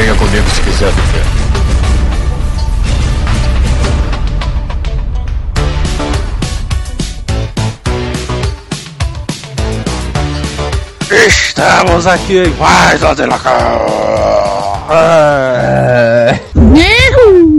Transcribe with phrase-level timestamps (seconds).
[0.00, 1.24] Venha comigo se quiser viver.
[11.28, 13.02] Estamos aqui em mais
[14.90, 16.40] É.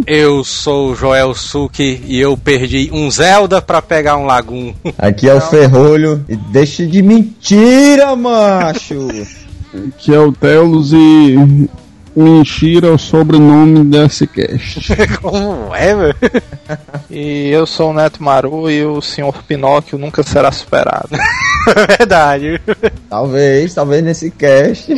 [0.07, 4.73] Eu sou o Joel Suki e eu perdi um Zelda pra pegar um Lagoon.
[4.97, 9.09] Aqui é o Ferrolho e deixa de mentira, macho!
[9.99, 11.69] Que é o Telos e
[12.15, 14.81] Mentira é o sobrenome desse cast.
[15.21, 16.15] Como é, velho?
[17.13, 19.43] E eu sou o Neto Maru e o Sr.
[19.45, 21.09] Pinóquio nunca será superado.
[21.99, 22.61] Verdade.
[23.09, 24.93] Talvez, talvez nesse cast.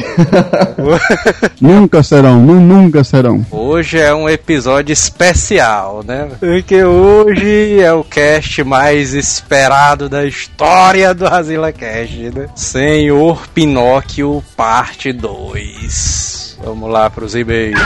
[1.59, 3.43] nunca serão, nu- nunca serão.
[3.49, 6.29] Hoje é um episódio especial, né?
[6.39, 12.47] Porque hoje é o cast mais esperado da história do Azila Cast, né?
[12.55, 16.42] Senhor Pinóquio, parte 2.
[16.63, 17.79] Vamos lá pros e-mails.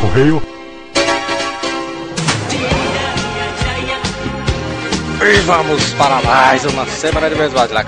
[0.00, 0.42] Correio.
[5.24, 7.84] E vamos para mais uma semana de vez Azila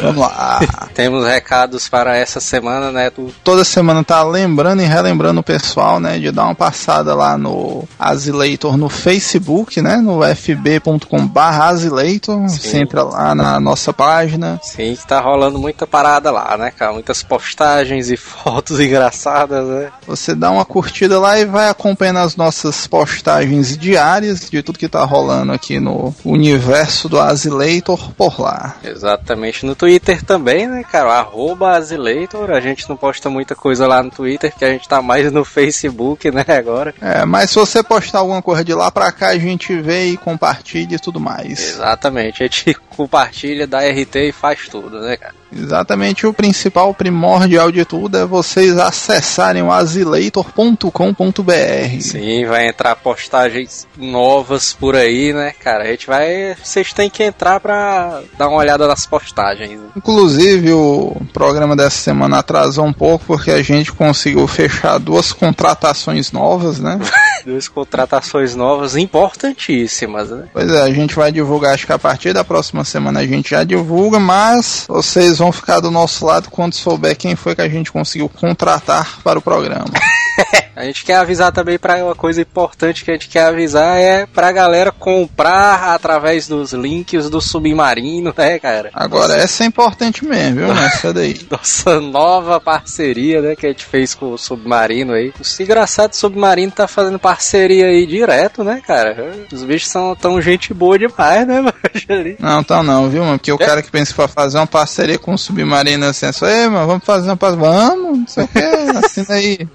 [0.00, 0.60] Vamos lá.
[0.94, 3.10] Temos recados para essa semana, né?
[3.10, 3.32] Tu...
[3.42, 7.88] Toda semana tá lembrando e relembrando o pessoal, né, de dar uma passada lá no
[7.98, 12.48] Azileitor no Facebook, né, no fb.com/azileitor.
[12.48, 14.60] Você entra lá na nossa página.
[14.62, 16.92] Sim, que tá rolando muita parada lá, né, cara?
[16.92, 19.90] Muitas postagens e fotos engraçadas, né?
[20.06, 24.88] Você dá uma curtida lá e vai acompanhando as nossas postagens diárias de tudo que
[24.88, 28.76] tá rolando aqui no universo do Azileitor por lá.
[28.84, 29.45] Exatamente.
[29.64, 31.12] No Twitter também, né, cara?
[31.12, 32.50] Arroba Azileitor.
[32.50, 35.44] A gente não posta muita coisa lá no Twitter, que a gente tá mais no
[35.44, 36.94] Facebook, né, agora.
[37.00, 40.16] É, mas se você postar alguma coisa de lá pra cá, a gente vê e
[40.16, 41.74] compartilha e tudo mais.
[41.74, 42.42] Exatamente.
[42.42, 45.34] A gente compartilha, dá RT e faz tudo, né, cara?
[45.52, 52.00] Exatamente, o principal primordial de tudo é vocês acessarem o azileitor.com.br.
[52.00, 55.84] Sim, vai entrar postagens novas por aí, né, cara?
[55.84, 56.56] A gente vai.
[56.62, 59.80] Vocês têm que entrar pra dar uma olhada nas postagens.
[59.96, 66.32] Inclusive, o programa dessa semana atrasou um pouco porque a gente conseguiu fechar duas contratações
[66.32, 66.98] novas, né?
[67.46, 70.48] Duas contratações novas importantíssimas, né?
[70.52, 73.50] Pois é, a gente vai divulgar, acho que a partir da próxima semana a gente
[73.50, 77.68] já divulga, mas vocês vão ficar do nosso lado quando souber quem foi que a
[77.68, 79.86] gente conseguiu contratar para o programa.
[80.76, 84.26] A gente quer avisar também para uma coisa importante que a gente quer avisar é
[84.26, 88.90] pra galera comprar através dos links do Submarino, né, cara?
[88.92, 90.72] Agora, Nossa, essa é importante mesmo, viu?
[90.72, 91.34] Essa daí.
[91.50, 95.32] nossa nova parceria, né, que a gente fez com o Submarino aí.
[95.40, 99.34] Esse engraçado Submarino tá fazendo parceria aí direto, né, cara?
[99.50, 102.36] Os bichos são tão gente boa demais, né, mano?
[102.38, 103.38] Não, tá não, viu, mano?
[103.38, 106.46] Porque o cara que pensa pra fazer uma parceria com o Submarino assim, é só,
[106.46, 107.66] ei, mano, vamos fazer uma parceria.
[107.66, 109.66] Vamos, não sei o que, assina aí.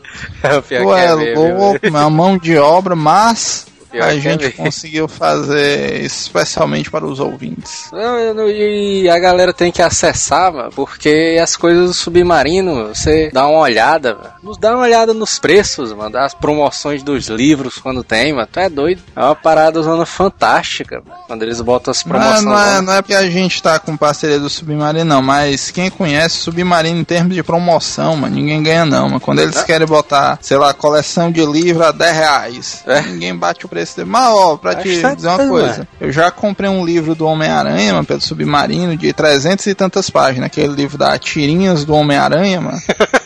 [0.57, 1.89] O pior Tu que é é louco, viu?
[1.91, 3.65] uma mão de obra, mas
[3.99, 4.57] A é gente mesmo.
[4.63, 7.89] conseguiu fazer especialmente para os ouvintes.
[7.91, 12.89] Não, eu não- e a galera tem que acessar, mano, porque as coisas do submarino,
[12.89, 14.29] você dá uma olhada, mano.
[14.43, 18.47] Nos dá uma olhada nos preços, mano, das promoções dos livros quando tem, mano.
[18.51, 19.01] Tu é doido.
[19.15, 21.19] É uma parada zona fantástica, mano.
[21.27, 22.45] Quando eles botam as Não é, promoções.
[22.45, 22.81] não, é, lá.
[22.81, 26.41] não é porque a gente tá com parceria do Submarino, não, mas quem conhece o
[26.43, 29.19] Submarino em termos de promoção, mano, ninguém ganha não, mano.
[29.19, 29.63] Quando eles É?
[29.63, 33.01] querem botar, sei lá, coleção de livro a 10 reais, É.
[33.01, 34.09] ninguém bate o preço dele.
[34.09, 37.93] Mas, ó, pra Acho te dizer uma coisa, eu já comprei um livro do Homem-Aranha,
[37.93, 42.79] mano, pelo Submarino, de 300 e tantas páginas, aquele livro da Tirinhas do Homem-Aranha, mano.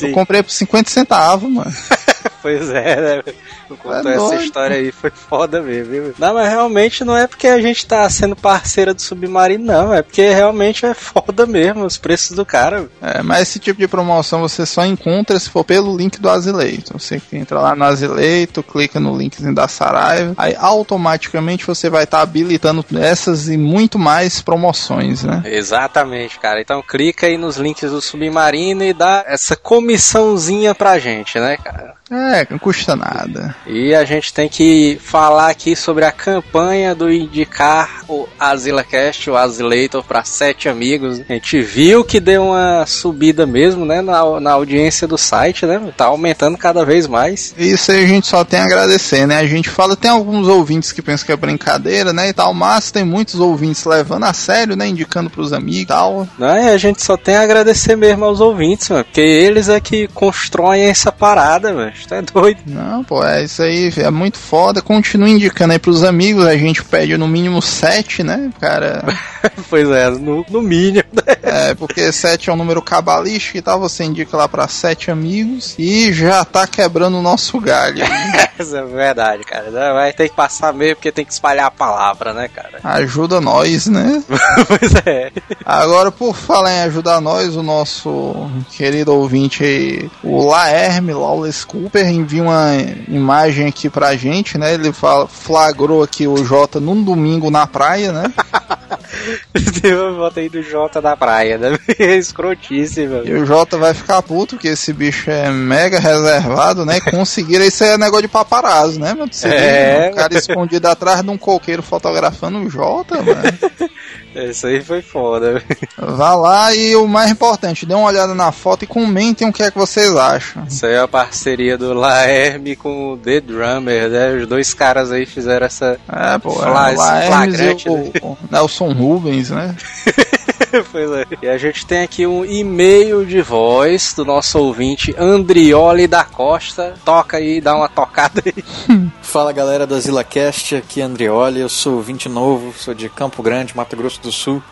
[0.00, 1.70] Eu comprei por 50 centavos, mano.
[2.42, 3.32] pois é, né?
[3.68, 4.42] Contou É essa doido.
[4.44, 6.14] história aí, foi foda mesmo, viu?
[6.18, 9.92] Não, mas realmente não é porque a gente tá sendo parceira do Submarino, não.
[9.94, 12.88] É porque realmente é foda mesmo os preços do cara.
[13.02, 16.92] É, mas esse tipo de promoção você só encontra se for pelo link do Azileito.
[16.98, 22.20] Você entra lá no Azileito, clica no linkzinho da Saraiva, aí automaticamente você vai estar
[22.20, 25.42] habilitando essas e muito mais promoções, né?
[25.44, 26.60] Exatamente, cara.
[26.60, 31.94] Então clica aí nos links do Submarino e dá essa comissãozinha pra gente, né, cara?
[32.10, 33.54] É, não custa nada.
[33.66, 39.36] E a gente tem que falar aqui sobre a campanha do indicar o AzilaCast, o
[39.36, 41.20] Azilator, para sete amigos.
[41.28, 45.80] A gente viu que deu uma subida mesmo, né, na, na audiência do site, né?
[45.96, 47.54] Tá aumentando cada vez mais.
[47.58, 49.38] Isso aí a gente só tem a agradecer, né?
[49.38, 52.28] A gente fala, tem alguns ouvintes que pensam que é brincadeira, né?
[52.28, 54.86] E tal, mas tem muitos ouvintes levando a sério, né?
[54.86, 56.28] Indicando pros amigos e tal.
[56.38, 56.66] Né?
[56.66, 60.08] E a gente só tem a agradecer mesmo aos ouvintes, mano, porque eles é que
[60.08, 61.92] constroem essa parada, mano.
[62.16, 62.60] É doido.
[62.64, 64.80] Não, pô, é isso aí, é muito foda.
[64.80, 69.04] Continua indicando aí pros amigos, a gente pede no mínimo 7, né, cara?
[69.68, 71.04] pois é, no, no mínimo.
[71.12, 71.36] Né?
[71.42, 75.74] É, porque 7 é um número cabalístico e tal, você indica lá pra 7 amigos
[75.78, 78.02] e já tá quebrando o nosso galho.
[78.58, 79.70] Essa é verdade, cara.
[79.92, 82.80] Vai ter que passar mesmo porque tem que espalhar a palavra, né, cara?
[82.82, 84.24] Ajuda nós, né?
[84.66, 85.30] pois é.
[85.64, 92.05] Agora, por falar em ajudar nós, o nosso querido ouvinte aí, o Laerme Lawless Cooper,
[92.10, 92.70] envia uma
[93.08, 94.74] imagem aqui pra gente, né?
[94.74, 98.32] Ele fala, flagrou aqui o Jota num domingo na praia, né?
[99.82, 101.78] Eu botei do Jota na praia, né?
[101.98, 103.22] Escrotíssimo.
[103.24, 107.00] E o Jota vai ficar puto, que esse bicho é mega reservado, né?
[107.00, 109.16] Conseguiram, isso é negócio de paparazzo, né?
[109.30, 110.00] Você É.
[110.00, 113.42] vê, um cara escondido atrás de um coqueiro fotografando o Jota, mano.
[114.36, 115.62] Isso aí foi foda.
[115.96, 119.62] Vá lá e o mais importante, dê uma olhada na foto e comentem o que
[119.62, 120.64] é que vocês acham.
[120.64, 124.34] Isso aí é a parceria do Laerme com o The Drummer, né?
[124.34, 125.98] Os dois caras aí fizeram essa.
[126.08, 129.74] É, pô, é o flagrante, e o, o Nelson Rubens, né?
[130.90, 131.26] pois é.
[131.42, 136.94] E a gente tem aqui um e-mail de voz do nosso ouvinte Andrioli da Costa.
[137.04, 138.64] Toca aí, dá uma tocada aí.
[139.22, 143.76] Fala galera da ZilaCast, aqui é Andrioli, eu sou 20 novo, sou de Campo Grande,
[143.76, 144.62] Mato Grosso do Sul.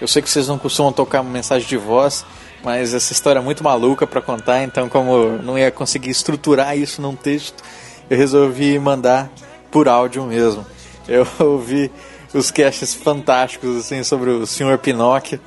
[0.00, 2.24] Eu sei que vocês não costumam tocar mensagem de voz,
[2.62, 7.00] mas essa história é muito maluca pra contar, então como não ia conseguir estruturar isso
[7.00, 7.62] num texto,
[8.10, 9.30] eu resolvi mandar
[9.70, 10.66] por áudio mesmo.
[11.08, 11.90] Eu ouvi
[12.34, 14.78] os casts fantásticos assim sobre o Sr.
[14.78, 15.40] Pinóquio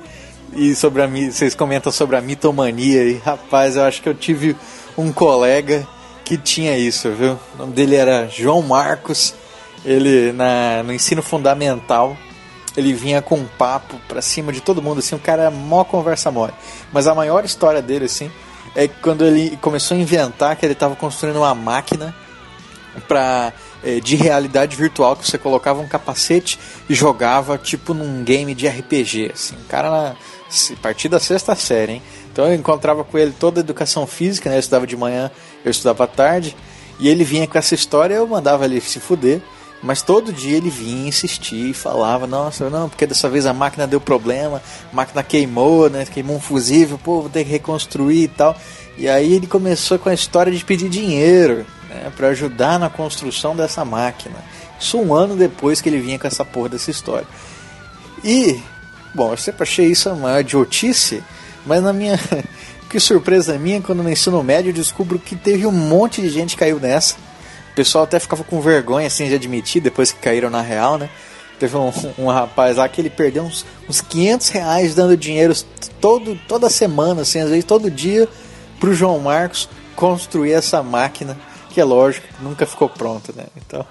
[0.54, 4.56] e sobre a vocês comentam sobre a mitomania e rapaz, eu acho que eu tive
[4.96, 5.86] um colega
[6.24, 7.38] que tinha isso, viu?
[7.54, 9.34] O nome dele era João Marcos.
[9.84, 12.16] Ele na no ensino fundamental,
[12.76, 15.84] ele vinha com um papo pra cima de todo mundo assim, o cara era mó
[15.84, 16.52] conversa mole.
[16.92, 18.30] Mas a maior história dele assim
[18.74, 22.14] é quando ele começou a inventar que ele estava construindo uma máquina
[22.96, 23.52] eh,
[24.00, 29.30] de realidade virtual que você colocava um capacete e jogava tipo num game de RPG,
[29.32, 29.54] assim.
[29.54, 30.16] O cara na
[30.48, 32.02] se- a partir da sexta série, hein?
[32.32, 34.56] Então eu encontrava com ele toda a educação física, né?
[34.56, 35.30] Eu estudava de manhã,
[35.64, 36.56] eu estudava à tarde,
[36.98, 39.40] e ele vinha com essa história, eu mandava ele se fuder.
[39.82, 43.86] Mas todo dia ele vinha insistir e falava, nossa, não, porque dessa vez a máquina
[43.86, 44.60] deu problema,
[44.92, 46.04] a máquina queimou, né?
[46.04, 48.54] Queimou um fusível, pô, vou ter que reconstruir e tal.
[48.98, 53.54] E aí ele começou com a história de pedir dinheiro, né, para ajudar na construção
[53.54, 54.36] dessa máquina.
[54.78, 57.26] Isso um ano depois que ele vinha com essa porra dessa história.
[58.24, 58.60] E,
[59.14, 61.22] bom, eu sempre achei isso a maior idiotice,
[61.66, 62.18] mas na minha.
[62.88, 66.56] que surpresa minha, quando no ensino médio eu descubro que teve um monte de gente
[66.56, 67.14] que caiu nessa.
[67.72, 71.08] O pessoal até ficava com vergonha assim de admitir depois que caíram na real, né?
[71.60, 75.54] Teve um, um rapaz lá que ele perdeu uns, uns 500 reais dando dinheiro
[76.00, 78.26] todo, toda semana, assim, às vezes todo dia,
[78.80, 81.36] pro João Marcos construir essa máquina,
[81.70, 83.46] que é lógico, nunca ficou pronta, né?
[83.56, 83.86] Então,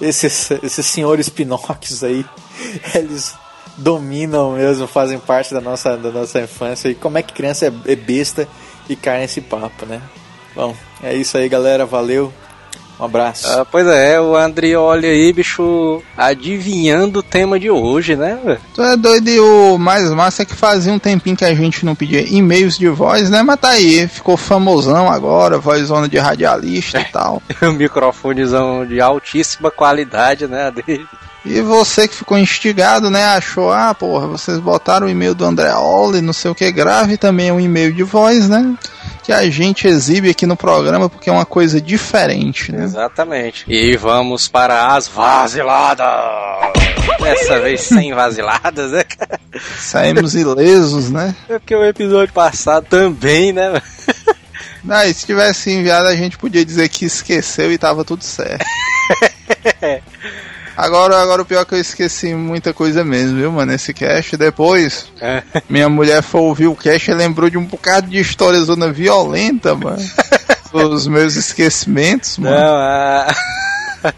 [0.00, 2.24] esses, esses senhores Pinóquios aí,
[2.94, 3.34] eles
[3.76, 6.88] dominam mesmo, fazem parte da nossa, da nossa infância.
[6.88, 8.46] E como é que criança é, é besta
[8.88, 10.02] e cai nesse papo, né?
[10.54, 11.86] Bom, é isso aí, galera.
[11.86, 12.32] Valeu.
[13.02, 13.48] Um abraço.
[13.48, 18.38] Ah, pois é, o Andrioli aí, bicho, adivinhando o tema de hoje, né?
[18.44, 18.60] velho?
[18.72, 21.84] Tu é doido e o mais massa é que fazia um tempinho que a gente
[21.84, 23.42] não pedia e-mails de voz, né?
[23.42, 27.42] Mas tá aí, ficou famosão agora, vozona de radialista e tal.
[27.60, 30.70] Um microfonezão de altíssima qualidade, né?
[30.70, 31.06] dele.
[31.44, 33.24] E você que ficou instigado, né?
[33.24, 37.16] Achou, ah, porra, vocês botaram o e-mail do André Oli, não sei o que, grave
[37.16, 38.74] também um e-mail de voz, né?
[39.24, 42.84] Que a gente exibe aqui no programa porque é uma coisa diferente, né?
[42.84, 43.64] Exatamente.
[43.68, 46.06] E vamos para as vaziladas.
[47.20, 49.40] Dessa vez sem vaziladas, né, cara?
[49.78, 51.34] Saímos ilesos, né?
[51.48, 53.82] É porque o episódio passado também, né?
[54.88, 58.64] Ah, e se tivesse enviado, a gente podia dizer que esqueceu e tava tudo certo.
[60.76, 63.72] Agora, agora o pior é que eu esqueci muita coisa mesmo, viu, mano?
[63.72, 64.36] Esse cast.
[64.36, 65.42] Depois, É.
[65.68, 69.74] minha mulher foi ouvir o cast e lembrou de um bocado de história zona violenta,
[69.74, 70.02] mano.
[70.72, 72.56] Os meus esquecimentos, mano.
[72.56, 73.26] Não, a...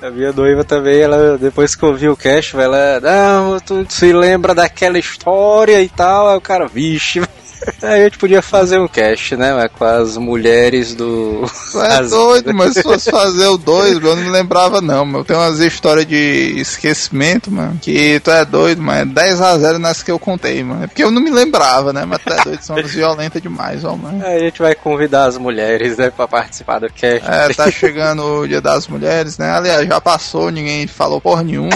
[0.01, 4.55] a minha noiva também, ela, depois que ouviu o cast, ela, não, tu se lembra
[4.55, 7.21] daquela história e tal, aí o cara, vixe.
[7.83, 11.45] Aí a gente podia fazer um cast, né, mas com as mulheres do...
[11.83, 15.11] É doido, mas se fosse fazer o 2, eu não me lembrava não.
[15.19, 19.01] Eu tenho umas histórias de esquecimento, mano, que tu é doido, mano.
[19.01, 20.85] É 10 a 0 nas que eu contei, mano.
[20.85, 22.05] É porque eu não me lembrava, né?
[22.05, 24.25] Mas tu é doido, são violentas demais, ó, mano.
[24.25, 27.29] Aí a gente vai convidar as mulheres, né, pra participar do cast.
[27.29, 29.51] É, tá chegando o dia das mulheres, né?
[29.51, 31.71] Aliás, já passou, ninguém falou porra nenhuma.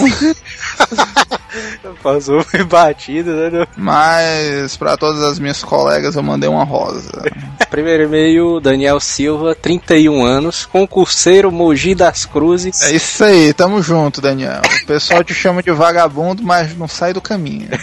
[2.03, 3.65] Passou foi batido, né?
[3.75, 5.78] Mas pra todas as minhas colegas
[6.17, 7.11] eu mandei uma rosa.
[7.69, 12.81] Primeiro e-mail, Daniel Silva, 31 anos, concurseiro Mogi das Cruzes.
[12.81, 14.61] É isso aí, tamo junto, Daniel.
[14.83, 17.69] O pessoal te chama de vagabundo, mas não sai do caminho.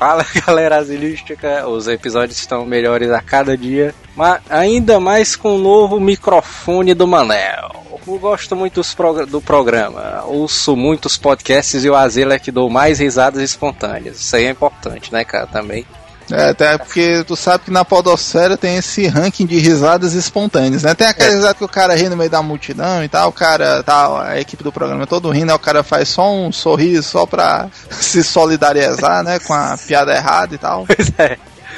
[0.00, 5.58] Fala galera asilística, os episódios estão melhores a cada dia, mas ainda mais com o
[5.58, 7.70] novo microfone do Manel.
[8.06, 12.70] Eu gosto muito prog do programa, ouço muitos podcasts e o Azila é que dou
[12.70, 14.20] mais risadas espontâneas.
[14.20, 15.84] Isso aí é importante, né, cara, também.
[16.30, 20.94] É, até porque tu sabe que na podosfera tem esse ranking de risadas espontâneas, né?
[20.94, 21.34] Tem aquela é.
[21.34, 24.40] risada que o cara ri no meio da multidão e tal, o cara, tal, a
[24.40, 28.22] equipe do programa todo rindo, aí o cara faz só um sorriso só pra se
[28.22, 30.86] solidarizar, né, com a piada errada e tal.
[30.86, 31.36] Pois é.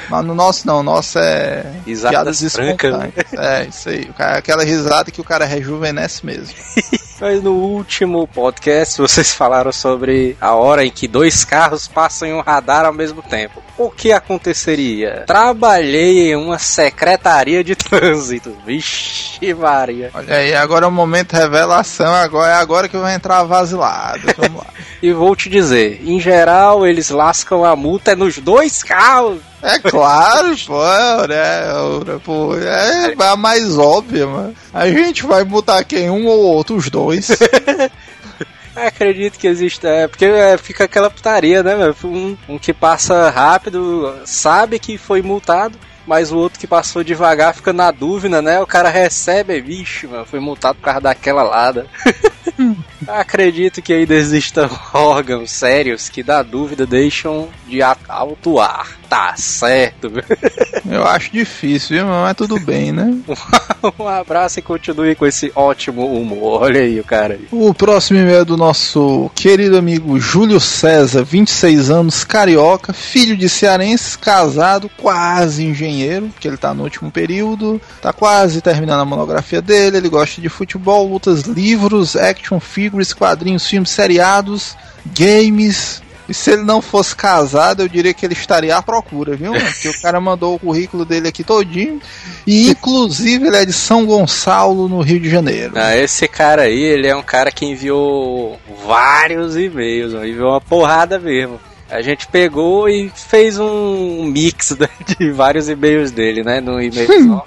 [0.09, 3.13] Mas no nosso não, o nosso é Risadas piadas espontâneas.
[3.39, 4.11] É, isso aí.
[4.19, 6.55] Aquela risada que o cara rejuvenesce mesmo.
[7.23, 12.35] Mas no último podcast vocês falaram sobre a hora em que dois carros passam em
[12.35, 13.63] um radar ao mesmo tempo.
[13.79, 15.23] O que aconteceria?
[15.25, 18.57] Trabalhei em uma secretaria de trânsito.
[18.67, 20.11] Vixe, Maria.
[20.13, 22.13] Olha aí, agora é o momento revelação.
[22.13, 24.23] Agora é agora que vai entrar vasilado.
[24.37, 24.67] Vamos lá.
[25.01, 29.52] e vou te dizer, em geral eles lascam a multa nos dois carros.
[29.63, 30.83] É claro, pô,
[31.29, 32.19] né?
[32.25, 34.55] Pô, é a mais óbvia, mano.
[34.75, 36.11] A gente vai multar quem?
[36.11, 36.77] Um ou outro?
[36.77, 37.31] Os dois.
[38.75, 41.75] Acredito que existe, é, porque é, fica aquela putaria, né?
[42.03, 47.55] Um, um que passa rápido sabe que foi multado, mas o outro que passou devagar
[47.55, 48.61] fica na dúvida, né?
[48.61, 51.87] O cara recebe, vixe, mano, foi multado por causa daquela lada.
[53.07, 58.99] Acredito que ainda existam órgãos sérios que, da dúvida, deixam de autuar.
[59.09, 60.11] Tá certo,
[60.91, 62.07] Eu acho difícil, viu?
[62.07, 63.15] Mas tudo bem, né?
[63.99, 66.63] um abraço e continue com esse ótimo humor.
[66.63, 67.35] Olha aí o cara.
[67.35, 67.47] Aí.
[67.51, 73.49] O próximo e-mail é do nosso querido amigo Júlio César, 26 anos, carioca, filho de
[73.49, 79.61] cearense, casado, quase engenheiro, porque ele tá no último período, tá quase terminando a monografia
[79.61, 84.77] dele, ele gosta de futebol, lutas, livros, action figures, quadrinhos, filmes seriados,
[85.19, 89.53] games, e se ele não fosse casado, eu diria que ele estaria à procura, viu?
[89.73, 92.01] Porque o cara mandou o currículo dele aqui todinho.
[92.47, 95.75] E inclusive ele é de São Gonçalo, no Rio de Janeiro.
[95.77, 101.19] Ah, esse cara aí, ele é um cara que enviou vários e-mails, enviou uma porrada
[101.19, 101.61] mesmo.
[101.93, 104.75] A gente pegou e fez um mix
[105.19, 106.59] de vários e-mails dele, né?
[106.59, 107.47] No e-mail só.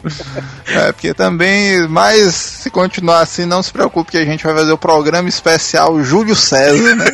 [0.67, 4.71] é, porque também, mas se continuar assim, não se preocupe que a gente vai fazer
[4.71, 7.05] o programa especial Júlio César, né?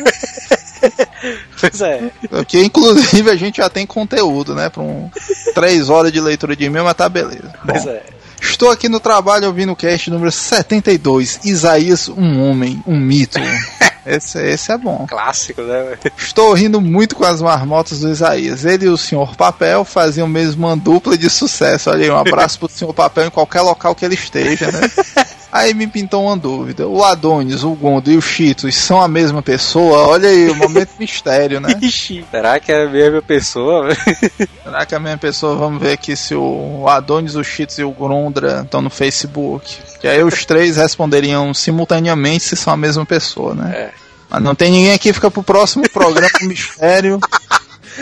[1.58, 2.10] pois é.
[2.28, 4.68] Porque inclusive a gente já tem conteúdo, né?
[4.68, 5.10] Para um
[5.54, 7.50] 3 horas de leitura de e-mail, mas tá beleza.
[7.64, 8.02] Pois Bom, é.
[8.42, 13.38] Estou aqui no trabalho ouvindo o cast número 72, Isaías, um homem, um mito.
[14.04, 15.06] Esse, esse é bom.
[15.08, 15.96] Clássico, né?
[16.16, 18.64] Estou rindo muito com as marmotas do Isaías.
[18.64, 21.90] Ele e o Senhor Papel faziam mesmo uma dupla de sucesso.
[21.90, 24.80] Olha aí, um abraço pro Senhor Papel em qualquer local que ele esteja, né?
[25.52, 26.88] Aí me pintou uma dúvida.
[26.88, 30.08] O Adonis, o Gondo e o Cheetos são a mesma pessoa?
[30.08, 31.74] Olha aí, o momento mistério, né?
[31.82, 33.94] Ixi, será que é a mesma pessoa?
[34.64, 35.54] será que é a mesma pessoa?
[35.54, 39.76] Vamos ver aqui se o Adonis, o Cheetos e o Grondra estão no Facebook.
[40.00, 43.72] Que aí os três responderiam simultaneamente se são a mesma pessoa, né?
[43.74, 43.90] É.
[44.30, 47.20] Mas não tem ninguém aqui, fica pro próximo programa Mistério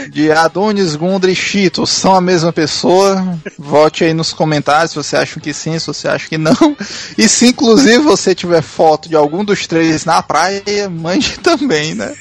[0.08, 3.38] de Adonis, Gundra e Cheetos são a mesma pessoa.
[3.58, 6.76] Vote aí nos comentários se você acha que sim, se você acha que não.
[7.18, 12.14] E se inclusive você tiver foto de algum dos três na praia, mande também, né?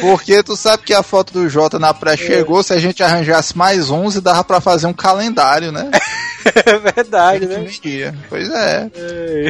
[0.00, 3.56] Porque tu sabe que a foto do Jota na pré chegou, se a gente arranjasse
[3.56, 5.90] mais 11, dava para fazer um calendário, né?
[6.46, 7.68] É verdade, né?
[7.82, 8.14] Dia.
[8.28, 8.88] Pois é.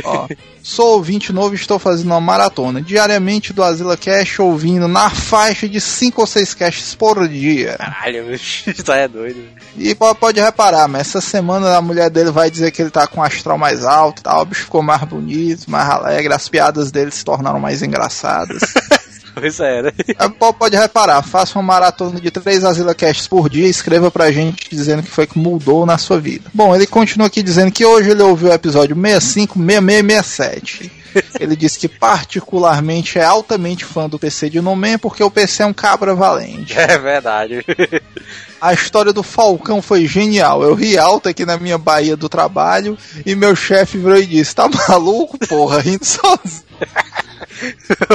[0.04, 0.28] Ó,
[0.62, 5.68] sou ouvinte novo e estou fazendo uma maratona diariamente do Asila Cash, ouvindo na faixa
[5.68, 7.76] de 5 ou 6 caches por dia.
[7.78, 8.38] Caralho,
[8.84, 9.42] tá é doido.
[9.76, 13.20] E pode reparar, mas essa semana a mulher dele vai dizer que ele tá com
[13.20, 17.10] o astral mais alto, tal, o bicho ficou mais bonito, mais alegre, as piadas dele
[17.10, 18.62] se tornaram mais engraçadas.
[19.38, 19.92] Pois é, né?
[20.58, 24.70] Pode reparar, faça uma maratona de três Asila Casts por dia e escreva pra gente
[24.70, 26.50] dizendo que foi que mudou na sua vida.
[26.54, 30.92] Bom, ele continua aqui dizendo que hoje ele ouviu o episódio 65, 66 67.
[31.38, 35.66] Ele disse que particularmente é altamente fã do PC de Nomen porque o PC é
[35.66, 36.76] um cabra valente.
[36.78, 37.62] É verdade.
[38.60, 40.62] A história do Falcão foi genial.
[40.62, 44.54] Eu ri alto aqui na minha Bahia do trabalho e meu chefe virou e disse:
[44.54, 46.66] Tá maluco, porra, rindo sozinho.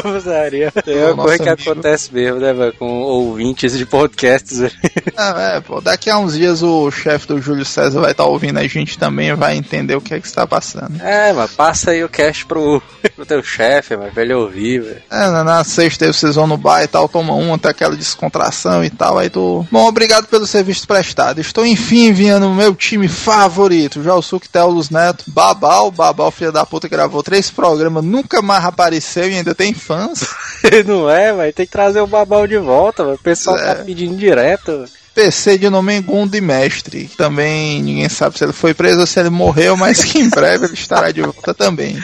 [0.05, 0.71] Usaria.
[0.85, 1.71] É uma coisa que amigo.
[1.71, 2.73] acontece mesmo, né, mano?
[2.73, 4.61] Com ouvintes de podcasts.
[4.61, 4.71] É,
[5.57, 8.67] é, pô, daqui a uns dias o chefe do Júlio César vai estar ouvindo a
[8.67, 11.01] gente também e vai entender o que é que está passando.
[11.01, 12.81] É, mano, passa aí o cast pro,
[13.15, 15.01] pro teu chefe, mano, pra ele ouvir, velho.
[15.09, 17.95] É, na, na sexta aí vocês vão no bar e tal, toma um, até aquela
[17.95, 19.65] descontração e tal, aí tu...
[19.71, 21.39] Bom, obrigado pelo serviço prestado.
[21.39, 26.51] Estou enfim enviando o meu time favorito, já o Suque Telos Neto, Babal, Babal, filho
[26.51, 30.25] da puta, gravou três programas, nunca mais apareceu e ainda tem fãs.
[30.87, 33.03] Não é, mas tem que trazer o babal de volta.
[33.03, 33.75] O pessoal É.
[33.75, 34.85] tá pedindo direto.
[35.13, 37.09] PC de nome Gundo e Mestre.
[37.17, 40.65] Também ninguém sabe se ele foi preso ou se ele morreu, mas que em breve
[40.65, 41.97] ele estará de volta também.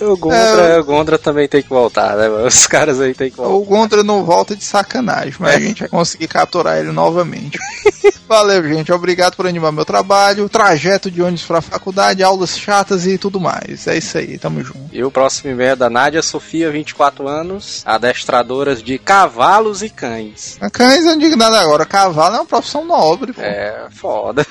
[0.00, 2.46] O Gondra, o Gondra também tem que voltar, né, mano?
[2.46, 3.54] Os caras aí tem que voltar.
[3.54, 7.58] O Gondra não volta de sacanagem, mas a gente vai conseguir capturar ele novamente.
[8.26, 8.90] Valeu, gente.
[8.90, 10.48] Obrigado por animar meu trabalho.
[10.48, 13.86] Trajeto de ônibus pra faculdade, aulas chatas e tudo mais.
[13.86, 14.88] É isso aí, tamo junto.
[14.92, 20.58] E o próximo e-mail é da Nádia Sofia, 24 anos, adestradoras de cavalos e cães.
[20.72, 21.84] Cães não digo nada agora.
[21.84, 23.42] Cavalo é uma profissão nobre, pô.
[23.42, 24.46] É, foda.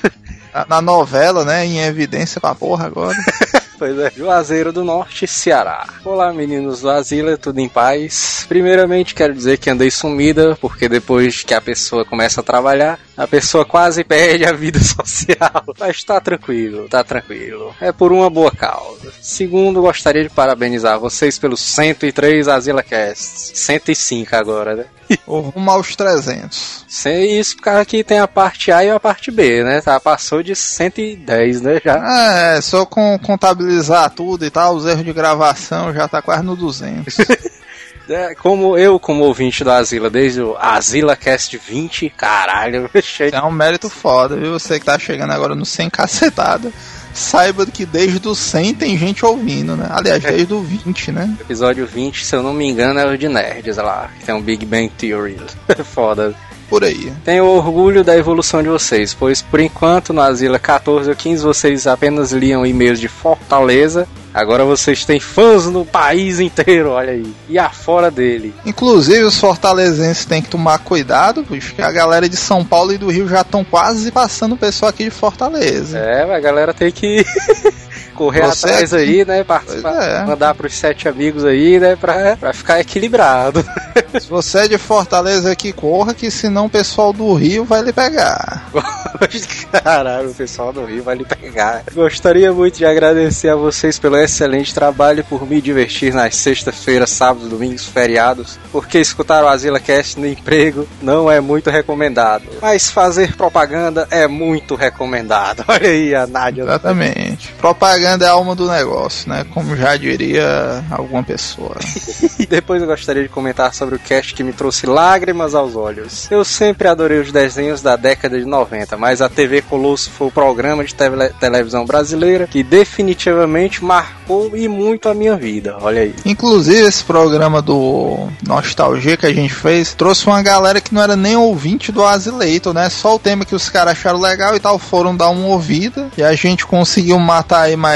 [0.54, 1.66] Na- Na novela, né?
[1.66, 3.16] Em evidência pra porra agora.
[3.76, 5.84] Pois é, Juazeiro do Norte, Ceará.
[6.04, 8.46] Olá, meninos do Asila, tudo em paz?
[8.48, 13.26] Primeiramente, quero dizer que andei sumida, porque depois que a pessoa começa a trabalhar, a
[13.26, 15.74] pessoa quase perde a vida social.
[15.78, 17.74] Mas tá tranquilo, tá tranquilo.
[17.80, 19.12] É por uma boa causa.
[19.20, 23.52] Segundo, gostaria de parabenizar vocês pelos 103 Asila Casts.
[23.54, 24.84] 105 agora, né?
[25.26, 26.84] Rumo aos 300.
[26.88, 29.80] Sem isso, porque aqui tem a parte A e a parte B, né?
[29.80, 31.80] Tá, passou de 110, né?
[31.84, 32.56] Já.
[32.56, 36.56] É, só com contabilizar tudo e tal, os erros de gravação já tá quase no
[36.56, 37.16] 200.
[38.08, 43.42] É, como eu, como ouvinte do Asila, desde o Asila Cast 20, caralho, cheio É
[43.42, 44.52] um mérito foda, viu?
[44.52, 46.72] Você que tá chegando agora no 100 cacetada.
[47.14, 49.86] Saiba que desde o 100 tem gente ouvindo, né?
[49.88, 51.36] Aliás, desde o 20, né?
[51.40, 54.42] episódio 20, se eu não me engano, é o de Nerds lá, que tem um
[54.42, 55.40] Big Bang Theory.
[55.84, 56.34] Foda.
[56.68, 57.12] Por aí.
[57.24, 61.86] Tenho orgulho da evolução de vocês, pois por enquanto no Asila 14 ou 15 vocês
[61.86, 64.08] apenas liam e-mails de Fortaleza.
[64.34, 67.32] Agora vocês têm fãs no país inteiro, olha aí.
[67.48, 68.52] E afora dele.
[68.66, 73.08] Inclusive, os fortalezenses têm que tomar cuidado, porque a galera de São Paulo e do
[73.08, 75.96] Rio já estão quase passando o pessoal aqui de Fortaleza.
[75.98, 77.24] É, a galera tem que
[78.14, 79.44] correr Você atrás aqui- aí, né?
[79.44, 80.24] Participar, é.
[80.24, 81.96] mandar pros sete amigos aí, né?
[81.96, 83.64] Pra, pra ficar equilibrado.
[84.20, 87.92] Se você é de Fortaleza aqui, corra, que senão o pessoal do Rio vai lhe
[87.92, 88.68] pegar.
[89.82, 91.82] Caralho, o pessoal do Rio vai lhe pegar.
[91.94, 97.10] Gostaria muito de agradecer a vocês pelo excelente trabalho e por me divertir nas sextas-feiras,
[97.10, 102.44] sábados, domingos, feriados, porque escutar o Asila Cast no emprego não é muito recomendado.
[102.60, 105.64] Mas fazer propaganda é muito recomendado.
[105.68, 106.62] Olha aí a Nádia.
[106.62, 107.52] Exatamente.
[107.58, 109.44] Propaganda é a alma do negócio, né?
[109.52, 111.76] Como já diria alguma pessoa.
[112.48, 116.30] Depois eu gostaria de comentar sobre o cast que me trouxe lágrimas aos olhos.
[116.30, 120.30] Eu sempre adorei os desenhos da década de 90, mas a TV Colosso foi o
[120.30, 125.76] programa de tele- televisão brasileira que definitivamente marcou e muito a minha vida.
[125.80, 126.14] Olha aí.
[126.24, 131.16] Inclusive, esse programa do Nostalgia que a gente fez trouxe uma galera que não era
[131.16, 132.88] nem ouvinte do Azileito, né?
[132.90, 136.08] Só o tema que os caras acharam legal e tal, foram dar uma ouvida.
[136.16, 137.93] E a gente conseguiu matar aí mais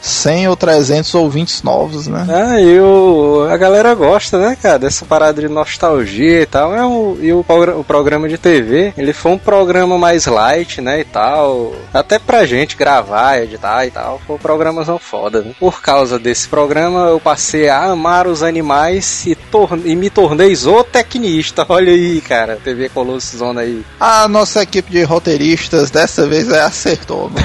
[0.00, 2.26] 100 ou 300 ouvintes novos, né?
[2.28, 6.74] Ah, e o, a galera gosta, né, cara, dessa parada de nostalgia e tal.
[6.74, 7.44] É um, e o,
[7.78, 11.74] o programa de TV, ele foi um programa mais light, né, e tal.
[11.92, 15.54] Até pra gente gravar, editar e tal, foi um programazão foda, né?
[15.58, 19.36] Por causa desse programa, eu passei a amar os animais e,
[19.84, 21.64] e me tornei zootecnista.
[21.68, 23.84] Olha aí, cara, TV Colosso Zona aí.
[23.98, 27.30] A nossa equipe de roteiristas dessa vez é, acertou?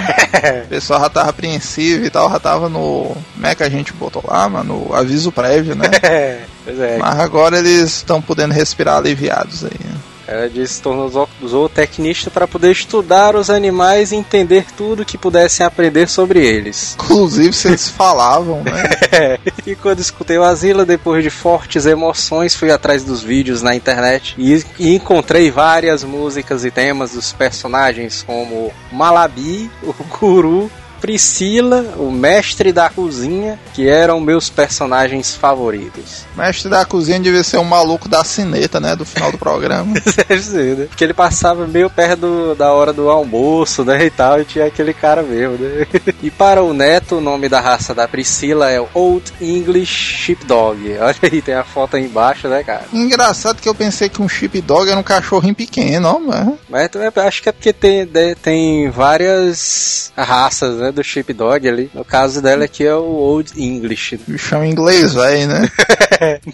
[0.66, 3.16] O pessoal já tava apreensivo e tal, já tava no.
[3.34, 4.86] Como é que a gente botou lá, mano?
[4.88, 5.90] No aviso prévio, né?
[6.02, 6.98] É, pois é.
[6.98, 9.72] Mas agora eles estão podendo respirar aliviados aí.
[9.84, 9.96] né?
[10.28, 15.20] Ela disse se tornou zo- zootecnista para poder estudar os animais e entender tudo que
[15.20, 16.96] pudessem aprender sobre eles.
[17.00, 18.90] Inclusive, se eles falavam, né?
[19.12, 19.40] É.
[19.68, 24.34] E quando escutei o Asila, depois de fortes emoções, fui atrás dos vídeos na internet
[24.38, 30.72] e, e encontrei várias músicas e temas dos personagens como Malabi, o Guru,
[31.10, 36.26] Priscila, o mestre da cozinha, que eram meus personagens favoritos.
[36.36, 38.96] Mestre da cozinha devia ser um maluco da cineta, né?
[38.96, 39.94] Do final do programa.
[40.28, 40.86] Deve ser, né?
[40.88, 44.04] Porque ele passava meio perto do- da hora do almoço, né?
[44.06, 45.86] E tal, e tinha aquele cara mesmo, né?
[46.24, 49.94] E para o neto, o nome da raça da Priscila é o Old English
[50.26, 50.98] Sheepdog.
[51.00, 52.86] Olha aí, tem a foto aí embaixo, né, cara?
[52.92, 56.58] Engraçado que eu pensei que um sheepdog era um cachorrinho pequeno, ó, mano.
[56.68, 60.92] Mas também acho que é porque tem, de- tem várias raças, né?
[60.96, 61.90] Do Sheepdog ali.
[61.94, 64.20] No caso dela aqui é o Old English.
[64.38, 65.70] Chama em inglês, velho, né?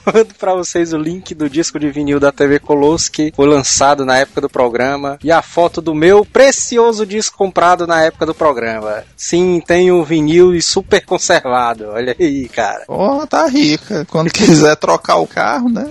[0.06, 4.06] Mando pra vocês o link do disco de vinil da TV Colosso que foi lançado
[4.06, 8.34] na época do programa e a foto do meu precioso disco comprado na época do
[8.34, 9.04] programa.
[9.15, 11.89] Sim, tem um vinil e super conservado.
[11.89, 12.86] Olha aí, cara.
[12.86, 14.06] Porra, tá rica.
[14.10, 15.88] Quando quiser trocar o carro, né?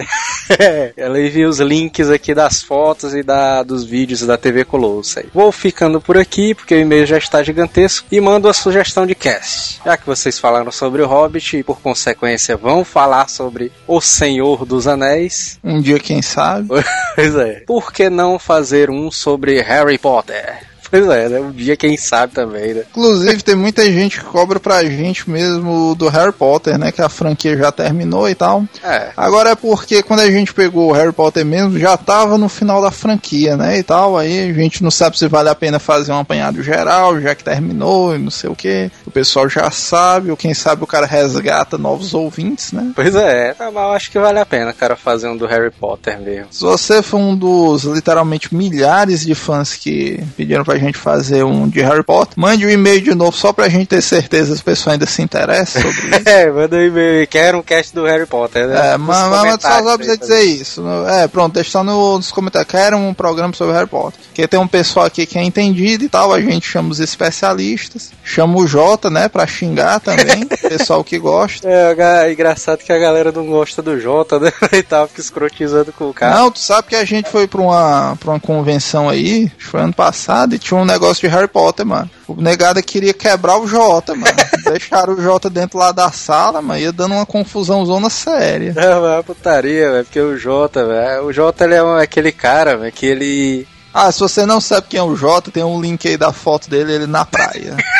[0.59, 5.21] É, ela envia os links aqui das fotos e da, dos vídeos da TV Colosso.
[5.33, 9.15] Vou ficando por aqui, porque o e-mail já está gigantesco, e mando a sugestão de
[9.15, 9.81] cast.
[9.85, 14.65] Já que vocês falaram sobre o Hobbit e, por consequência, vão falar sobre O Senhor
[14.65, 16.69] dos Anéis, Um dia, quem sabe.
[17.15, 17.61] Pois é.
[17.67, 20.61] Por que não fazer um sobre Harry Potter?
[20.91, 21.41] Pois é, né?
[21.41, 22.83] Um dia quem sabe também, né?
[22.91, 26.91] Inclusive, tem muita gente que cobra pra gente mesmo do Harry Potter, né?
[26.91, 28.65] Que a franquia já terminou e tal.
[28.83, 29.11] É.
[29.17, 32.83] Agora é porque quando a gente pegou o Harry Potter mesmo, já tava no final
[32.83, 33.79] da franquia, né?
[33.79, 34.19] E tal.
[34.19, 37.45] Aí a gente não sabe se vale a pena fazer um apanhado geral, já que
[37.45, 38.91] terminou e não sei o que.
[39.07, 42.93] O pessoal já sabe, ou quem sabe o cara resgata novos ouvintes, né?
[42.95, 45.71] Pois é, tá, mas eu acho que vale a pena, cara, fazer um do Harry
[45.71, 46.49] Potter mesmo.
[46.51, 51.69] Se você for um dos literalmente milhares de fãs que pediram pra gente fazer um
[51.69, 54.65] de Harry Potter, mande um e-mail de novo só pra gente ter certeza se o
[54.65, 56.29] pessoal ainda se interessa sobre isso.
[56.29, 58.95] É, manda um e-mail, quero um cast do Harry Potter, né?
[58.95, 60.83] É, mas, mas só só você dizer isso.
[60.83, 62.71] No- É, pronto, deixa só no- nos comentários.
[62.71, 64.19] Quero um programa sobre Harry Potter.
[64.27, 68.11] Porque tem um pessoal aqui que é entendido e tal, a gente chama os especialistas.
[68.25, 70.47] Chama o Jota, né, pra xingar também.
[70.69, 71.69] pessoal que gosta.
[71.69, 74.51] É, ga- engraçado que a galera não gosta do Jota, né?
[74.73, 76.37] E tava escrotizando com o cara.
[76.37, 79.93] Não, tu sabe que a gente foi pra uma, pra uma convenção aí, foi ano
[79.93, 82.09] passado, e tinha um negócio de Harry Potter, mano.
[82.29, 84.37] O negado queria quebrar o Jota, mano.
[84.65, 88.73] Deixaram o Jota dentro lá da sala, mano, ia dando uma confusão zona séria.
[88.77, 92.93] É uma putaria, velho, porque o Jota, velho, o Jota ele é aquele cara, velho,
[92.93, 96.17] que ele Ah, se você não sabe quem é o Jota, tem um link aí
[96.17, 97.77] da foto dele, ele na praia.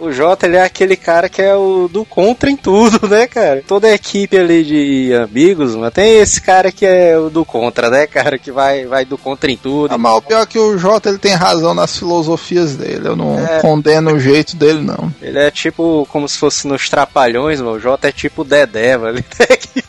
[0.00, 3.62] O Jota, ele é aquele cara que é o do contra em tudo, né, cara?
[3.66, 7.88] Toda a equipe ali de amigos, mas tem esse cara que é o do contra,
[7.90, 8.38] né, cara?
[8.38, 9.92] Que vai, vai do contra em tudo.
[9.94, 13.08] Ah, mas o pior é que o Jota ele tem razão nas filosofias dele.
[13.08, 13.60] Eu não É.
[13.60, 15.12] condeno o jeito dele, não.
[15.22, 17.76] Ele é tipo, como se fosse nos Trapalhões, mano.
[17.76, 19.18] O Jota é tipo o Dedé, mano.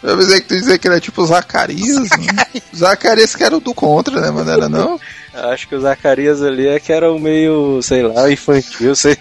[0.03, 2.09] Eu pensei que tu dizer que ele é tipo o Zacarias.
[2.09, 2.61] né?
[2.73, 4.49] O Zacarias que era o do contra, né, mano?
[4.51, 4.99] Era não?
[5.51, 9.17] Acho que o Zacarias ali é que era um meio, sei lá, infantil, sei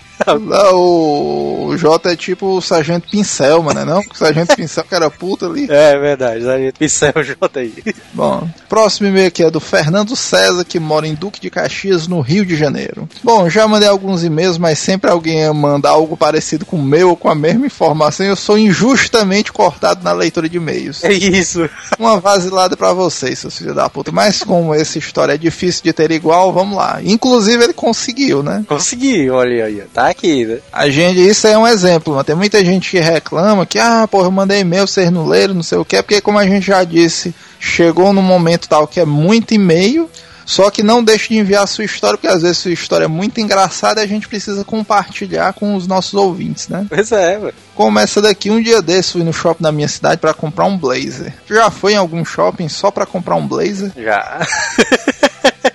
[0.73, 4.01] o, o Jota é tipo o Sargento Pincel, mano, não?
[4.01, 5.67] O Sargento Pincel que era puta ali.
[5.71, 7.73] É verdade, a gente pincel o Jota aí.
[8.13, 12.21] Bom, próximo e-mail aqui é do Fernando César, que mora em Duque de Caxias, no
[12.21, 13.09] Rio de Janeiro.
[13.23, 17.17] Bom, já mandei alguns e-mails, mas sempre alguém manda algo parecido com o meu ou
[17.17, 21.03] com a mesma informação eu sou injustamente cortado na leitura de e-mails.
[21.05, 21.69] É isso.
[21.99, 24.13] Uma vasilada pra vocês, seus filhos da puta.
[24.13, 27.01] Mas como essa história é difícil de ter igual, vamos lá.
[27.03, 28.65] Inclusive ele conseguiu, né?
[28.69, 30.59] Consegui, olha aí, tá aqui, né?
[30.73, 34.27] A gente, isso é um exemplo, mas tem muita gente que reclama que, ah, porra,
[34.27, 36.83] eu mandei e-mail, vocês não leram, não sei o que, porque como a gente já
[36.85, 40.09] disse, chegou num momento tal que é muito e-mail,
[40.47, 43.09] só que não deixe de enviar a sua história, porque às vezes sua história é
[43.09, 46.87] muito engraçada e a gente precisa compartilhar com os nossos ouvintes, né?
[46.89, 47.41] Pois é.
[47.75, 50.77] Como essa daqui, um dia desse fui no shopping da minha cidade para comprar um
[50.77, 51.33] blazer.
[51.49, 53.91] Já foi em algum shopping só para comprar um blazer?
[53.97, 54.47] Já.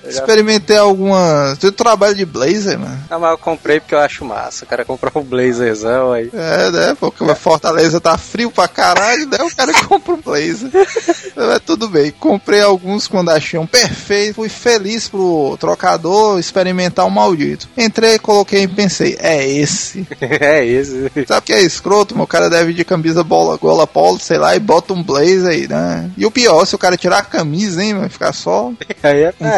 [0.10, 1.58] Experimentei algumas.
[1.58, 3.00] Tu trabalha de blazer, mano?
[3.10, 4.66] Ah, mas eu comprei porque eu acho massa.
[4.66, 6.30] O cara comprou um blazerzão aí.
[6.34, 6.98] É, né?
[7.00, 9.38] Porque a Fortaleza tá frio pra caralho, né?
[9.42, 10.70] O cara compra um blazer.
[11.36, 12.12] Mas tudo bem.
[12.12, 14.36] Comprei alguns quando achei um perfeito.
[14.36, 17.68] Fui feliz pro trocador experimentar um maldito.
[17.78, 20.08] Entrei, coloquei e pensei, é esse.
[20.22, 20.94] é isso.
[21.28, 22.16] Sabe o que é escroto?
[22.16, 22.24] mano?
[22.24, 25.48] O cara deve ir de camisa bola, gola polo, sei lá, e bota um blazer
[25.48, 26.10] aí, né?
[26.18, 28.72] E o pior, se o cara tirar a camisa, hein, vai ficar só
[29.04, 29.50] Aí é um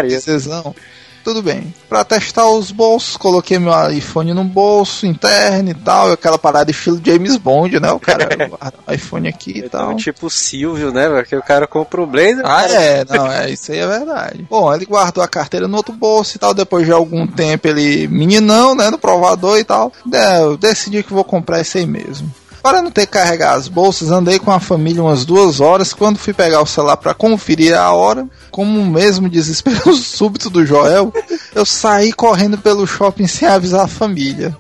[1.24, 1.72] Tudo bem.
[1.88, 6.12] Pra testar os bolsos, coloquei meu iPhone no bolso interno e tal.
[6.12, 7.92] Aquela parada estilo James Bond, né?
[7.92, 9.96] O cara guarda o iPhone aqui e tal.
[9.96, 11.24] Tipo o Silvio, né, velho?
[11.24, 12.40] Que o cara compra um blazer.
[12.40, 14.48] Ah, cara- é, não, é, isso aí é verdade.
[14.50, 16.56] Bom, ele guardou a carteira no outro bolso e tal.
[16.56, 19.94] Depois de algum tempo, ele, meninão, né, no provador e tal.
[20.12, 22.34] É, eu decidi que vou comprar esse aí mesmo.
[22.62, 25.94] Para não ter que carregar as bolsas, andei com a família umas duas horas.
[25.94, 30.66] Quando fui pegar o celular para conferir a hora, como o mesmo desespero súbito do
[30.66, 31.14] Joel,
[31.56, 34.56] eu saí correndo pelo shopping sem avisar a família.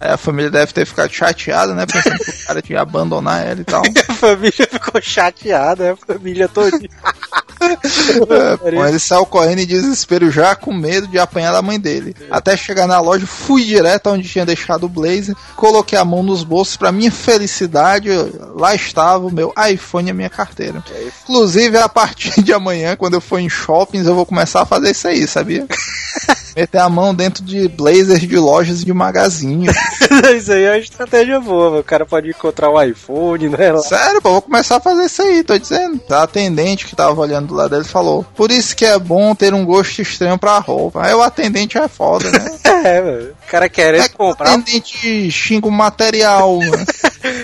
[0.00, 1.86] Aí a família deve ter ficado chateada, né?
[1.86, 3.82] Pensando que o cara tinha abandonar ela e tal.
[4.08, 6.76] A família ficou chateada, a família toda.
[8.28, 12.14] É, ele saiu correndo em desespero já, com medo de apanhar da mãe dele.
[12.30, 16.42] Até chegar na loja, fui direto onde tinha deixado o blazer, coloquei a mão nos
[16.42, 18.08] bolsos, pra minha felicidade,
[18.54, 20.82] lá estava o meu iPhone e a minha carteira.
[21.24, 24.90] Inclusive, a partir de amanhã, quando eu for em shoppings, eu vou começar a fazer
[24.90, 25.66] isso aí, sabia?
[26.58, 29.68] Meter a mão dentro de blazers de lojas de magazine.
[30.36, 33.70] isso aí é uma estratégia boa, o cara pode encontrar um iPhone, né?
[33.70, 33.78] lá.
[33.78, 36.00] Sério, pô, vou começar a fazer isso aí, tô dizendo.
[36.10, 38.26] A atendente que tava olhando do lado dele falou.
[38.34, 41.06] Por isso que é bom ter um gosto estranho pra roupa.
[41.06, 42.50] Aí o atendente é foda, né?
[42.78, 43.30] É, mano.
[43.30, 46.86] O cara querendo É que o comprar, atendente xinga o material, mano.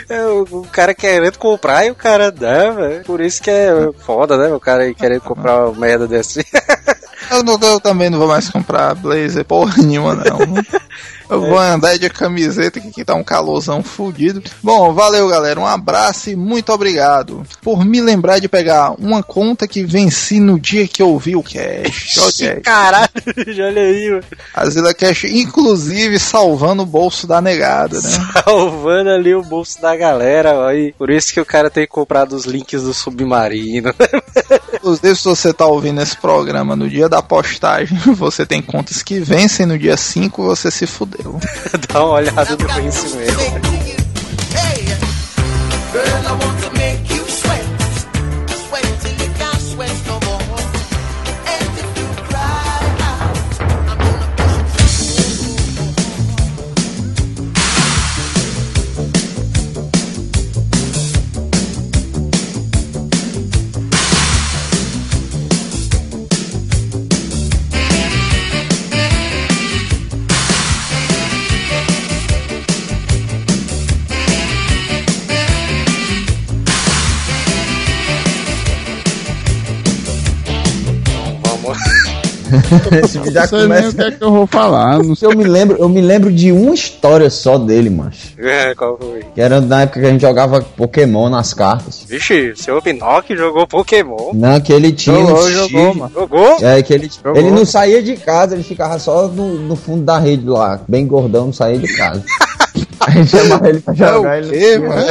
[0.09, 3.05] É, o, cara querendo comprar e o cara dá, velho.
[3.05, 4.49] Por isso que é foda, né?
[4.53, 6.45] O cara aí querendo comprar uma merda desse.
[7.31, 10.39] Eu, não- eu também não vou mais comprar blazer porra nenhuma, não.
[11.29, 14.43] Eu vou andar de camiseta que aqui tá um calorzão fudido.
[14.63, 19.67] Bom, valeu galera, um abraço e muito obrigado por me lembrar de pegar uma conta
[19.67, 22.21] que venci no dia que eu ouvi o cast.
[22.21, 22.61] Ok.
[22.63, 23.09] Caralho,
[23.67, 24.25] olha aí, mano.
[24.55, 28.11] A Zilla Cash, inclusive, salvando o bolso da negada, né?
[28.45, 32.35] Salvando ali o bolso da galera, ó, e por isso que o cara tem comprado
[32.35, 33.95] os links do submarino.
[34.75, 39.19] Inclusive, se você tá ouvindo esse programa no dia da postagem, você tem contas que
[39.21, 41.14] vencem no dia 5, você se fudeu.
[41.93, 43.41] Dá uma olhada no conhecimento.
[43.41, 43.74] Hey,
[83.05, 83.93] Esse vídeo já Não sei nem o começa.
[83.97, 84.99] que é que eu vou falar.
[85.03, 85.29] Não sei.
[85.29, 88.33] Eu me lembro, eu me lembro de uma história só dele, macho.
[88.39, 89.25] É, qual foi?
[89.35, 92.05] Que era na época que a gente jogava Pokémon nas cartas.
[92.09, 94.31] Vixe, o seu Pinocchio jogou Pokémon.
[94.35, 96.13] Não, que ele tinha Jogou, um jogou, mano.
[96.15, 96.57] Jogou?
[96.61, 97.41] É, que ele, Jogou.
[97.41, 101.07] ele não saía de casa, ele ficava só no, no fundo da rede lá, bem
[101.07, 102.23] gordão, não saía de casa.
[103.07, 105.03] A gente chamava ele pra jogar, É o ele, quê, não, mano?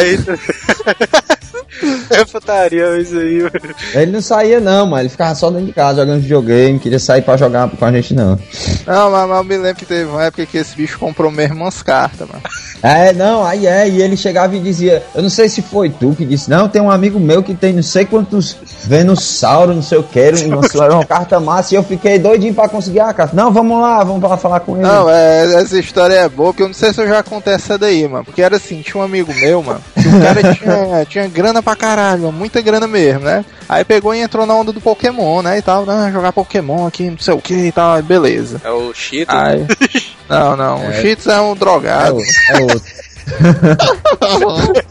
[2.43, 3.75] Putaria isso aí, mano.
[3.95, 7.21] ele não saía não, mas ele ficava só dentro de casa jogando videogame, queria sair
[7.21, 8.38] pra jogar com a gente não.
[8.86, 11.56] Não, mas, mas eu me lembro que teve uma época que esse bicho comprou mesmo
[11.56, 12.41] umas cartas, mano.
[12.82, 16.13] É, não, aí é, e ele chegava e dizia, eu não sei se foi tu
[16.13, 19.99] que disse, não, tem um amigo meu que tem não sei quantos Venusauro, não sei
[19.99, 23.34] o que, uma, uma carta massa, e eu fiquei doidinho pra conseguir a carta.
[23.34, 24.86] Não, vamos lá, vamos lá falar com ele.
[24.86, 27.77] Não, é, essa história é boa, porque eu não sei se eu já contei essa
[27.77, 28.25] daí, mano.
[28.25, 31.77] Porque era assim, tinha um amigo meu, mano, que o cara tinha, tinha grana pra
[31.77, 33.46] caralho, mano, muita grana mesmo, né?
[33.67, 35.58] Aí pegou e entrou na onda do Pokémon, né?
[35.58, 38.62] E tal, ah, jogar Pokémon aqui, não sei o que e tal, beleza.
[38.63, 39.32] É o Cheeto.
[39.32, 39.65] Aí.
[40.30, 42.15] Não, não, o Cheats é um é, drogado.
[42.15, 42.62] outro, é
[44.46, 44.84] outro.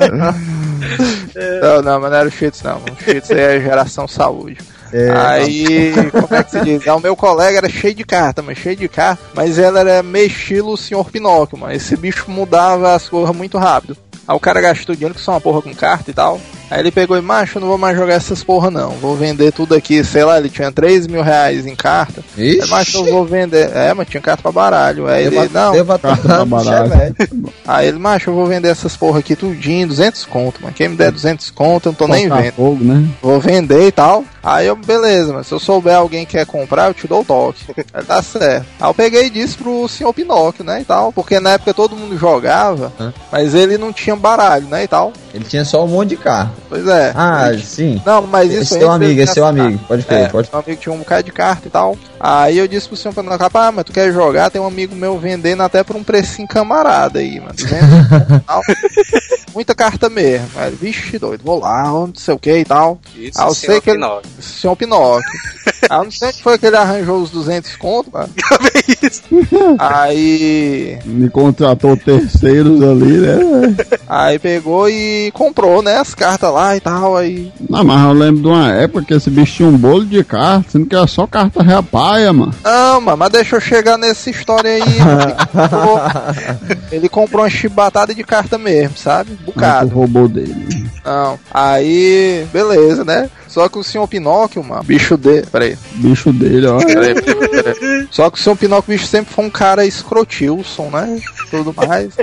[1.60, 2.76] Não, não, mas não era o Cheats, não.
[2.76, 4.58] O Cheats é geração saúde.
[4.92, 6.86] É, Aí, como é que se diz?
[6.86, 10.02] Ah, o meu colega era cheio de carta, mas cheio de carta, mas ela era
[10.02, 11.10] meio estilo o Sr.
[11.10, 11.72] Pinóquio, mano.
[11.72, 13.96] Esse bicho mudava as cores muito rápido.
[14.28, 16.38] Aí o cara gastou dinheiro que só uma porra com carta e tal.
[16.72, 18.92] Aí ele pegou e, macho, eu não vou mais jogar essas porra não.
[18.92, 22.24] Vou vender tudo aqui, sei lá, ele tinha 3 mil reais em carta.
[22.34, 23.70] Aí, macho, eu vou vender.
[23.76, 25.06] É, mas tinha carta pra baralho.
[25.06, 25.72] Aí ele, não.
[25.72, 27.14] Deu pra Carta pra baralho.
[27.68, 30.72] Aí ele, macho, eu vou vender essesse porra aqui tudinho, 200 conto, mano.
[30.74, 33.06] Quem me der 200 conto, eu não tô nem vendo fogo, né?
[33.20, 34.24] vou vender e tal.
[34.42, 37.24] Aí eu, beleza, mas se eu souber alguém que quer comprar, eu te dou o
[37.24, 37.64] toque.
[37.92, 38.66] Aí tá certo.
[38.80, 41.94] Aí eu peguei e disse pro senhor Pinóquio, né, e tal, porque na época todo
[41.94, 43.12] mundo jogava, Hã?
[43.30, 45.12] mas ele não tinha baralho, né, e tal.
[45.32, 46.61] Ele tinha só um monte de carro.
[46.68, 47.12] Pois é.
[47.14, 48.02] Ah, Ele- sim.
[48.04, 49.66] não, mas isso Esse teu antes amigo, esse teu assinar.
[49.66, 49.84] amigo.
[49.86, 51.96] Pode crer, É, pode meu amigo tinha um bocado de carta e tal.
[52.18, 54.50] Aí eu disse pro senhor Pinóquio, ah, mas tu quer jogar?
[54.50, 57.52] Tem um amigo meu vendendo até por um precinho camarada aí, mano.
[57.54, 58.60] 200 conto tal.
[59.54, 60.48] Muita carta mesmo.
[60.56, 62.98] Aí, ele, vixe, doido, vou lá, não sei o que e tal.
[63.14, 64.30] Isso, Ah, eu senhor sei que ele- Pinóquio.
[64.40, 65.30] Senhor Pinóquio.
[65.90, 68.30] Aí eu não sei onde foi que ele arranjou os 200 conto, mano.
[69.02, 69.22] Isso.
[69.78, 70.98] Aí.
[71.04, 73.36] Me contratou terceiros ali, né?
[74.08, 75.96] Aí pegou e comprou, né?
[75.98, 77.16] As cartas lá e tal.
[77.16, 77.50] Aí.
[77.68, 80.66] Não, mas eu lembro de uma época que esse bicho tinha um bolo de carta,
[80.70, 82.54] sendo que era só carta reapaia, mano.
[82.64, 84.98] Não, mano, mas deixa eu chegar nessa história aí.
[85.00, 85.34] mano.
[86.90, 89.32] Ele comprou- uma chibatada de carta mesmo, sabe?
[89.42, 89.88] O Bocado.
[89.94, 90.86] robô dele.
[91.04, 91.38] Não.
[91.52, 93.28] Aí, beleza, né?
[93.48, 95.42] Só que o senhor Pinóquio, mano, bicho de.
[95.42, 95.76] Peraí.
[95.96, 96.78] Bicho dele, ó.
[96.78, 98.08] Peraí, peraí, peraí.
[98.10, 101.18] Só que o senhor Pinóquio, bicho, sempre foi um cara escrotilson, né?
[101.50, 102.10] Tudo mais.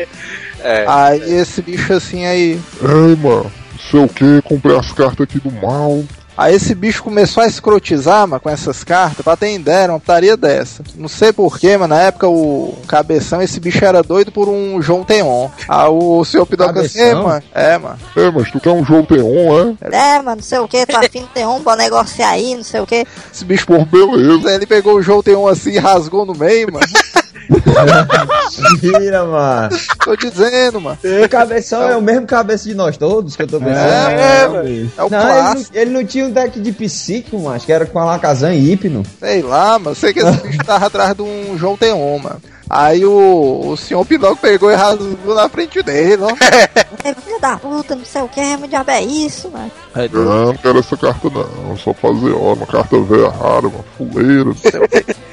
[0.62, 0.84] É.
[0.90, 2.60] Aí esse bicho assim aí.
[2.82, 3.50] Ei, mano,
[3.84, 6.04] não sei o que, comprei as cartas aqui do mal.
[6.38, 10.38] Aí esse bicho começou a escrotizar, mano, com essas cartas, pra ter ideia, uma putaria
[10.38, 10.82] dessa.
[10.96, 15.04] Não sei porquê, mas na época o cabeção, esse bicho era doido por um João
[15.04, 15.50] Teon.
[15.68, 17.24] Aí o senhor Pidoca assim, "Ei, Cabeção?
[17.28, 18.00] mano, é, mano.
[18.16, 19.88] É, mas tu quer um jogo Teon, é?
[20.16, 22.64] É, mano, não sei o que, tô afim de ter um, bora negociar aí, não
[22.64, 23.06] sei o que.
[23.34, 24.48] Esse bicho, Por beleza.
[24.48, 26.86] aí ele pegou o João Teon assim e rasgou no meio, mano.
[27.50, 29.70] Mentira, mano.
[30.04, 30.98] Tô dizendo, mano.
[31.26, 33.78] O cabeção é o mesmo cabeça de nós todos que eu tô pensando.
[33.80, 34.92] É, Não, é, bicho.
[34.98, 35.78] é o não, ele não, clássico.
[35.78, 37.56] ele não tinha um deck de psíquico, mano.
[37.56, 39.04] Acho que era com Alakazam e Hipno.
[39.20, 39.96] Sei lá, mano.
[39.96, 42.42] Sei que esse bicho tava atrás de um João Teon, mano.
[42.70, 46.30] Aí o, o senhor Pinóquio pegou e rasgou na frente dele, ó.
[47.02, 49.72] É filha da puta, não sei o que, meu diabo é isso, mano.
[50.12, 51.78] Não, não quero essa carta não.
[51.78, 52.60] Só fazer hora.
[52.60, 54.46] Uma carta velha rara, uma fuleira.
[54.46, 54.72] não sei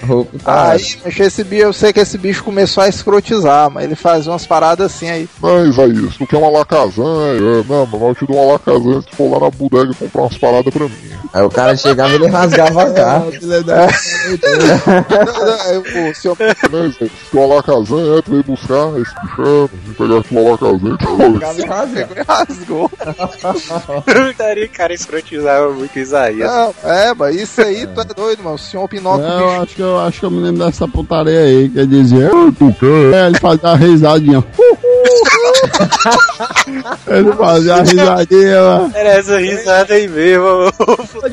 [0.08, 0.70] o tá.
[0.70, 4.30] Aí, mas esse bicho, eu sei que esse bicho começou a escrotizar, mas ele fazia
[4.30, 5.28] umas paradas assim aí.
[5.42, 7.04] Não, Isaías, tu quer uma Alakazam?
[7.26, 10.22] É, não, mas eu te dou uma Alakazam se tu for lá na bodega comprar
[10.22, 11.16] umas paradas pra mim.
[11.32, 13.38] Aí o cara chegava e ele rasgava a carta.
[13.42, 16.36] Não, não, aí o senhor
[16.70, 19.70] Não, Isaías, se tu Alakazam é, tu veio buscar esse bichano.
[19.84, 21.86] Vem pegar tua Alakazam e tu Chegava e rasgava.
[21.88, 22.90] pegou e rasgou.
[24.38, 26.50] Daria cara escrotizava muito Isaías.
[26.84, 28.56] É, mas isso aí, tu é doido, mano.
[28.56, 31.40] O senhor Pinóquio, É, eu acho que eu acho que eu me lembro dessa putaria
[31.40, 33.14] aí, que ele dizia, "Ah, tu quer?
[33.14, 34.44] É, ele fazia a risadinha.
[37.06, 38.92] ele fazia a risadinha, mano.
[38.94, 40.44] Era essa risada aí mesmo.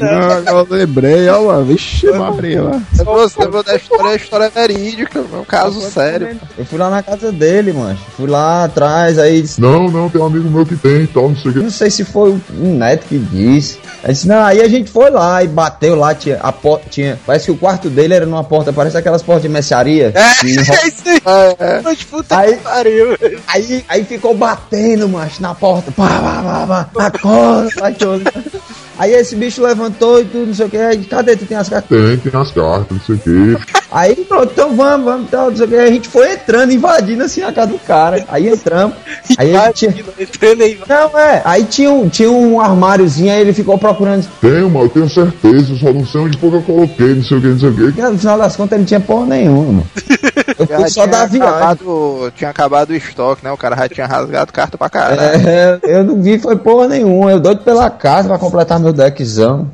[0.02, 1.66] Ah, Eu lembrei, ó, mano.
[1.66, 2.86] Vixe, Maria, mano.
[2.94, 6.40] Você lembrou da história, a história é verídica, é um caso sério.
[6.58, 7.98] Eu fui lá na casa dele, mano.
[8.18, 11.30] Fui lá atrás, aí disse, Não, não, tem um amigo meu que tem e tal,
[11.30, 11.60] não sei o que.
[11.60, 13.78] não sei se foi um neto que disse.
[14.04, 17.18] Aí disse, não, aí a gente foi lá e bateu lá, tinha a porta, tinha,
[17.26, 20.14] parece que o quarto dele era numa porta, parece aquelas portas de mercearia.
[20.40, 21.22] que enro- É isso aí.
[21.26, 21.82] É, é.
[21.82, 23.18] Mas puta Aí- que pariu.
[23.48, 25.92] Aí, aí ficou batendo, macho, na porta.
[25.92, 28.32] Pá, pá, pá, pá, acorda.
[29.04, 30.78] Aí esse bicho levantou e tudo, não sei o que.
[30.78, 31.36] Aí, cadê?
[31.36, 31.90] Tu tem as cartas?
[31.90, 33.74] Tem, tem as cartas, não sei o que.
[33.92, 35.76] Aí pronto, então vamos, vamos, tal, não sei o que.
[35.76, 38.26] A gente foi entrando, invadindo assim a casa do cara.
[38.30, 38.96] Aí entramos.
[39.38, 39.94] Aí ele tinha.
[40.18, 40.80] Entrando aí.
[40.88, 41.42] Não, é.
[41.44, 44.26] Aí tinha um, tinha um armáriozinho, aí ele ficou procurando.
[44.40, 47.24] Tenho, mas eu tenho certeza, eu só não sei onde foi que eu coloquei, não
[47.24, 48.02] sei o que, não sei o que.
[48.02, 49.66] No final das contas ele não tinha porra nenhuma.
[49.66, 49.88] mano.
[50.60, 51.42] Eu fui só tinha da viagem.
[51.50, 53.52] acabado, tinha acabado o estoque, né?
[53.52, 55.20] O cara já tinha rasgado carta pra caralho.
[55.48, 57.32] É, eu não vi, foi porra nenhuma.
[57.32, 59.70] Eu doido pela casa pra completar meu deckzão.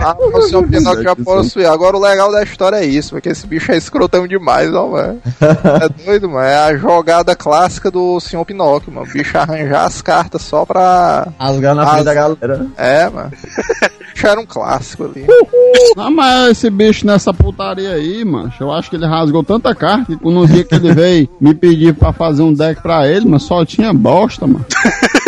[0.00, 1.66] Ah, o senhor Pinóquio já possui.
[1.66, 5.20] Agora o legal da história é isso, porque esse bicho é escrotão demais, ó, mano.
[5.84, 6.46] É doido, mano.
[6.46, 9.06] É a jogada clássica do senhor Pinóquio, mano.
[9.08, 11.28] O bicho arranjar as cartas só pra.
[11.38, 12.66] Rasgar na frente As- da galera.
[12.76, 13.30] É, mano.
[13.32, 15.26] O bicho era um clássico ali.
[15.96, 20.16] Não, mas esse bicho nessa putaria aí, mano, eu acho que ele rasgou tanta carta
[20.16, 23.42] que no dia que ele veio me pedir pra fazer um deck pra ele, mas
[23.44, 24.64] só tinha bosta, mano.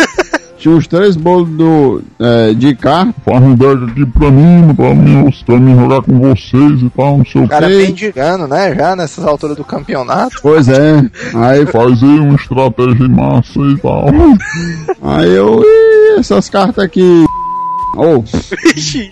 [0.59, 3.13] Tinha os três bolos do, é, de carta.
[3.23, 7.19] Faz um deck aqui pra mim, pra mim, pra mim jogar com vocês e tal,
[7.19, 7.77] não sei o O cara que.
[7.77, 8.73] bem digano, né?
[8.73, 10.35] Já nessas alturas do campeonato.
[10.41, 10.95] Pois é.
[11.35, 14.07] Aí, Faz aí uma estratégia massa e tal.
[15.03, 15.61] aí eu.
[15.63, 17.23] "Ih, essas cartas aqui.
[17.99, 18.23] Oh,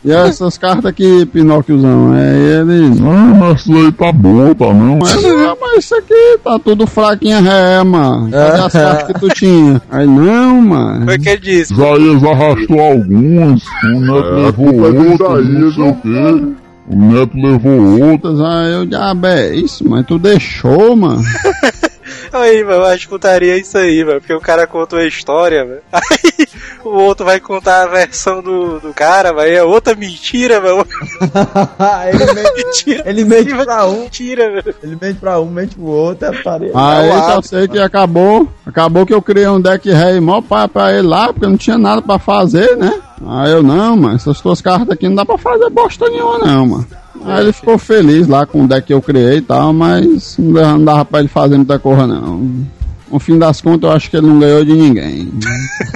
[0.04, 2.14] e essas cartas aqui, Pinóquiozão?
[2.14, 3.00] Aí ele.
[3.02, 5.00] Ah, mas isso aí tá bom, tá não?
[5.00, 8.30] Mas, não, mas isso aqui tá tudo fraquinha ré, mano.
[8.30, 9.82] Cadê as cartas que tu tinha?
[9.90, 11.06] Aí, não, mano.
[11.06, 11.74] Foi o que ele disse.
[11.74, 16.56] Isaías arrastou algumas, o Neto levou outras, não sei o quê.
[16.88, 18.40] O Neto levou outras.
[18.40, 21.24] Aí eu, diabo, é isso, mas tu deixou, mano.
[22.36, 24.20] Aí, mano, eu acho que putaria é isso aí, mano.
[24.20, 25.80] Porque o cara contou a história, mano.
[25.94, 26.48] Aí
[26.84, 30.86] o outro vai contar a versão do, do cara, mas é outra mentira, mano.
[32.08, 34.76] ele mente, ele mente pra um, Mentira, velho.
[34.84, 36.28] ele mente pra um, mente pro outro.
[36.28, 38.48] É Aí só hábito, sei que acabou.
[38.66, 41.78] Acabou que eu criei um deck rei mó pra, pra ele lá, porque não tinha
[41.78, 43.02] nada pra fazer, né?
[43.28, 46.66] Aí eu, não, mano, essas tuas cartas aqui não dá pra fazer bosta nenhuma, não,
[46.68, 46.88] mano.
[47.24, 50.84] Aí ele ficou feliz lá com o deck que eu criei e tal, mas não
[50.84, 52.66] dava- pra ele fazer muita coisa, não.
[53.12, 55.32] No fim das contas, eu acho que ele não ganhou de ninguém.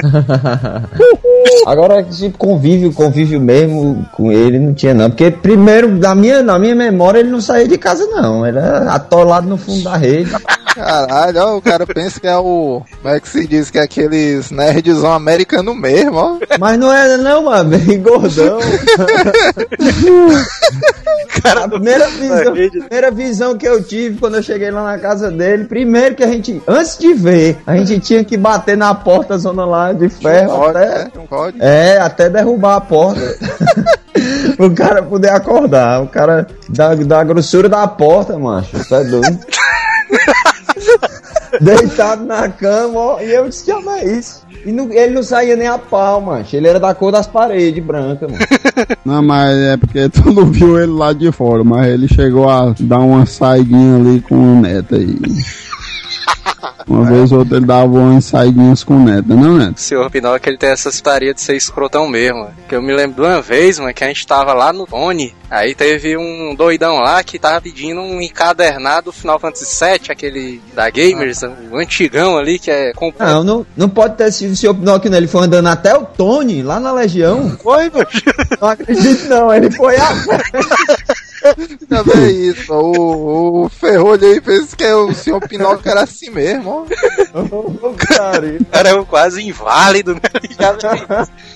[1.65, 5.09] Agora, tipo, convívio, convívio mesmo com ele não tinha não.
[5.09, 8.45] Porque primeiro, na minha, na minha memória, ele não saía de casa não.
[8.45, 10.31] Era atolado no fundo da rede.
[10.73, 12.81] Caralho, ó, o cara pensa que é o.
[13.01, 13.69] Como é que se diz?
[13.69, 16.37] Que é aqueles nerdzão americano mesmo, ó.
[16.59, 17.77] Mas não era não, mano.
[17.77, 18.59] Bem gordão.
[21.41, 25.31] Cara, A primeira visão, primeira visão que eu tive quando eu cheguei lá na casa
[25.31, 29.37] dele, primeiro que a gente, antes de ver, a gente tinha que bater na porta
[29.37, 31.11] zona lá de ferro Código, até, né?
[31.17, 31.63] Um código.
[31.63, 33.19] é, até derrubar a porta.
[34.59, 36.01] o cara poder acordar.
[36.03, 38.75] O cara da, da grossura da porta, macho.
[38.77, 39.39] Isso é doido.
[41.59, 44.43] Deitado na cama, ó, e eu disse, que é isso?
[44.65, 46.55] E não- ele não saía nem a pau, mancho.
[46.55, 48.39] Ele era da cor das paredes, branca, mano.
[49.05, 52.73] Não, mas é porque tu não viu ele lá de fora, mas ele chegou a
[52.79, 55.17] dar uma saidinha ali com o Neto aí.
[56.87, 59.77] Uma vez ou outra ele dava umas saidinhas com o Neto, não, Neto?
[59.77, 62.39] O senhor Pinóquio, ele tem essa putaria de ser escrotão mesmo.
[62.39, 62.53] mano.
[62.67, 65.33] Que eu me lembro de uma vez, mano, que a gente tava lá no Tony.
[65.49, 70.89] Aí teve um doidão lá que tava pedindo um encadernado Final Fantasy VII, aquele da
[70.89, 71.41] Gamers,
[71.71, 72.93] o antigão ali, que é...
[72.93, 73.11] Com...
[73.17, 75.17] Não, não, não pode ter sido o senhor Pinóquio, não.
[75.17, 77.57] Ele foi andando até o Tony, lá na Legião.
[77.61, 78.07] Foi, mano.
[78.61, 79.53] Não acredito, não.
[79.53, 80.09] Ele foi a.
[81.87, 86.69] Também é isso, o, o Ferrolho aí fez que o senhor Pinóquio era assim mesmo,
[86.69, 87.93] ó.
[88.07, 90.19] Cara, Era um quase inválido, né?
[90.59, 90.75] Já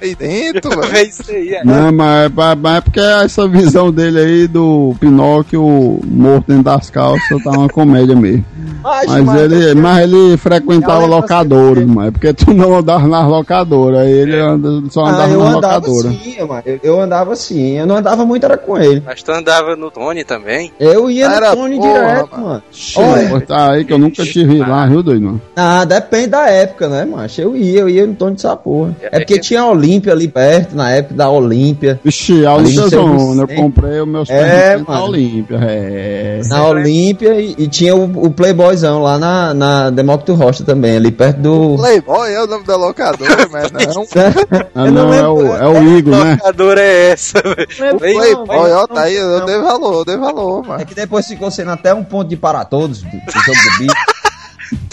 [0.02, 0.92] Aí dentro, velho.
[0.92, 1.64] veio isso aí, é.
[1.64, 6.90] Não, mas, mas- mas é porque essa visão dele aí do Pinóquio morto dentro das
[6.90, 8.46] calças tá uma comédia mesmo.
[8.82, 9.10] Mas
[9.42, 14.38] ele, mas ele frequentava locadoras, mas é porque tu não andava nas locadoras, aí ele
[14.38, 16.16] anda, só Ah, andava eu nas andava locadoras.
[16.22, 16.64] sim, mano.
[16.66, 17.78] Eu, eu andava sim.
[17.80, 19.02] Eu não andava muito, era com ele.
[19.06, 20.72] Mas tu andava no Tony também?
[20.80, 22.46] Eu ia Era no Tony porra, direto, mano.
[22.48, 22.64] mano.
[22.98, 25.24] Olha, tá aí que eu nunca tive lá, viu, doido?
[25.26, 25.42] mano?
[25.56, 27.42] ah, depende da época, né, macho?
[27.42, 28.96] Eu ia, eu ia no Tony dessa porra.
[29.02, 32.00] É porque tinha a Olímpia ali perto, na época da Olímpia.
[32.04, 34.38] Vixe, a Ali Olímpia Zona, eu comprei os meus É,
[34.70, 35.06] perninhos na mano.
[35.06, 36.42] Olímpia, é.
[36.48, 41.12] Na Olímpia e, e tinha o, o Playboyzão lá na, na Demócrito Rocha também, ali
[41.12, 41.76] perto do.
[41.78, 44.04] Playboy é o nome da locadora, mas não.
[44.76, 46.32] Ah, Eu não não, é o, é o Igor, né?
[46.34, 47.98] locadora é essa, velho?
[48.00, 50.86] Playboy, ó, tá aí, eu dei valor, dei valor, É mano.
[50.86, 54.13] que depois ficou sendo até um ponto de para todos do, do jogo do bicho.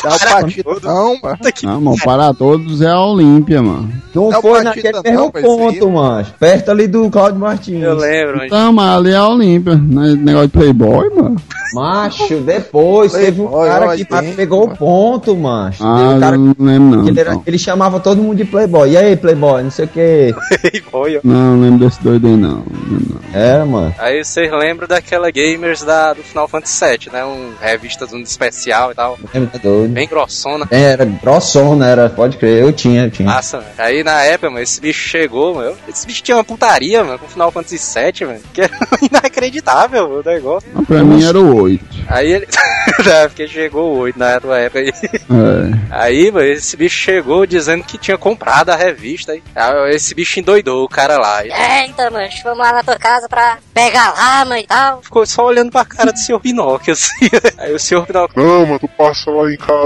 [0.03, 1.39] Dá o patidão, mano.
[1.63, 3.93] Não, mano, para todos é a Olímpia, mano.
[4.15, 6.35] Não É foi naquele não, mesmo ponto, macho.
[6.39, 7.83] Perto ali do Claudio Martins.
[7.83, 8.45] Eu lembro.
[8.45, 11.37] Então, mas ali é a Olímpia, não é negócio de Playboy, mano.
[11.73, 14.77] Macho, depois teve um Playboy, cara que pegou o mano.
[14.77, 15.85] ponto, macho.
[15.85, 17.09] Ah, Teve um cara eu não lembro não.
[17.09, 17.43] ele, era- então.
[17.47, 18.91] ele chamava todo mundo de Playboy.
[18.91, 20.35] E aí, Playboy, não sei o que.
[20.61, 21.21] Playboy, ó.
[21.23, 22.49] Não, não lembro desse doido aí não.
[22.57, 23.21] não não.
[23.33, 23.95] Era, mano.
[23.99, 27.25] Aí vocês lembram daquela Gamers da, do Final Fantasy VII, né?
[27.25, 29.17] Um revista de um especial e tal.
[29.33, 29.90] Lembra, tá doido.
[29.91, 30.67] Bem grossona.
[30.71, 33.29] Era grossona, era, pode crer, eu tinha, eu tinha.
[33.29, 33.71] Massa, mano.
[33.79, 35.77] Aí na época, mano, esse bicho chegou, mano.
[35.89, 38.41] Esse bicho tinha uma putaria, mano, com o Final Fantasy VII, mano.
[38.53, 38.73] Que era
[39.03, 40.69] inacreditável mano, o negócio.
[40.73, 41.85] Mas pra mim era o 8.
[42.09, 42.47] Aí ele.
[43.05, 44.93] Não, porque chegou o 8 na tua época aí.
[44.93, 45.79] É.
[45.91, 49.33] Aí, mano, esse bicho chegou dizendo que tinha comprado a revista.
[49.33, 51.45] Aí, Aí esse bicho endoidou o cara lá.
[51.45, 55.03] Ele Eita, mancho, vamos lá na tua casa pra pegar lá, mãe e tal.
[55.03, 57.29] ficou só olhando pra cara do senhor Pinóquio, assim.
[57.59, 58.43] Aí o senhor Pinóquio.
[58.43, 59.80] Não, mas tu passa lá em casa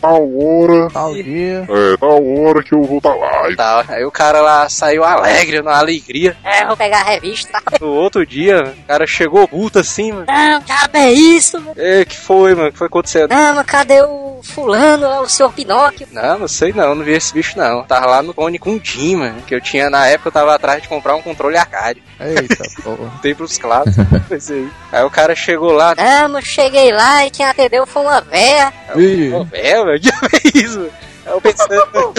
[0.00, 0.88] tal hora.
[0.92, 1.66] Tal dia.
[1.68, 3.50] É, tal hora que eu vou estar lá.
[3.50, 6.36] E Tá, aí o cara lá saiu alegre, na alegria.
[6.44, 7.60] É, vou pegar a revista.
[7.80, 10.26] No outro dia, o cara chegou puto assim, mano.
[10.26, 11.74] Não, diabo é isso, mano.
[11.76, 12.68] E que foi, mano?
[12.68, 13.30] O que foi acontecendo?
[13.30, 16.06] Não, mas cadê o fulano lá, o senhor Pinóquio?
[16.12, 17.82] Não, não sei não, não vi esse bicho não.
[17.84, 19.42] Tava lá no Tony com o Jim, mano.
[19.42, 22.02] Que eu tinha na época, eu tava atrás de comprar um controle arcade.
[22.20, 23.12] Eita, porra.
[23.22, 24.50] Tem pros clássicos.
[24.50, 24.68] aí.
[24.92, 25.94] aí o cara chegou lá.
[25.94, 28.72] Não, mas cheguei lá e quem atendeu foi uma véia.
[29.06, 30.88] Ih, Pô, é, mano, que é isso?
[31.26, 32.14] eu pensando.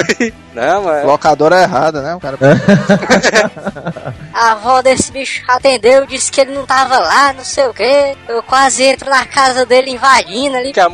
[0.53, 1.07] não, mano.
[1.07, 2.15] locadora errada, né?
[2.15, 2.37] O cara.
[4.33, 8.15] A avó desse bicho atendeu, disse que ele não tava lá, não sei o que.
[8.27, 10.73] Eu quase entro na casa dele invadindo ali.
[10.73, 10.87] Que a,